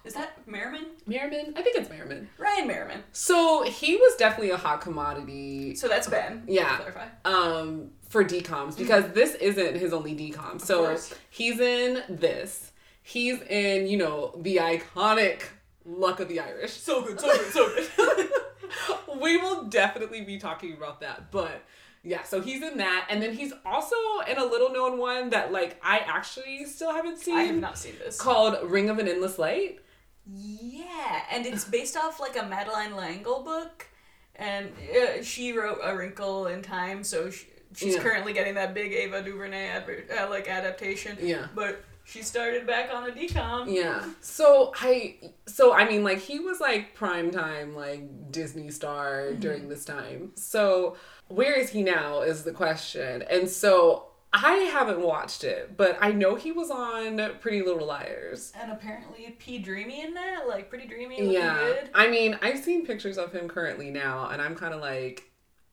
Is 0.05 0.15
that 0.15 0.39
Merriman? 0.47 0.87
Merriman? 1.05 1.53
I 1.57 1.63
think 1.63 1.77
it's 1.77 1.91
Merriman. 1.91 2.29
Ryan 2.39 2.69
Merriman. 2.69 3.03
So 3.11 3.65
he 3.65 3.97
was 3.97 4.15
definitely 4.17 4.51
a 4.51 4.57
hot 4.57 4.81
commodity. 4.81 5.75
So 5.75 5.89
that's 5.89 6.07
Ben. 6.09 6.45
Yeah. 6.47 6.77
To 6.77 6.77
clarify. 6.77 7.07
um 7.25 7.91
for 8.09 8.25
DComs 8.25 8.77
because 8.77 9.13
this 9.13 9.35
isn't 9.37 9.77
his 9.77 9.93
only 9.93 10.15
DCom. 10.15 10.61
So 10.61 10.97
he's 11.31 11.61
in 11.61 12.03
this. 12.09 12.73
He's 13.03 13.41
in, 13.43 13.87
you 13.87 13.97
know, 13.97 14.35
the 14.41 14.57
iconic 14.57 15.43
Luck 15.85 16.21
of 16.21 16.29
the 16.29 16.41
Irish. 16.41 16.73
So 16.73 17.03
good, 17.03 17.19
so 17.19 17.29
good, 17.29 17.53
so 17.53 17.75
good. 17.97 18.31
we 19.21 19.39
will 19.39 19.65
definitely 19.65 20.23
be 20.23 20.39
talking 20.39 20.75
about 20.75 21.01
that. 21.01 21.31
But 21.31 21.63
yeah, 22.03 22.23
so 22.23 22.41
he's 22.41 22.63
in 22.63 22.79
that. 22.79 23.07
And 23.11 23.23
then 23.23 23.35
he's 23.35 23.53
also 23.65 23.97
in 24.29 24.39
a 24.39 24.45
little 24.45 24.71
known 24.71 24.99
one 24.99 25.31
that 25.31 25.53
like 25.53 25.81
I 25.83 25.99
actually 25.99 26.65
still 26.67 26.93
haven't 26.93 27.19
seen 27.19 27.37
I 27.37 27.43
have 27.45 27.57
not 27.57 27.79
seen 27.79 27.95
this. 27.99 28.21
called 28.21 28.59
Ring 28.71 28.91
of 28.91 28.99
an 28.99 29.09
Endless 29.09 29.39
Light. 29.39 29.81
Yeah, 30.31 31.23
and 31.31 31.47
it's 31.47 31.65
based 31.65 31.97
off 31.97 32.21
like 32.21 32.37
a 32.37 32.45
Madeleine 32.45 32.95
L'Engle 32.95 33.43
book, 33.43 33.87
and 34.37 34.71
uh, 34.95 35.23
she 35.23 35.53
wrote 35.53 35.79
A 35.83 35.97
Wrinkle 35.97 36.47
in 36.49 36.61
Time, 36.61 37.03
so 37.03 37.31
she, 37.31 37.47
she's 37.75 37.95
Yeah. 37.97 38.03
currently 38.03 38.33
getting 38.33 38.55
that 38.55 38.75
big 38.75 38.93
Ava 38.93 39.23
DuVernay 39.23 39.69
adver- 39.69 40.05
uh, 40.19 40.29
like 40.29 40.49
adaptation. 40.49 41.17
Yeah. 41.21 41.47
but 41.55 41.83
she 42.05 42.23
started 42.23 42.67
back 42.67 42.89
on 42.93 43.07
a 43.09 43.13
DCOM. 43.13 43.67
Yeah. 43.71 44.03
So 44.23 44.73
I 44.81 45.17
so 45.47 45.75
I 45.75 45.87
mean 45.87 46.03
like 46.05 46.19
he 46.21 46.39
was 46.39 46.59
like 46.61 46.95
prime 46.95 47.31
time 47.31 47.77
like 47.77 48.33
Disney 48.33 48.71
star 48.71 49.33
during 49.35 49.69
this 49.69 49.85
time. 49.85 50.33
So 50.35 50.97
where 51.29 51.53
is 51.53 51.69
he 51.71 51.83
now 51.83 52.23
is 52.23 52.45
the 52.45 52.53
question. 52.53 53.23
And 53.29 53.49
so 53.51 54.07
I 54.33 54.55
haven't 54.73 55.01
watched 55.01 55.43
it, 55.45 55.77
but 55.77 55.97
I 56.01 56.13
know 56.13 56.35
he 56.35 56.53
was 56.53 56.71
on 56.71 57.19
Pretty 57.41 57.63
Little 57.63 57.87
Liars. 57.87 58.53
And 58.59 58.73
apparently 58.73 59.37
P 59.39 59.59
Dreamy 59.59 60.03
in 60.03 60.15
that, 60.15 60.47
like 60.49 60.71
pretty 60.71 60.87
dreamy, 60.87 61.31
Yeah. 61.33 61.57
good. 61.59 61.91
I 61.95 62.09
mean, 62.09 62.39
I've 62.41 62.59
seen 62.59 62.87
pictures 62.87 63.19
of 63.19 63.33
him 63.33 63.49
currently 63.49 63.91
now 63.91 64.29
and 64.31 64.41
I'm 64.41 64.55
kind 64.55 64.73
of 64.73 64.81
like 64.81 65.25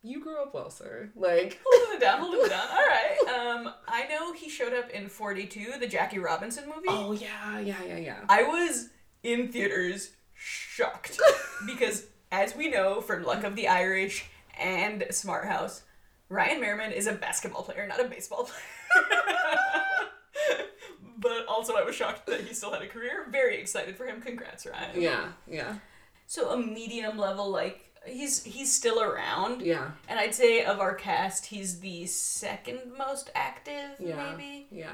you 0.06 0.22
grew 0.22 0.42
up 0.42 0.54
well, 0.54 0.70
sir. 0.70 1.10
Like 1.16 1.60
Holding 1.66 1.98
it 1.98 2.00
down, 2.02 2.20
holding 2.20 2.42
it 2.46 2.50
down. 2.50 2.68
All 2.70 2.78
right. 2.78 3.02
Um, 3.36 3.74
I 3.88 4.08
know 4.08 4.34
he 4.34 4.50
showed 4.50 4.74
up 4.74 4.90
in 4.92 5.10
Forty 5.10 5.46
Two, 5.46 5.74
the 5.80 5.88
Jackie 5.88 6.20
Robinson 6.20 6.66
movie. 6.66 6.88
Oh 6.88 7.12
yeah, 7.12 7.60
yeah, 7.60 7.84
yeah, 7.86 7.98
yeah. 7.98 8.20
I 8.30 8.44
was 8.44 8.90
in 9.24 9.52
theaters 9.52 10.12
shocked 10.36 11.20
because, 11.66 12.06
as 12.32 12.56
we 12.56 12.70
know 12.70 13.02
from 13.02 13.24
Luck 13.24 13.44
of 13.44 13.56
the 13.56 13.68
Irish 13.68 14.26
and 14.60 15.06
Smart 15.12 15.48
House, 15.48 15.84
Ryan 16.30 16.62
Merriman 16.62 16.92
is 16.92 17.08
a 17.08 17.14
basketball 17.14 17.64
player, 17.64 17.88
not 17.88 18.00
a 18.00 18.06
baseball 18.08 18.46
player. 18.46 19.06
but 21.18 21.46
also, 21.48 21.76
I 21.76 21.84
was 21.84 21.96
shocked 21.96 22.28
that 22.28 22.42
he 22.42 22.54
still 22.54 22.72
had 22.72 22.82
a 22.82 22.88
career. 22.88 23.28
Very 23.32 23.60
excited 23.60 23.98
for 23.98 24.06
him. 24.06 24.22
Congrats, 24.22 24.66
Ryan. 24.66 25.02
Yeah, 25.02 25.28
yeah. 25.50 25.76
So 26.28 26.52
a 26.52 26.58
medium 26.58 27.18
level, 27.18 27.50
like 27.50 27.85
he's 28.06 28.44
he's 28.44 28.72
still 28.74 29.02
around. 29.02 29.62
Yeah. 29.62 29.92
And 30.08 30.20
I'd 30.20 30.34
say 30.36 30.64
of 30.66 30.80
our 30.80 30.94
cast, 30.96 31.46
he's 31.48 31.80
the 31.80 32.06
second 32.06 32.80
most 32.98 33.32
active, 33.36 33.92
Yeah. 34.00 34.32
maybe. 34.32 34.68
Yeah. 34.72 34.94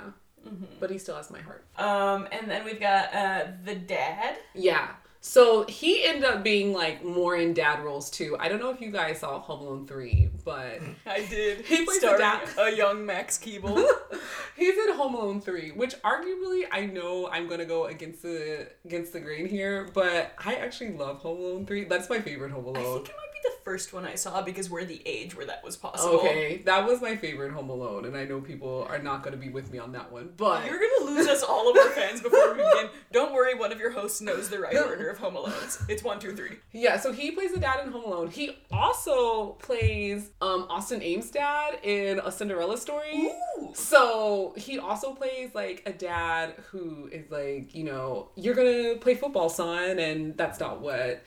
But 0.80 0.90
he 0.90 0.98
still 0.98 1.16
has 1.18 1.30
my 1.30 1.40
heart. 1.40 1.66
Um, 1.78 2.28
and 2.32 2.50
then 2.50 2.66
we've 2.66 2.80
got 2.80 3.14
uh, 3.14 3.44
the 3.64 3.76
dad. 3.76 4.38
Yeah. 4.56 4.88
So 5.24 5.66
he 5.68 6.04
ended 6.04 6.24
up 6.24 6.44
being 6.44 6.74
like 6.74 7.06
more 7.06 7.36
in 7.36 7.54
dad 7.54 7.84
roles 7.84 8.10
too. 8.10 8.36
I 8.40 8.50
don't 8.50 8.60
know 8.60 8.72
if 8.72 8.82
you 8.82 8.90
guys 8.90 9.20
saw 9.20 9.40
Home 9.40 9.62
Alone 9.62 9.86
3, 9.86 10.30
but 10.44 10.80
I 11.06 11.24
did. 11.30 11.64
He 11.64 11.86
plays 11.86 12.02
the 12.02 12.16
dad. 12.18 12.50
a 12.58 12.76
young 12.76 13.06
Max 13.06 13.38
Keeble. 13.38 13.88
he's 14.58 14.76
in 14.76 14.96
Home 14.96 15.14
Alone 15.14 15.40
3, 15.40 15.72
which 15.72 15.94
arguably 16.02 16.64
I 16.72 16.88
know 16.88 17.30
I'm 17.32 17.48
gonna 17.48 17.66
go 17.66 17.86
against 17.86 18.24
the 18.24 18.68
against 18.84 19.14
the 19.14 19.20
grain 19.20 19.48
here, 19.48 19.88
but 19.94 20.34
I 20.44 20.56
actually 20.56 20.94
love 20.94 21.18
Home 21.20 21.38
Alone 21.38 21.66
3. 21.68 21.84
That's 21.84 22.10
my 22.10 22.20
favorite 22.20 22.52
Home 22.52 22.66
I 22.76 22.80
Alone. 22.80 22.96
think 23.06 23.10
it 23.10 23.16
the 23.44 23.52
first 23.64 23.94
one 23.94 24.06
I 24.06 24.16
saw 24.16 24.42
because 24.42 24.70
we're 24.70 24.86
the 24.86 25.02
age 25.06 25.36
where 25.36 25.46
that 25.46 25.64
was 25.64 25.78
possible. 25.78 26.20
Okay, 26.20 26.62
that 26.66 26.88
was 26.88 27.02
my 27.02 27.16
favorite 27.16 27.52
Home 27.52 27.70
Alone, 27.70 28.06
and 28.06 28.16
I 28.16 28.26
know 28.26 28.42
people 28.42 28.86
are 28.90 29.00
not 29.00 29.24
gonna 29.24 29.38
be 29.38 29.50
with 29.50 29.72
me 29.72 29.80
on 29.80 29.92
that 29.94 30.12
one, 30.12 30.34
but 30.38 30.66
You're 30.66 30.80
gonna 30.80 31.12
lose 31.12 31.28
us 31.28 31.44
all 31.44 31.70
of 31.70 31.78
our 31.78 31.90
fans 31.92 32.22
before 32.22 32.54
we 32.54 32.64
begin. 32.64 32.90
Don't 33.12 33.34
worry, 33.34 33.54
one 33.56 33.72
of 33.72 33.80
your 33.80 33.92
hosts 33.92 34.22
knows 34.22 34.50
the 34.50 34.60
right 34.60 34.76
order 34.78 35.10
of 35.10 35.18
Home 35.20 35.36
Alones. 35.36 35.84
It's 35.90 36.04
one, 36.04 36.20
two, 36.20 36.36
three. 36.36 36.58
Yeah, 36.72 37.00
so 37.00 37.12
he 37.12 37.32
plays 37.32 37.54
the 37.54 37.60
dad 37.60 37.86
in 37.86 37.92
Home 37.92 38.06
Alone. 38.06 38.30
He 38.30 38.58
also 38.72 39.52
plays 39.54 40.30
um, 40.42 40.66
Austin 40.70 41.02
Ames' 41.02 41.32
dad 41.32 41.80
in 41.84 42.20
A 42.20 42.32
Cinderella 42.32 42.78
Story. 42.78 43.32
Ooh. 43.60 43.72
So 43.74 44.54
he 44.58 44.80
also 44.80 45.14
plays 45.14 45.54
like 45.54 45.84
a 45.86 45.92
dad 45.94 46.56
who 46.72 47.10
is 47.12 47.30
like, 47.30 47.76
you 47.76 47.84
know, 47.84 48.30
you're 48.36 48.56
gonna 48.56 48.96
play 48.96 49.16
football, 49.16 49.50
son, 49.50 50.00
and 50.00 50.38
that's 50.38 50.60
not 50.60 50.82
what 50.82 51.24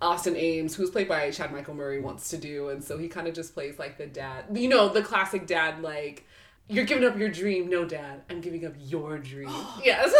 Austin 0.00 0.36
Ames, 0.36 0.74
who's 0.74 0.90
played 0.90 1.08
by 1.08 1.30
Chad 1.30 1.52
Michael 1.52 1.74
Murray, 1.74 2.00
wants 2.00 2.28
to 2.30 2.36
do. 2.36 2.68
And 2.68 2.82
so 2.84 2.98
he 2.98 3.08
kind 3.08 3.26
of 3.26 3.34
just 3.34 3.54
plays 3.54 3.78
like 3.78 3.96
the 3.96 4.06
dad, 4.06 4.44
you 4.52 4.68
know, 4.68 4.88
the 4.88 5.02
classic 5.02 5.46
dad, 5.46 5.82
like, 5.82 6.26
you're 6.68 6.84
giving 6.84 7.04
up 7.04 7.16
your 7.16 7.28
dream. 7.28 7.70
No, 7.70 7.84
dad, 7.84 8.22
I'm 8.28 8.40
giving 8.40 8.66
up 8.66 8.74
your 8.78 9.18
dream. 9.18 9.48
yes. 9.84 10.12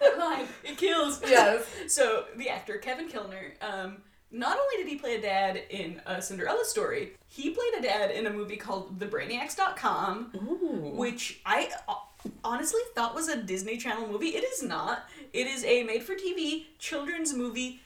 That 0.00 0.18
line, 0.18 0.46
it 0.62 0.76
kills. 0.76 1.20
Yes. 1.26 1.66
So 1.88 2.26
the 2.36 2.50
actor 2.50 2.78
Kevin 2.78 3.08
Kilner, 3.08 3.52
um, 3.62 4.02
not 4.30 4.58
only 4.58 4.76
did 4.76 4.88
he 4.88 4.96
play 4.96 5.16
a 5.16 5.20
dad 5.20 5.62
in 5.70 6.00
a 6.06 6.20
Cinderella 6.20 6.64
story, 6.64 7.12
he 7.26 7.50
played 7.50 7.74
a 7.78 7.82
dad 7.82 8.10
in 8.10 8.26
a 8.26 8.30
movie 8.30 8.56
called 8.56 8.98
The 8.98 9.06
TheBrainiacs.com, 9.06 10.32
Ooh. 10.36 10.90
which 10.96 11.40
I 11.46 11.70
honestly 12.42 12.80
thought 12.94 13.14
was 13.14 13.28
a 13.28 13.42
Disney 13.42 13.76
Channel 13.76 14.08
movie. 14.08 14.28
It 14.28 14.44
is 14.44 14.62
not. 14.62 15.08
It 15.32 15.46
is 15.46 15.64
a 15.64 15.84
made-for-TV 15.84 16.64
children's 16.78 17.32
movie 17.32 17.80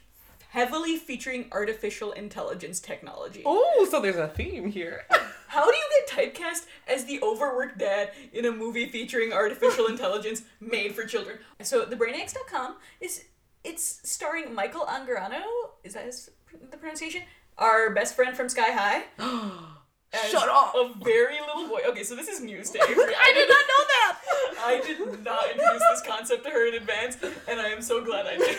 heavily 0.49 0.97
featuring 0.97 1.45
artificial 1.51 2.11
intelligence 2.11 2.79
technology. 2.79 3.43
Oh, 3.45 3.87
so 3.89 4.01
there's 4.01 4.15
a 4.15 4.27
theme 4.27 4.69
here. 4.69 5.05
How 5.47 5.65
do 5.65 5.75
you 5.75 6.03
get 6.07 6.35
typecast 6.35 6.65
as 6.87 7.05
the 7.05 7.21
overworked 7.21 7.77
dad 7.77 8.11
in 8.33 8.45
a 8.45 8.51
movie 8.51 8.87
featuring 8.87 9.31
artificial 9.31 9.85
intelligence 9.89 10.43
made 10.59 10.93
for 10.95 11.05
children? 11.05 11.37
So 11.61 11.85
thebrainiacs.com 11.85 12.75
is 12.99 13.25
it's 13.63 14.01
starring 14.03 14.53
Michael 14.53 14.85
Angarano. 14.85 15.41
Is 15.83 15.93
that 15.93 16.05
his, 16.05 16.31
the 16.71 16.77
pronunciation? 16.77 17.23
Our 17.57 17.91
best 17.93 18.15
friend 18.15 18.35
from 18.35 18.49
Sky 18.49 18.71
High. 18.71 19.03
Shut 20.31 20.49
up. 20.49 20.73
A 20.73 20.93
very 21.03 21.39
little 21.39 21.67
boy. 21.67 21.81
Okay, 21.89 22.03
so 22.03 22.15
this 22.15 22.27
is 22.27 22.41
news 22.41 22.71
to 22.71 22.81
Avery. 22.81 23.13
I 23.19 23.33
did 23.33 23.47
not 23.47 23.65
know 23.67 23.83
that. 23.87 24.17
I 24.65 24.81
did 24.83 25.23
not 25.23 25.51
introduce 25.51 25.83
this 25.91 26.01
concept 26.07 26.43
to 26.45 26.49
her 26.49 26.67
in 26.67 26.73
advance, 26.73 27.17
and 27.47 27.59
I 27.59 27.67
am 27.67 27.81
so 27.83 28.03
glad 28.03 28.25
I 28.25 28.37
did. 28.37 28.57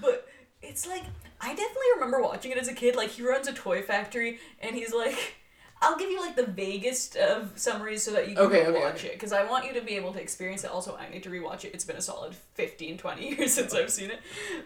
but 0.00 0.28
it's 0.64 0.86
like 0.86 1.04
I 1.40 1.48
definitely 1.48 1.82
remember 1.94 2.22
watching 2.22 2.52
it 2.52 2.58
as 2.58 2.68
a 2.68 2.74
kid. 2.74 2.96
Like 2.96 3.10
he 3.10 3.22
runs 3.22 3.46
a 3.48 3.52
toy 3.52 3.82
factory, 3.82 4.38
and 4.60 4.74
he's 4.74 4.92
like, 4.92 5.36
I'll 5.84 5.96
give 5.96 6.10
you 6.10 6.20
like 6.20 6.34
the 6.34 6.46
vaguest 6.46 7.16
of 7.16 7.52
summaries 7.56 8.02
so 8.02 8.12
that 8.12 8.28
you 8.28 8.34
can 8.34 8.46
okay, 8.46 8.66
okay, 8.66 8.80
watch 8.80 8.96
okay. 8.96 9.08
it 9.08 9.12
because 9.14 9.32
I 9.32 9.44
want 9.44 9.66
you 9.66 9.74
to 9.74 9.82
be 9.82 9.96
able 9.96 10.12
to 10.14 10.20
experience 10.20 10.64
it. 10.64 10.70
Also, 10.70 10.96
I 10.96 11.10
need 11.10 11.22
to 11.24 11.30
rewatch 11.30 11.64
it. 11.64 11.74
It's 11.74 11.84
been 11.84 11.96
a 11.96 12.00
solid 12.00 12.34
15, 12.54 12.96
20 12.96 13.28
years 13.36 13.52
since 13.52 13.74
I've 13.74 13.90
seen 13.90 14.10
it. 14.10 14.20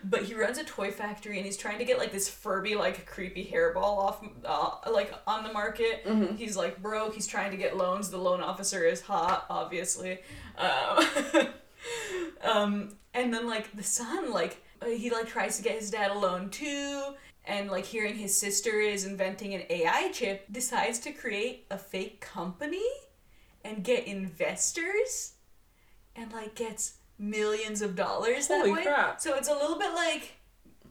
But 0.05 0.23
he 0.23 0.35
runs 0.35 0.59
a 0.59 0.65
toy 0.65 0.93
factory 0.93 1.39
and 1.39 1.45
he's 1.45 1.57
trying 1.57 1.79
to 1.79 1.85
get 1.85 1.99
like 1.99 2.13
this 2.13 2.29
Furby 2.29 2.77
like 2.77 3.05
creepy 3.07 3.45
hairball 3.45 3.83
off 3.83 4.25
uh, 4.45 4.91
like 4.93 5.13
on 5.27 5.43
the 5.43 5.53
market. 5.53 6.05
Mm-hmm. 6.07 6.37
He's 6.37 6.57
like 6.57 6.81
broke. 6.81 7.15
He's 7.15 7.27
trying 7.27 7.51
to 7.51 7.57
get 7.57 7.77
loans. 7.77 8.11
The 8.11 8.19
loan 8.19 8.41
officer 8.41 8.85
is 8.85 9.01
hot, 9.01 9.47
obviously. 9.51 10.21
Um, 10.57 11.49
um, 12.45 12.97
and 13.15 13.35
then 13.35 13.49
like 13.49 13.75
the 13.75 13.83
son 13.83 14.31
like 14.31 14.63
he 14.87 15.11
like 15.11 15.27
tries 15.27 15.57
to 15.57 15.63
get 15.63 15.79
his 15.79 15.91
dad 15.91 16.11
alone 16.11 16.49
too 16.51 17.15
and 17.45 17.71
like 17.71 17.85
hearing 17.85 18.15
his 18.15 18.39
sister 18.39 18.81
is 18.81 19.05
inventing 19.05 19.55
an 19.55 19.63
ai 19.71 20.11
chip 20.13 20.45
decides 20.53 20.99
to 20.99 21.11
create 21.13 21.67
a 21.71 21.79
fake 21.79 22.21
company 22.21 22.85
and 23.65 23.83
get 23.85 24.07
investors 24.07 25.33
and 26.17 26.33
like 26.33 26.55
gets 26.55 26.95
millions 27.19 27.83
of 27.83 27.97
dollars 27.97 28.47
that 28.49 28.61
Holy 28.61 28.73
way 28.73 28.83
crap. 28.85 29.21
so 29.21 29.35
it's 29.35 29.49
a 29.49 29.55
little 29.55 29.79
bit 29.79 29.93
like 29.95 30.35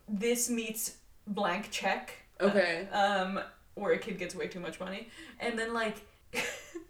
this 0.09 0.49
meets 0.49 0.97
blank 1.27 1.69
check 1.71 2.13
Okay. 2.39 2.87
um, 2.91 3.39
where 3.75 3.93
a 3.93 3.97
kid 3.97 4.17
gets 4.19 4.35
way 4.35 4.47
too 4.47 4.59
much 4.59 4.79
money, 4.79 5.09
and 5.39 5.57
then 5.57 5.73
like 5.73 5.97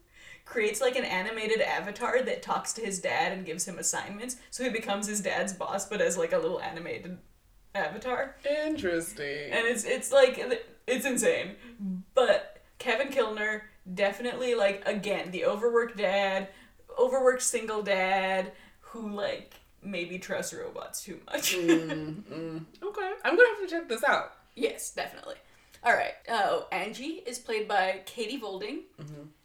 creates 0.48 0.82
like 0.82 0.95
an 0.95 1.04
animated 1.04 1.62
avatar 1.62 2.22
that 2.24 2.41
talks 2.41 2.74
to 2.74 2.82
his 2.82 3.00
dad 3.00 3.32
and 3.32 3.45
gives 3.45 3.68
him 3.68 3.78
assignments. 3.78 4.38
So 4.50 4.64
he 4.64 4.70
becomes 4.70 5.08
his 5.08 5.22
dad's 5.22 5.54
boss, 5.54 5.86
but 5.88 6.02
as 6.02 6.18
like 6.18 6.34
a 6.34 6.38
little 6.38 6.62
animated 6.62 7.18
avatar, 7.76 8.36
Interesting. 8.50 9.52
and 9.52 9.68
it's 9.68 9.84
it's 9.84 10.12
like 10.12 10.39
it's 10.88 11.06
insane. 11.06 11.56
But 12.16 12.62
Kevin 12.80 13.10
Kilner 13.10 13.62
definitely 13.93 14.56
like 14.56 14.84
again 14.86 15.32
the 15.32 15.45
overworked 15.45 15.98
dad, 15.98 16.50
overworked 16.98 17.41
single 17.43 17.84
dad 17.84 18.52
who 18.80 19.10
like 19.10 19.54
maybe 19.84 20.18
trusts 20.18 20.54
robots 20.54 21.04
too 21.04 21.20
much. 21.28 21.56
Mm, 21.56 22.24
mm. 22.24 22.66
okay. 22.84 23.12
I'm 23.24 23.36
gonna 23.36 23.50
have 23.50 23.60
to 23.60 23.68
check 23.68 23.89
this 23.89 24.04
out. 24.04 24.34
Yes, 24.56 24.91
definitely. 24.91 25.36
All 25.88 25.94
right. 25.94 26.16
Oh, 26.30 26.68
Angie 26.70 27.24
is 27.26 27.40
played 27.40 27.66
by 27.66 28.02
Katie 28.06 28.36
Volding. 28.36 28.82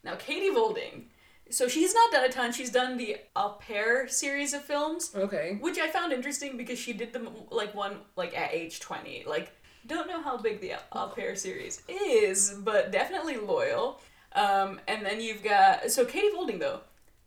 Now, 0.03 0.17
Katie 0.17 0.51
Volding, 0.51 1.05
so 1.51 1.69
she's 1.69 1.95
not 1.95 2.11
done 2.11 2.25
a 2.25 2.29
ton. 2.29 2.51
She's 2.53 2.71
done 2.71 2.97
the 2.97 3.19
Au 3.37 3.51
Pair 3.61 4.09
series 4.09 4.53
of 4.53 4.65
films, 4.65 5.13
Okay. 5.15 5.57
which 5.61 5.79
I 5.79 5.87
found 5.89 6.13
interesting 6.13 6.57
because 6.57 6.81
she 6.81 6.93
did 6.95 7.13
them 7.13 7.29
like 7.53 7.77
one 7.77 7.99
like 8.17 8.37
at 8.37 8.53
age 8.53 8.81
twenty. 8.81 9.23
Like, 9.25 9.53
don't 9.87 10.09
know 10.09 10.21
how 10.21 10.37
big 10.37 10.61
the 10.61 10.73
Au 10.91 11.13
Pair 11.15 11.37
series 11.37 11.81
is, 11.89 12.55
but 12.65 12.91
definitely 12.91 13.37
loyal. 13.37 14.01
Um, 14.33 14.81
and 14.89 15.07
then 15.07 15.21
you've 15.21 15.45
got 15.45 15.93
so 15.93 16.05
Katie 16.05 16.31
Volding 16.35 16.59
though 16.59 16.81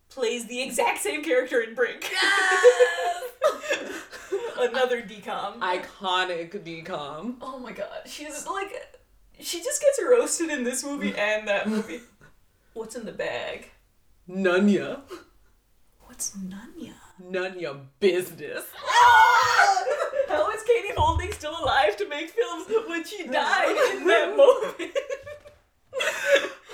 plays 0.09 0.45
the 0.47 0.61
exact 0.61 0.97
same 0.99 1.23
character 1.23 1.61
in 1.61 1.73
Brink. 1.73 2.11
Another 4.57 5.01
DCOM. 5.01 5.59
Iconic 5.59 6.51
DCOM. 6.65 7.35
Oh 7.41 7.59
my 7.59 7.71
god, 7.71 7.87
she's 8.05 8.45
like, 8.47 8.73
she 9.39 9.61
just 9.63 9.81
gets 9.81 9.99
roasted 10.01 10.49
in 10.49 10.63
this 10.63 10.83
movie 10.83 11.13
and 11.15 11.47
that 11.47 11.67
movie. 11.67 12.01
What's 12.73 12.95
in 12.95 13.05
the 13.05 13.11
bag? 13.11 13.69
Nunya. 14.29 15.01
What's 16.01 16.35
Nunya? 16.37 16.93
Nunya 17.23 17.79
business. 17.99 18.65
How 20.27 20.49
is 20.51 20.63
Katie 20.63 20.93
Volding 20.95 21.31
still 21.31 21.55
alive 21.61 21.95
to 21.97 22.07
make 22.09 22.29
films 22.29 22.65
when 22.87 23.03
she 23.05 23.25
died 23.27 23.95
in 23.95 24.05
that 24.07 24.35
moment? 24.35 24.91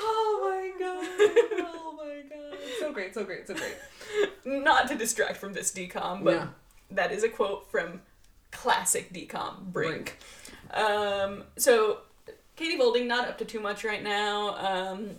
Oh 0.04 0.40
my 0.44 0.72
god. 0.80 1.66
Oh 1.68 1.94
my 1.96 2.22
god. 2.28 2.58
So 2.80 2.92
great, 2.92 3.14
so 3.14 3.24
great, 3.24 3.48
so 3.48 3.54
great. 3.54 3.76
Not 4.46 4.88
to 4.88 4.96
distract 4.96 5.38
from 5.38 5.54
this 5.54 5.72
DCOM, 5.72 6.24
but 6.24 6.34
Yeah. 6.34 6.48
that 6.92 7.12
is 7.12 7.24
a 7.24 7.30
quote 7.30 7.70
from 7.72 8.02
classic 8.52 9.14
DCOM 9.14 9.72
Brink. 9.72 10.18
Um, 10.74 11.44
so 11.58 12.00
Katie 12.62 12.78
Volding 12.78 13.08
not 13.08 13.28
up 13.28 13.38
to 13.40 13.46
too 13.46 13.60
much 13.60 13.84
right 13.84 14.04
now. 14.04 14.56
Um, 14.58 15.12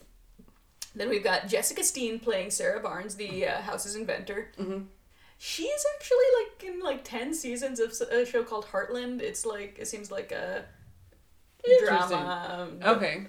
then 0.95 1.09
we've 1.09 1.25
got 1.25 1.49
Jessica 1.49 1.83
Steen 1.83 2.21
playing 2.21 2.51
Sarah 2.51 2.81
Barnes, 2.81 3.17
the 3.17 3.47
uh, 3.47 3.61
house's 3.63 3.97
inventor. 3.97 4.53
Mm-hmm. 4.59 4.85
She's 5.39 5.85
actually 5.97 6.17
like 6.41 6.73
in 6.73 6.81
like 6.81 7.03
ten 7.03 7.35
seasons 7.35 7.81
of 7.81 7.93
a 8.13 8.25
show 8.25 8.45
called 8.45 8.67
Heartland. 8.67 9.21
It's 9.21 9.45
like 9.45 9.77
it 9.81 9.89
seems 9.89 10.11
like 10.13 10.31
a 10.31 10.67
drama. 11.85 12.69
Okay. 12.85 13.27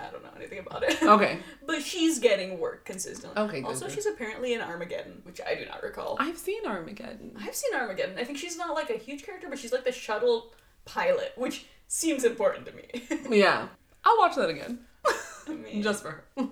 I 0.00 0.10
don't 0.10 0.22
know 0.22 0.30
anything 0.36 0.60
about 0.60 0.84
it. 0.84 1.02
Okay. 1.02 1.38
but 1.66 1.82
she's 1.82 2.18
getting 2.20 2.60
work 2.60 2.84
consistently. 2.84 3.36
Okay, 3.42 3.60
good, 3.62 3.68
Also, 3.68 3.86
good. 3.86 3.94
she's 3.94 4.06
apparently 4.06 4.52
in 4.54 4.60
Armageddon, 4.60 5.22
which 5.24 5.40
I 5.40 5.56
do 5.56 5.64
not 5.66 5.82
recall. 5.82 6.16
I've 6.20 6.38
seen 6.38 6.64
Armageddon. 6.66 7.32
I've 7.40 7.54
seen 7.56 7.74
Armageddon. 7.74 8.16
I 8.18 8.22
think 8.24 8.38
she's 8.38 8.56
not 8.56 8.74
like 8.74 8.90
a 8.90 8.98
huge 8.98 9.24
character, 9.24 9.48
but 9.48 9.58
she's 9.58 9.72
like 9.72 9.84
the 9.84 9.90
shuttle 9.90 10.52
pilot, 10.84 11.32
which 11.36 11.66
seems 11.88 12.22
important 12.24 12.66
to 12.66 12.72
me. 12.72 12.86
Yeah. 13.38 13.68
I'll 14.04 14.16
watch 14.18 14.36
that 14.36 14.48
again. 14.48 14.78
I 15.48 15.52
mean, 15.54 15.82
Just 15.88 16.02
for 16.02 16.22
her. 16.36 16.46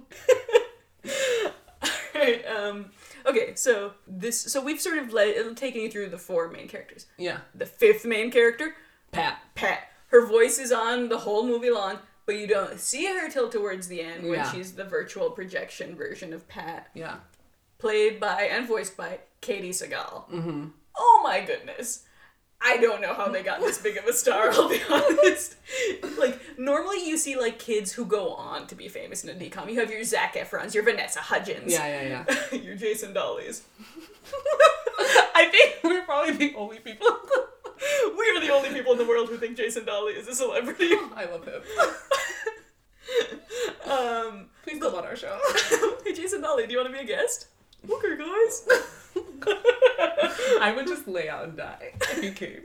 Alright, 2.14 2.44
Um. 2.46 2.86
Okay, 3.26 3.54
so 3.56 3.92
this, 4.06 4.40
so 4.40 4.62
we've 4.62 4.80
sort 4.80 4.98
of 4.98 5.12
led, 5.12 5.56
taken 5.56 5.80
you 5.82 5.90
through 5.90 6.10
the 6.10 6.18
four 6.18 6.48
main 6.48 6.68
characters. 6.68 7.06
Yeah. 7.18 7.38
The 7.56 7.66
fifth 7.66 8.04
main 8.04 8.30
character, 8.30 8.74
Pat. 9.10 9.38
Pat. 9.56 9.80
Her 10.08 10.24
voice 10.26 10.58
is 10.60 10.70
on 10.70 11.08
the 11.08 11.18
whole 11.18 11.44
movie 11.44 11.70
long, 11.70 11.98
but 12.24 12.36
you 12.36 12.46
don't 12.46 12.78
see 12.78 13.04
her 13.06 13.28
till 13.28 13.48
towards 13.48 13.88
the 13.88 14.00
end 14.00 14.22
when 14.24 14.34
Yeah. 14.38 14.52
she's 14.52 14.72
the 14.72 14.84
virtual 14.84 15.30
projection 15.30 15.96
version 15.96 16.32
of 16.32 16.46
Pat. 16.48 16.88
Yeah. 16.94 17.16
played 17.78 18.20
by 18.20 18.42
and 18.44 18.66
voiced 18.68 18.96
by 18.96 19.18
Katey 19.42 19.70
Sagal. 19.70 20.28
Mm-hmm. 20.30 20.66
Oh 20.96 21.20
my 21.24 21.40
goodness. 21.40 22.04
I 22.60 22.78
don't 22.78 23.00
know 23.00 23.14
how 23.14 23.28
they 23.28 23.42
got 23.42 23.60
this 23.60 23.78
big 23.78 23.96
of 23.96 24.06
a 24.06 24.12
star, 24.12 24.50
I'll 24.50 24.68
be 24.68 24.80
honest. 24.90 25.56
Like, 26.18 26.40
normally 26.58 27.06
you 27.06 27.16
see, 27.16 27.36
like, 27.38 27.58
kids 27.58 27.92
who 27.92 28.04
go 28.04 28.32
on 28.34 28.66
to 28.68 28.74
be 28.74 28.88
famous 28.88 29.22
in 29.24 29.30
a 29.30 29.34
DCOM. 29.38 29.70
You 29.70 29.78
have 29.80 29.90
your 29.90 30.02
Zac 30.04 30.34
Efrons, 30.34 30.74
your 30.74 30.82
Vanessa 30.82 31.20
Hudgens, 31.20 31.72
Yeah, 31.72 31.86
yeah, 32.02 32.24
yeah. 32.52 32.58
your 32.58 32.74
Jason 32.74 33.12
Dolleys. 33.14 33.62
I 34.98 35.48
think 35.50 35.76
we're 35.84 36.02
probably 36.04 36.32
the 36.32 36.54
only 36.56 36.78
people. 36.80 37.06
We 38.18 38.30
are 38.36 38.40
the 38.40 38.50
only 38.52 38.70
people 38.70 38.92
in 38.92 38.98
the 38.98 39.06
world 39.06 39.28
who 39.28 39.36
think 39.36 39.56
Jason 39.56 39.84
Dolley 39.84 40.14
is 40.14 40.26
a 40.26 40.34
celebrity. 40.34 40.90
I 41.14 41.26
love 41.26 41.44
him. 41.44 41.62
Um, 43.90 44.46
Please 44.64 44.80
come 44.80 44.94
on 44.94 45.04
our 45.04 45.14
show. 45.14 45.38
hey, 46.04 46.12
Jason 46.14 46.40
Dolley, 46.40 46.66
do 46.66 46.72
you 46.72 46.78
want 46.78 46.88
to 46.88 46.92
be 46.92 47.04
a 47.04 47.06
guest? 47.06 47.46
Okay, 47.88 48.16
guys. 48.16 48.66
I 50.60 50.72
would 50.74 50.86
just 50.86 51.06
lay 51.08 51.28
out 51.28 51.44
and 51.44 51.56
die 51.56 51.92
if 52.00 52.20
he 52.22 52.30
came. 52.30 52.62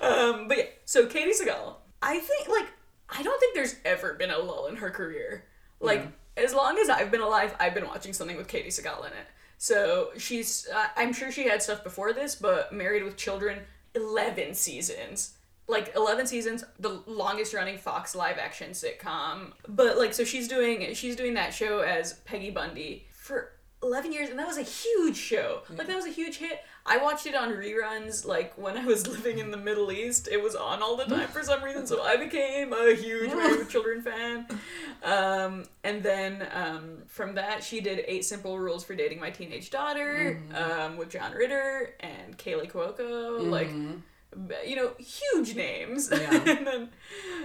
Um, 0.00 0.48
but 0.48 0.58
yeah, 0.58 0.64
so 0.84 1.06
Katey 1.06 1.30
Sagal, 1.30 1.76
I 2.02 2.18
think 2.18 2.48
like 2.48 2.68
I 3.08 3.22
don't 3.22 3.38
think 3.40 3.54
there's 3.54 3.76
ever 3.84 4.14
been 4.14 4.30
a 4.30 4.38
lull 4.38 4.66
in 4.66 4.76
her 4.76 4.90
career. 4.90 5.44
Like 5.80 6.06
as 6.36 6.54
long 6.54 6.78
as 6.78 6.88
I've 6.88 7.10
been 7.10 7.20
alive, 7.20 7.54
I've 7.60 7.74
been 7.74 7.86
watching 7.86 8.12
something 8.12 8.36
with 8.36 8.48
Katey 8.48 8.68
Sagal 8.68 9.00
in 9.00 9.12
it. 9.12 9.26
So 9.58 10.10
she's, 10.18 10.68
uh, 10.74 10.86
I'm 10.96 11.12
sure 11.12 11.30
she 11.30 11.48
had 11.48 11.62
stuff 11.62 11.84
before 11.84 12.12
this, 12.12 12.34
but 12.34 12.72
Married 12.72 13.04
with 13.04 13.16
Children, 13.16 13.60
eleven 13.94 14.54
seasons. 14.54 15.34
Like 15.66 15.94
eleven 15.96 16.26
seasons, 16.26 16.64
the 16.78 17.02
longest 17.06 17.54
running 17.54 17.78
Fox 17.78 18.14
live 18.14 18.36
action 18.36 18.72
sitcom. 18.72 19.52
But 19.66 19.96
like, 19.96 20.12
so 20.12 20.24
she's 20.24 20.48
doing 20.48 20.92
she's 20.94 21.16
doing 21.16 21.34
that 21.34 21.54
show 21.54 21.80
as 21.80 22.14
Peggy 22.24 22.50
Bundy 22.50 23.06
for 23.12 23.52
11 23.84 24.12
years 24.12 24.30
and 24.30 24.38
that 24.38 24.46
was 24.46 24.58
a 24.58 24.62
huge 24.62 25.16
show. 25.16 25.62
Like 25.68 25.86
that 25.86 25.96
was 25.96 26.06
a 26.06 26.10
huge 26.10 26.38
hit. 26.38 26.60
I 26.86 26.98
watched 26.98 27.26
it 27.26 27.34
on 27.34 27.50
reruns 27.50 28.26
like 28.26 28.56
when 28.58 28.76
i 28.76 28.84
was 28.84 29.06
living 29.16 29.38
in 29.38 29.50
the 29.50 29.56
middle 29.56 29.92
east. 29.92 30.28
It 30.30 30.42
was 30.42 30.54
on 30.54 30.82
all 30.82 30.96
the 30.96 31.04
time 31.04 31.28
for 31.28 31.42
some 31.42 31.62
reason 31.62 31.86
so 31.86 32.02
i 32.02 32.16
became 32.16 32.72
a 32.72 32.94
huge 32.94 33.30
Married 33.30 33.68
children 33.68 34.02
fan. 34.02 34.46
Um, 35.02 35.64
and 35.82 36.02
then 36.02 36.46
um, 36.52 36.98
from 37.06 37.34
that 37.34 37.62
she 37.62 37.80
did 37.80 38.04
eight 38.08 38.24
simple 38.24 38.58
rules 38.58 38.84
for 38.84 38.94
dating 38.94 39.20
my 39.20 39.30
teenage 39.30 39.70
daughter 39.70 40.42
um, 40.54 40.96
with 40.96 41.10
john 41.10 41.32
ritter 41.32 41.94
and 42.00 42.36
kaley 42.38 42.70
cuoco 42.70 43.50
like 43.50 43.70
you 44.66 44.76
know 44.76 44.92
huge 44.98 45.54
names. 45.54 46.08
Yeah. 46.10 46.32
and 46.46 46.66
then 46.66 46.88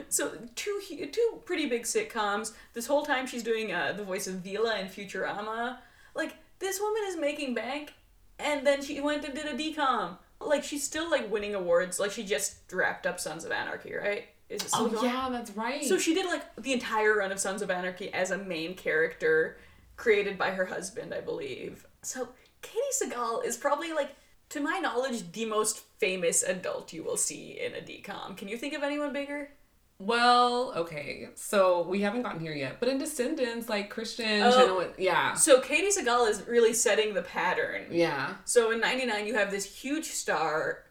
so 0.10 0.32
two 0.56 0.82
two 1.12 1.42
pretty 1.46 1.68
big 1.68 1.84
sitcoms. 1.84 2.54
This 2.74 2.88
whole 2.88 3.06
time 3.06 3.28
she's 3.28 3.44
doing 3.44 3.72
uh, 3.72 3.94
the 3.96 4.04
voice 4.04 4.28
of 4.28 4.36
vila 4.36 4.80
in 4.80 4.88
futurama 4.88 5.78
like 6.20 6.36
this 6.60 6.80
woman 6.80 7.04
is 7.08 7.18
making 7.18 7.54
bank 7.56 7.94
and 8.38 8.66
then 8.68 8.84
she 8.84 9.00
went 9.02 9.26
and 9.26 9.34
did 9.34 9.46
a 9.46 9.58
DCOM 9.58 10.18
like 10.42 10.64
she's 10.64 10.84
still 10.84 11.10
like 11.10 11.32
winning 11.32 11.56
awards. 11.56 12.00
Like 12.00 12.12
she 12.12 12.24
just 12.24 12.56
wrapped 12.72 13.06
up 13.06 13.20
sons 13.20 13.46
of 13.46 13.52
anarchy 13.52 13.94
right? 13.94 14.26
Is 14.50 14.64
it 14.64 14.70
Oh 14.74 15.00
yeah, 15.04 15.30
that's 15.32 15.52
right. 15.52 15.84
so 15.84 15.98
she 15.98 16.14
did 16.14 16.26
like 16.26 16.44
the 16.56 16.74
entire 16.74 17.18
run 17.18 17.32
of 17.32 17.40
sons 17.40 17.62
of 17.62 17.70
anarchy 17.70 18.12
as 18.14 18.32
a 18.32 18.38
main 18.38 18.76
character 18.76 19.58
created 19.96 20.38
by 20.38 20.52
her 20.52 20.66
husband 20.66 21.14
i 21.14 21.22
believe. 21.22 21.86
So 22.02 22.30
katey 22.62 23.04
sagal 23.04 23.46
is 23.46 23.58
probably 23.58 23.94
like 23.94 24.16
to 24.50 24.60
my 24.60 24.80
knowledge 24.80 25.32
the 25.32 25.46
most 25.46 25.84
famous 26.00 26.42
adult 26.44 26.94
you 26.94 27.04
will 27.04 27.18
see 27.18 27.60
in 27.60 27.74
a 27.74 27.86
DCOM 27.86 28.36
can 28.36 28.48
you 28.48 28.58
think 28.58 28.74
of 28.74 28.82
anyone 28.82 29.14
bigger 29.14 29.52
Well, 30.00 30.72
okay. 30.78 31.28
So 31.36 31.82
we 31.82 32.02
haven't 32.02 32.22
gotten 32.22 32.40
here 32.40 32.54
yet, 32.54 32.80
but 32.80 32.88
in 32.88 32.98
Descendants, 32.98 33.68
like 33.68 33.94
Kristin, 33.94 34.42
Oh. 34.44 34.88
Yeah, 34.98 35.34
So 35.34 35.60
Katey 35.62 35.90
Sagal 35.90 36.30
is 36.30 36.48
really 36.48 36.74
setting 36.74 37.14
the 37.14 37.22
pattern. 37.22 37.88
yeah. 37.92 38.36
So 38.46 38.72
in 38.72 38.80
99 38.80 39.28
you 39.28 39.36
have 39.36 39.52
this 39.52 39.66
huge 39.66 40.06
star. 40.06 40.84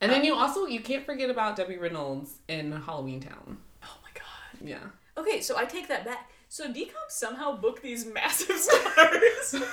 And 0.00 0.10
then 0.12 0.20
uh, 0.22 0.24
you 0.24 0.34
also 0.34 0.66
you 0.66 0.80
can't 0.80 1.04
forget 1.04 1.28
about 1.28 1.56
Debbie 1.56 1.76
Reynolds 1.76 2.38
in 2.48 2.70
Halloween 2.72 3.20
Town. 3.20 3.58
Oh 3.84 3.96
my 4.02 4.10
god. 4.14 4.66
Yeah. 4.68 4.86
Okay, 5.18 5.40
so 5.40 5.56
I 5.56 5.64
take 5.64 5.88
that 5.88 6.04
back. 6.04 6.30
So 6.48 6.70
DCOM 6.72 7.08
somehow 7.08 7.56
booked 7.56 7.82
these 7.82 8.06
massive 8.06 8.56
stars. 8.66 9.54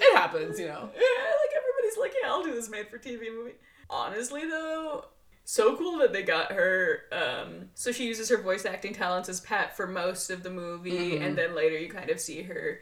It 0.00 0.16
happens, 0.16 0.58
you 0.60 0.66
know. 0.66 0.90
Yeah, 0.94 1.24
like 1.42 1.52
everybody's 1.56 1.98
like, 1.98 2.12
yeah, 2.20 2.28
I'll 2.30 2.42
do 2.44 2.54
this 2.54 2.68
made 2.70 2.88
for 2.88 2.98
TV 2.98 3.34
movie. 3.34 3.54
Honestly, 3.90 4.42
though, 4.48 5.06
so 5.50 5.74
cool 5.76 5.96
that 5.96 6.12
they 6.12 6.22
got 6.22 6.52
her. 6.52 7.04
Um, 7.10 7.70
so 7.74 7.90
she 7.90 8.06
uses 8.06 8.28
her 8.28 8.36
voice 8.36 8.66
acting 8.66 8.92
talents 8.92 9.30
as 9.30 9.40
Pat 9.40 9.74
for 9.74 9.86
most 9.86 10.28
of 10.28 10.42
the 10.42 10.50
movie, 10.50 10.90
Mm-hmm. 11.12 11.22
and 11.24 11.38
then 11.38 11.54
later 11.54 11.78
you 11.78 11.88
kind 11.88 12.10
of 12.10 12.20
see 12.20 12.42
her 12.42 12.80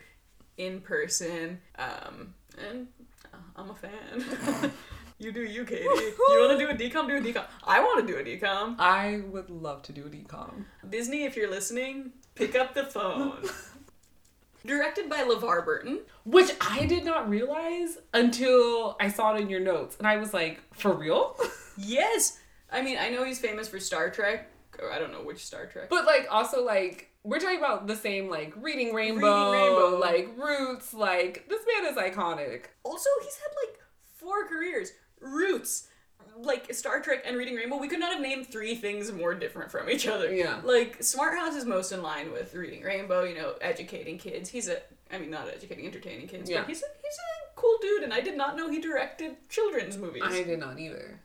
in 0.57 0.81
person. 0.81 1.61
Um, 1.79 2.35
and 2.69 2.89
uh, 3.33 3.37
I'm 3.55 3.71
a 3.71 3.75
fan. 3.77 4.73
you 5.21 5.31
do 5.31 5.43
you, 5.43 5.65
Katie. 5.65 5.85
You 5.85 6.15
want 6.41 6.59
to 6.59 6.67
do 6.67 6.69
a 6.69 6.75
DCOM? 6.75 7.07
Do 7.07 7.17
a 7.19 7.21
DCOM. 7.21 7.45
I 7.65 7.79
want 7.81 8.05
to 8.05 8.13
do 8.13 8.19
a 8.19 8.25
DCOM. 8.25 8.75
I 8.81 9.21
would 9.31 9.49
love 9.49 9.83
to 9.83 9.93
do 9.93 10.03
a 10.07 10.09
DCOM. 10.09 10.65
Disney, 10.91 11.23
if 11.23 11.37
you're 11.37 11.51
listening, 11.51 12.11
pick 12.35 12.57
up 12.57 12.75
the 12.75 12.83
phone. 12.85 13.45
Directed 14.67 15.09
by 15.09 15.23
LeVar 15.23 15.65
Burton. 15.65 16.01
Which 16.25 16.51
I 16.61 16.87
did 16.87 17.05
not 17.05 17.29
realize 17.31 17.99
until 18.13 18.97
I 18.99 19.09
saw 19.09 19.37
it 19.37 19.41
in 19.41 19.49
your 19.51 19.61
notes. 19.61 19.97
And 19.99 20.09
I 20.09 20.17
was 20.17 20.35
like, 20.35 20.61
for 20.73 20.93
real? 20.93 21.37
Yes! 21.79 22.39
I 22.71 22.83
mean, 22.83 22.99
I 22.99 23.09
know 23.11 23.25
he's 23.25 23.39
famous 23.39 23.69
for 23.69 23.79
Star 23.81 24.11
Trek. 24.11 24.51
Or 24.79 24.93
I 24.93 24.99
don't 24.99 25.13
know 25.13 25.23
which 25.23 25.45
Star 25.45 25.67
Trek. 25.67 25.89
But 25.89 26.05
like 26.05 26.27
also 26.31 26.63
like 26.65 27.11
we're 27.23 27.41
talking 27.41 27.59
about 27.59 27.87
the 27.87 27.97
same 27.97 28.29
like 28.29 28.53
reading 28.57 28.95
rainbow, 28.95 29.53
Rainbow. 29.53 29.99
like 29.99 30.29
roots, 30.37 30.93
like 30.93 31.49
this 31.49 31.63
man 31.67 31.91
is 31.91 31.97
iconic. 31.99 32.67
Also, 32.85 33.09
he's 33.23 33.37
had 33.37 33.51
like 33.67 33.81
four 34.17 34.47
careers. 34.47 34.93
Roots, 35.21 35.89
like 36.37 36.73
Star 36.75 37.01
Trek 37.01 37.23
and 37.27 37.37
Reading 37.37 37.57
Rainbow. 37.57 37.79
We 37.79 37.89
could 37.89 38.01
not 38.01 38.13
have 38.13 38.21
named 38.21 38.49
three 38.49 38.75
things 38.75 39.11
more 39.13 39.35
different 39.35 39.71
from 39.71 39.89
each 39.89 40.07
other. 40.07 40.33
Yeah. 40.35 40.61
Like 40.63 41.03
Smart 41.03 41.39
House 41.39 41.55
is 41.55 41.65
most 41.65 41.91
in 41.93 42.03
line 42.03 42.33
with 42.33 42.55
Reading 42.55 42.83
Rainbow. 42.83 43.25
You 43.25 43.35
know, 43.35 43.55
educating 43.61 44.19
kids. 44.19 44.51
He's 44.51 44.69
a, 44.69 44.79
I 45.11 45.19
mean, 45.19 45.31
not 45.31 45.49
educating, 45.49 45.87
entertaining 45.87 46.29
kids. 46.29 46.51
Yeah. 46.51 46.61
But 46.61 46.69
he's 46.69 46.83
a, 46.83 46.87
he's 47.03 47.15
a 47.15 47.55
cool 47.57 47.79
dude, 47.81 48.03
and 48.03 48.13
I 48.13 48.21
did 48.21 48.37
not 48.37 48.57
know 48.57 48.69
he 48.69 48.81
directed 48.81 49.37
children's 49.49 49.97
movies. 49.97 50.23
I 50.25 50.43
did 50.43 50.59
not 50.59 50.79
either. 50.79 51.19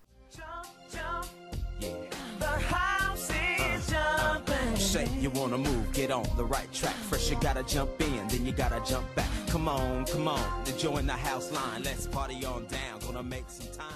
Jump, 0.92 1.26
jump, 1.26 1.28
Yeah. 1.80 1.90
the 2.40 2.46
house 2.48 3.30
is 3.30 3.90
jumping. 3.90 4.76
Say 4.78 5.08
you 5.20 5.30
wanna 5.32 5.58
move, 5.58 5.92
get 5.94 6.12
on 6.12 6.26
the 6.38 6.44
right 6.46 6.72
track. 6.74 6.96
First 6.96 7.30
you 7.30 7.38
gotta 7.40 7.64
jump 7.64 8.00
in, 8.02 8.28
then 8.28 8.46
you 8.46 8.52
gotta 8.52 8.82
jump 8.90 9.14
back. 9.16 9.30
Come 9.48 9.68
on, 9.68 10.06
come 10.06 10.28
on, 10.28 10.64
to 10.66 10.78
join 10.78 11.06
the 11.08 11.14
house 11.14 11.52
line. 11.52 11.84
Let's 11.84 12.08
party 12.08 12.44
on 12.46 12.66
down, 12.68 13.00
gonna 13.02 13.24
make 13.24 13.46
some 13.50 13.68
time. 13.74 13.88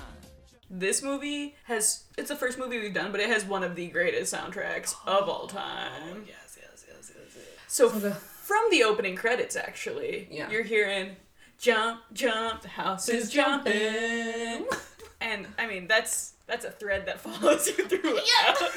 This 0.69 1.01
movie 1.03 1.55
has 1.65 2.03
it's 2.17 2.29
the 2.29 2.35
first 2.35 2.57
movie 2.57 2.79
we've 2.79 2.93
done, 2.93 3.11
but 3.11 3.19
it 3.21 3.29
has 3.29 3.45
one 3.45 3.63
of 3.63 3.75
the 3.75 3.87
greatest 3.87 4.33
soundtracks 4.33 4.95
of 5.05 5.29
all 5.29 5.47
time. 5.47 5.91
Oh, 6.13 6.17
yes, 6.27 6.57
yes, 6.59 6.85
yes, 6.87 7.11
yes. 7.15 7.35
yes. 7.35 7.35
So, 7.67 7.89
So 7.89 7.99
the- 7.99 8.11
from 8.15 8.63
the 8.71 8.83
opening 8.83 9.15
credits, 9.15 9.55
actually, 9.55 10.27
Yeah. 10.31 10.49
you're 10.49 10.63
hearing 10.63 11.17
"Jump, 11.59 12.01
jump, 12.13 12.61
the 12.63 12.67
house 12.69 13.07
is 13.09 13.25
Is 13.25 13.31
jumping," 13.31 13.73
jumping. 13.73 14.67
and 15.21 15.47
I 15.57 15.67
mean 15.67 15.87
that's 15.87 16.33
that's 16.47 16.65
a 16.65 16.71
thread 16.71 17.05
that 17.07 17.19
follows 17.25 17.67
you 17.67 17.87
through. 17.87 18.01
Yeah, 18.03 18.53
because 18.53 18.71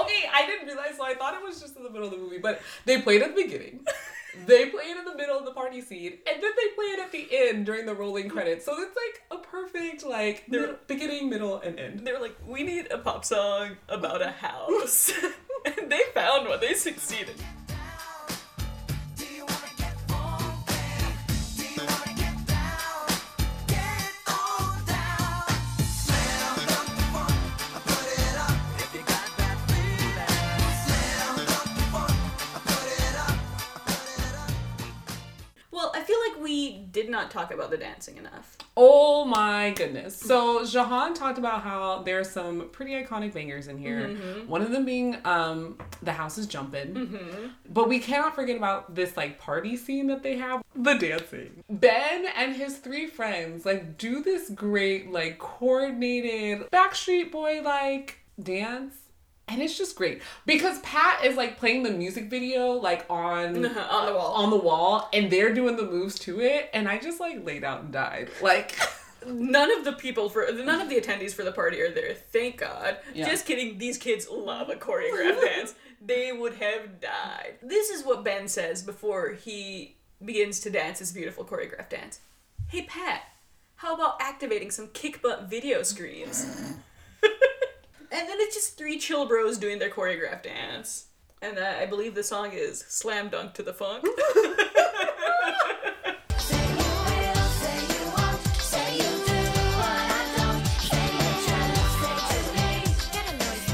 okay, 0.00 0.28
I 0.32 0.44
didn't 0.46 0.66
realize, 0.66 0.96
so 0.96 1.04
I 1.04 1.14
thought 1.14 1.34
it 1.34 1.42
was 1.44 1.60
just 1.60 1.76
in 1.76 1.82
the 1.84 1.90
middle 1.90 2.06
of 2.06 2.12
the 2.12 2.18
movie, 2.18 2.38
but 2.38 2.60
they 2.84 3.00
played 3.00 3.22
at 3.22 3.34
the 3.36 3.42
beginning, 3.42 3.80
they 4.46 4.66
played 4.70 4.96
in 4.96 5.04
the 5.04 5.14
middle 5.16 5.38
of 5.38 5.44
the 5.44 5.50
party 5.52 5.80
scene, 5.80 6.18
and 6.30 6.42
then 6.42 6.50
they 6.56 6.74
played 6.74 6.92
it 6.94 7.00
at 7.00 7.12
the 7.12 7.28
end 7.32 7.66
during 7.66 7.86
the 7.86 7.94
rolling 7.94 8.28
credits. 8.28 8.64
So 8.64 8.72
it's 8.80 8.96
like 8.96 9.40
a 9.40 9.42
perfect 9.42 10.04
like 10.04 10.44
They're- 10.48 10.60
middle- 10.60 10.76
beginning, 10.86 11.28
middle, 11.28 11.58
and 11.60 11.78
end. 11.78 12.00
They 12.06 12.12
were 12.12 12.20
like, 12.20 12.36
"We 12.46 12.62
need 12.62 12.90
a 12.92 12.98
pop 12.98 13.24
song 13.24 13.76
about 13.88 14.22
a 14.22 14.30
house," 14.30 15.10
and 15.64 15.90
they 15.90 16.00
found 16.14 16.48
one. 16.48 16.60
They 16.60 16.74
succeeded. 16.74 17.34
Not 37.18 37.32
talk 37.32 37.52
about 37.52 37.70
the 37.72 37.76
dancing 37.76 38.16
enough. 38.16 38.56
Oh 38.76 39.24
my 39.24 39.72
goodness. 39.72 40.16
So 40.16 40.60
Jihan 40.60 41.16
talked 41.16 41.36
about 41.36 41.62
how 41.62 42.02
there 42.04 42.20
are 42.20 42.24
some 42.24 42.68
pretty 42.70 42.92
iconic 42.92 43.32
bangers 43.32 43.66
in 43.66 43.76
here. 43.76 44.10
One 44.46 44.62
of 44.62 44.70
them 44.70 44.84
being 44.84 45.16
um 45.24 45.78
The 46.00 46.12
House 46.12 46.38
is 46.38 46.46
Jumpin'. 46.46 47.50
But 47.68 47.88
we 47.88 47.98
cannot 47.98 48.36
forget 48.36 48.56
about 48.56 48.94
this 48.94 49.16
like 49.16 49.40
party 49.40 49.76
scene 49.76 50.06
that 50.06 50.22
they 50.22 50.36
have. 50.36 50.62
The 50.76 50.94
dancing. 50.94 51.64
Ben 51.68 52.26
and 52.36 52.54
his 52.54 52.78
three 52.78 53.08
friends 53.08 53.66
like 53.66 53.98
do 53.98 54.22
this 54.22 54.48
great 54.50 55.10
like 55.10 55.40
coordinated 55.40 56.70
Backstreet 56.70 57.32
Boy 57.32 57.62
like 57.64 58.18
dance. 58.40 58.94
And 59.48 59.62
it's 59.62 59.76
just 59.78 59.96
great 59.96 60.22
because 60.46 60.78
Pat 60.80 61.24
is 61.24 61.36
like 61.36 61.56
playing 61.58 61.82
the 61.82 61.90
music 61.90 62.28
video 62.28 62.72
like 62.72 63.06
on 63.08 63.56
On 63.66 64.06
the 64.06 64.12
wall. 64.14 64.32
on 64.34 64.50
the 64.50 64.56
wall 64.56 65.08
and 65.12 65.30
they're 65.30 65.54
doing 65.54 65.76
the 65.76 65.84
moves 65.84 66.18
to 66.20 66.40
it 66.40 66.68
and 66.74 66.88
I 66.88 66.98
just 66.98 67.18
like 67.20 67.44
laid 67.44 67.64
out 67.64 67.82
and 67.82 67.92
died. 67.92 68.28
Like 68.42 68.76
None 69.26 69.76
of 69.76 69.84
the 69.84 69.92
people 69.94 70.28
for 70.28 70.46
none 70.52 70.80
of 70.80 70.88
the 70.88 70.94
attendees 71.00 71.32
for 71.34 71.42
the 71.42 71.50
party 71.50 71.80
are 71.80 71.90
there. 71.90 72.14
Thank 72.14 72.58
God. 72.58 72.98
Yeah. 73.12 73.28
Just 73.28 73.46
kidding. 73.46 73.76
These 73.78 73.98
kids 73.98 74.28
love 74.30 74.68
a 74.70 74.76
choreographed 74.76 75.40
dance. 75.44 75.74
They 76.00 76.30
would 76.32 76.54
have 76.54 77.00
died. 77.00 77.54
This 77.60 77.90
is 77.90 78.04
what 78.04 78.22
Ben 78.24 78.46
says 78.46 78.82
before 78.82 79.32
he 79.32 79.96
begins 80.24 80.60
to 80.60 80.70
dance 80.70 81.00
his 81.00 81.10
beautiful 81.12 81.44
choreographed 81.44 81.88
dance. 81.88 82.20
Hey 82.68 82.82
Pat, 82.82 83.22
how 83.76 83.94
about 83.94 84.20
activating 84.20 84.70
some 84.70 84.88
kick 84.92 85.20
butt 85.20 85.50
video 85.50 85.82
screens? 85.82 86.74
And 88.10 88.28
then 88.28 88.36
it's 88.40 88.54
just 88.54 88.76
three 88.78 88.98
chill 88.98 89.26
bros 89.26 89.58
doing 89.58 89.78
their 89.78 89.90
choreographed 89.90 90.44
dance. 90.44 91.06
And 91.40 91.58
uh, 91.58 91.74
I 91.80 91.86
believe 91.86 92.14
the 92.14 92.22
song 92.24 92.50
is 92.52 92.84
Slam 92.88 93.28
Dunk 93.28 93.54
to 93.54 93.62
the 93.62 93.72
Funk. 93.72 94.04
Say 96.38 96.68
you 96.68 96.76
will, 96.76 97.34
say 97.60 97.78
you 97.86 98.04
won't, 98.16 98.40
say 98.58 98.96
you 98.96 99.02
do 99.02 99.40
what 99.78 99.98
I 100.10 100.24
don't, 100.36 100.64
say 100.80 101.06
you 101.06 101.28
trust, 101.46 101.90
say 102.00 102.40
to 102.42 102.50
me, 102.56 102.70
get 103.12 103.26
a 103.28 103.34
noise, 103.38 103.66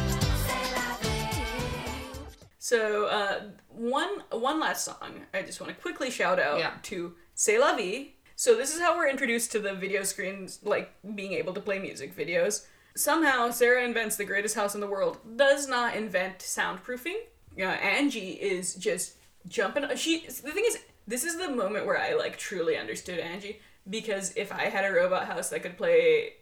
say 0.47 0.63
la 0.75 0.87
vie. 1.01 2.19
So 2.59 3.07
uh, 3.07 3.41
one 3.69 4.23
one 4.31 4.61
last 4.61 4.85
song 4.85 5.23
I 5.33 5.43
just 5.43 5.61
want 5.61 5.75
to 5.75 5.81
quickly 5.81 6.11
shout 6.11 6.39
out 6.39 6.59
Yeah. 6.59 6.73
to 6.85 7.15
C'est 7.35 7.59
La 7.59 7.77
Vie. 7.77 8.15
So 8.37 8.57
this 8.57 8.75
is 8.75 8.81
how 8.81 8.97
we're 8.97 9.09
introduced 9.09 9.53
to 9.53 9.59
the 9.61 9.75
video 9.75 10.03
screens, 10.03 10.59
like 10.65 10.91
being 11.15 11.33
able 11.33 11.55
to 11.55 11.61
play 11.61 11.79
music 11.79 12.17
videos. 12.17 12.67
Somehow 12.97 13.51
Sarah 13.51 13.85
invents 13.85 14.17
the 14.17 14.25
greatest 14.25 14.55
house 14.55 14.75
in 14.75 14.81
the 14.81 14.87
world, 14.87 15.19
does 15.37 15.69
not 15.69 15.97
invent 15.97 16.39
soundproofing. 16.39 17.17
Uh, 17.59 17.63
Angie 17.63 18.33
is 18.33 18.75
just 18.75 19.15
jumping. 19.49 19.85
She 19.97 20.27
the 20.27 20.53
thing 20.53 20.65
is, 20.67 20.79
this 21.07 21.25
is 21.25 21.37
the 21.37 21.51
moment 21.51 21.87
where 21.87 21.99
I 21.99 22.15
like 22.15 22.37
truly 22.37 22.77
understood 22.77 23.19
Angie 23.19 23.61
because 23.89 24.33
if 24.37 24.53
I 24.53 24.65
had 24.65 24.85
a 24.85 24.93
robot 24.93 25.27
house 25.27 25.51
that 25.51 25.63
could 25.63 25.77
play 25.77 26.35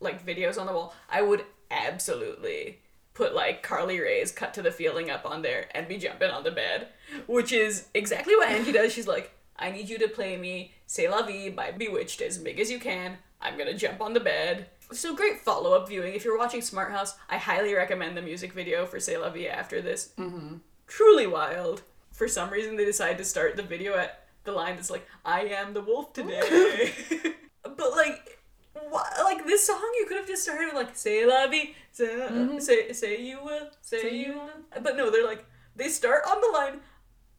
like 0.00 0.26
videos 0.26 0.58
on 0.58 0.66
the 0.66 0.72
wall, 0.72 0.94
I 1.08 1.22
would 1.22 1.44
absolutely 1.70 2.80
put 3.14 3.34
like 3.34 3.62
Carly 3.62 4.00
Rae's 4.00 4.32
cut 4.32 4.54
to 4.54 4.62
the 4.62 4.70
feeling 4.70 5.10
up 5.10 5.24
on 5.24 5.42
there 5.42 5.68
and 5.74 5.88
be 5.88 5.98
jumping 5.98 6.30
on 6.30 6.44
the 6.44 6.50
bed, 6.50 6.88
which 7.26 7.52
is 7.52 7.88
exactly 7.94 8.34
what 8.36 8.48
Angie 8.48 8.72
does. 8.72 8.92
She's 8.92 9.08
like, 9.08 9.32
I 9.56 9.70
need 9.70 9.88
you 9.88 9.98
to 9.98 10.08
play 10.08 10.36
me 10.36 10.72
C'est 10.86 11.08
La 11.08 11.22
Vie 11.22 11.50
by 11.50 11.70
B*Witched 11.70 12.22
as 12.22 12.38
big 12.38 12.58
as 12.58 12.70
you 12.70 12.78
can. 12.78 13.18
I'm 13.40 13.56
gonna 13.56 13.74
jump 13.74 14.00
on 14.00 14.14
the 14.14 14.20
bed. 14.20 14.66
So 14.92 15.14
great 15.14 15.40
follow 15.40 15.74
up 15.74 15.88
viewing. 15.88 16.14
If 16.14 16.24
you're 16.24 16.38
watching 16.38 16.62
Smart 16.62 16.92
House, 16.92 17.16
I 17.28 17.36
highly 17.36 17.74
recommend 17.74 18.16
the 18.16 18.22
music 18.22 18.52
video 18.52 18.86
for 18.86 18.98
C'est 18.98 19.16
La 19.16 19.30
Vie 19.30 19.48
after 19.48 19.80
this. 19.80 20.12
Mm-hmm. 20.18 20.56
Truly 20.86 21.26
wild. 21.26 21.82
For 22.12 22.28
some 22.28 22.50
reason, 22.50 22.76
they 22.76 22.84
decide 22.84 23.16
to 23.18 23.24
start 23.24 23.56
the 23.56 23.62
video 23.62 23.96
at 23.96 24.24
the 24.44 24.52
line 24.52 24.76
that's 24.76 24.90
like, 24.90 25.06
I 25.24 25.42
am 25.42 25.74
the 25.74 25.80
wolf 25.80 26.12
today. 26.12 26.92
but 27.62 27.92
like, 27.92 28.40
what, 28.88 29.06
like 29.22 29.46
this 29.46 29.66
song, 29.66 29.90
you 29.98 30.06
could 30.06 30.16
have 30.16 30.26
just 30.26 30.42
started 30.42 30.66
with 30.66 30.74
like 30.74 30.96
"Say 30.96 31.26
la 31.26 31.46
vie," 31.46 31.74
say, 31.92 32.58
say 32.58 32.92
say 32.92 33.22
you 33.22 33.38
will, 33.42 33.68
say, 33.82 34.02
Say 34.02 34.16
you 34.16 34.34
will. 34.34 34.82
But 34.82 34.96
no, 34.96 35.10
they're 35.10 35.26
like 35.26 35.44
they 35.76 35.88
start 35.88 36.22
on 36.28 36.40
the 36.40 36.48
line, 36.48 36.80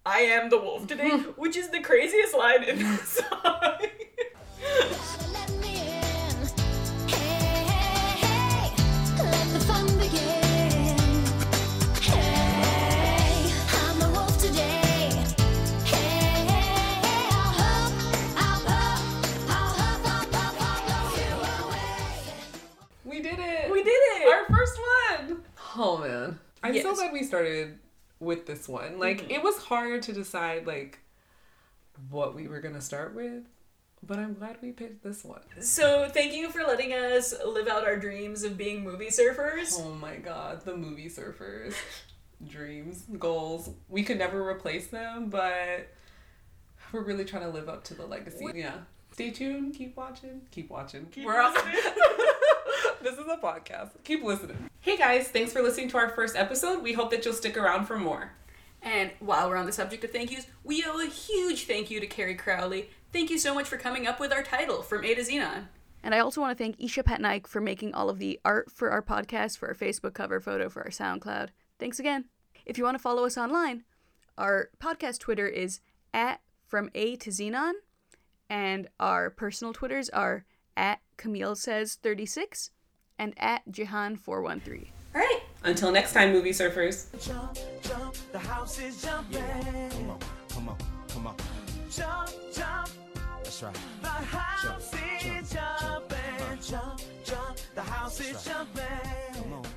"I 0.06 0.20
am 0.22 0.50
the 0.50 0.58
wolf 0.58 0.88
today," 0.88 1.10
which 1.38 1.56
is 1.56 1.70
the 1.70 1.82
craziest 1.82 2.36
line 2.36 2.64
in 2.64 2.80
the 2.80 2.98
song. 2.98 3.78
Started 27.24 27.78
with 28.20 28.46
this 28.46 28.68
one. 28.68 29.00
Like 29.00 29.22
Mm-hmm. 29.22 29.32
it 29.32 29.44
was 29.44 29.58
hard 29.58 30.02
to 30.04 30.14
decide 30.14 30.68
like 30.68 31.00
what 32.10 32.36
we 32.36 32.48
were 32.48 32.62
gonna 32.62 32.82
start 32.82 33.14
with, 33.16 33.44
but 34.04 34.18
I'm 34.20 34.34
glad 34.34 34.58
we 34.62 34.72
picked 34.72 35.04
this 35.04 35.24
one. 35.24 35.42
So 35.60 36.08
thank 36.10 36.34
you 36.34 36.50
for 36.50 36.62
letting 36.64 36.94
us 36.94 37.34
live 37.46 37.68
out 37.68 37.84
our 37.86 37.98
dreams 37.98 38.44
of 38.44 38.58
being 38.58 38.84
movie 38.84 39.08
surfers. 39.10 39.74
Oh 39.80 39.94
my 39.96 40.16
god, 40.18 40.64
the 40.66 40.76
movie 40.76 41.10
surfers. 41.10 41.74
Dreams, 42.48 43.04
goals. 43.20 43.70
We 43.88 44.02
could 44.04 44.18
never 44.18 44.48
replace 44.48 44.88
them, 44.88 45.30
but 45.30 45.88
we're 46.92 47.04
really 47.04 47.24
trying 47.24 47.44
to 47.44 47.50
live 47.50 47.70
up 47.70 47.84
to 47.86 47.94
the 47.94 48.04
legacy. 48.08 48.48
Yeah. 48.56 48.78
Stay 49.14 49.30
tuned, 49.30 49.76
keep 49.76 49.96
watching, 49.96 50.42
keep 50.50 50.70
watching. 50.72 51.06
Keep 51.12 51.26
we're 51.26 51.40
on- 51.40 51.54
listening. 51.54 51.76
this 53.04 53.18
is 53.18 53.26
a 53.28 53.38
podcast. 53.38 53.92
Keep 54.04 54.24
listening. 54.24 54.70
Hey 54.80 54.98
guys, 54.98 55.28
thanks 55.28 55.52
for 55.52 55.62
listening 55.62 55.90
to 55.90 55.98
our 55.98 56.10
first 56.10 56.36
episode. 56.36 56.84
We 56.84 56.94
hope 56.94 57.10
that 57.12 57.26
you'll 57.26 57.34
stick 57.34 57.58
around 57.58 57.86
for 57.86 57.98
more. 57.98 58.32
And 58.82 59.12
while 59.20 59.50
we're 59.50 59.58
on 59.58 59.66
the 59.66 59.72
subject 59.72 60.04
of 60.04 60.12
thank 60.12 60.32
yous, 60.32 60.48
we 60.64 60.84
owe 60.86 61.00
a 61.00 61.08
huge 61.08 61.66
thank 61.66 61.90
you 61.90 62.00
to 62.00 62.08
Carrie 62.08 62.36
Crowley. 62.36 62.90
Thank 63.12 63.30
you 63.30 63.38
so 63.38 63.54
much 63.54 63.68
for 63.68 63.78
coming 63.78 64.08
up 64.08 64.20
with 64.20 64.32
our 64.32 64.44
title, 64.44 64.82
From 64.82 65.04
A 65.04 65.16
to 65.16 65.22
Xenon. 65.22 65.66
And 66.04 66.16
I 66.16 66.20
also 66.20 66.42
want 66.42 66.58
to 66.58 66.64
thank 66.64 66.80
Isha 66.80 67.04
Patnaik 67.04 67.48
for 67.48 67.62
making 67.62 67.94
all 67.94 68.10
of 68.10 68.20
the 68.20 68.40
art 68.44 68.72
for 68.72 68.90
our 68.90 69.02
podcast, 69.02 69.58
for 69.58 69.68
our 69.68 69.76
Facebook 69.76 70.14
cover 70.14 70.40
photo, 70.40 70.70
for 70.70 70.82
our 70.84 70.90
SoundCloud. 70.90 71.50
Thanks 71.80 72.00
again. 72.00 72.26
If 72.66 72.78
you 72.78 72.84
want 72.84 72.96
to 72.96 73.02
follow 73.02 73.26
us 73.26 73.38
online, 73.38 73.84
our 74.38 74.70
podcast 74.80 75.20
Twitter 75.20 75.48
is 75.48 75.80
at 76.14 76.42
From 76.68 76.90
A 76.96 77.16
to 77.18 77.30
Xenon, 77.30 77.74
and 78.50 78.88
our 79.00 79.30
personal 79.30 79.74
Twitters 79.74 80.10
are 80.10 80.46
at 80.76 81.02
Camille 81.18 81.56
Says 81.56 81.96
36 82.02 82.72
and 83.22 83.36
at 83.38 83.62
Jihan413. 83.72 84.88
All 85.14 85.22
right. 85.22 85.40
Until 85.64 85.92
next 85.92 86.14
time, 86.14 86.32
movie 86.34 86.50
surfers. 86.50 87.06
Jump, 87.24 87.56
jump, 87.84 88.16
the 88.32 88.40
house 88.40 88.80
is 88.80 89.00
jumping. 89.02 89.44
Come 89.92 90.10
on, 90.10 90.20
come 90.50 90.70
on, 90.70 90.78
come 91.08 91.28
on. 91.28 91.36
Jump, 91.92 92.30
jump, 92.52 92.90
That's 93.44 93.62
right. 93.62 93.78
the 94.02 94.08
house 94.08 94.92
Jump, 94.92 95.38
is 95.40 95.52
jump, 95.52 95.80
jump, 95.80 96.10
jumping. 96.10 96.62
Jump, 96.68 97.02
jump, 97.24 97.58
the 97.76 97.82
house 97.82 98.20
is 98.22 98.34
right. 98.34 98.46
jumping. 98.46 99.72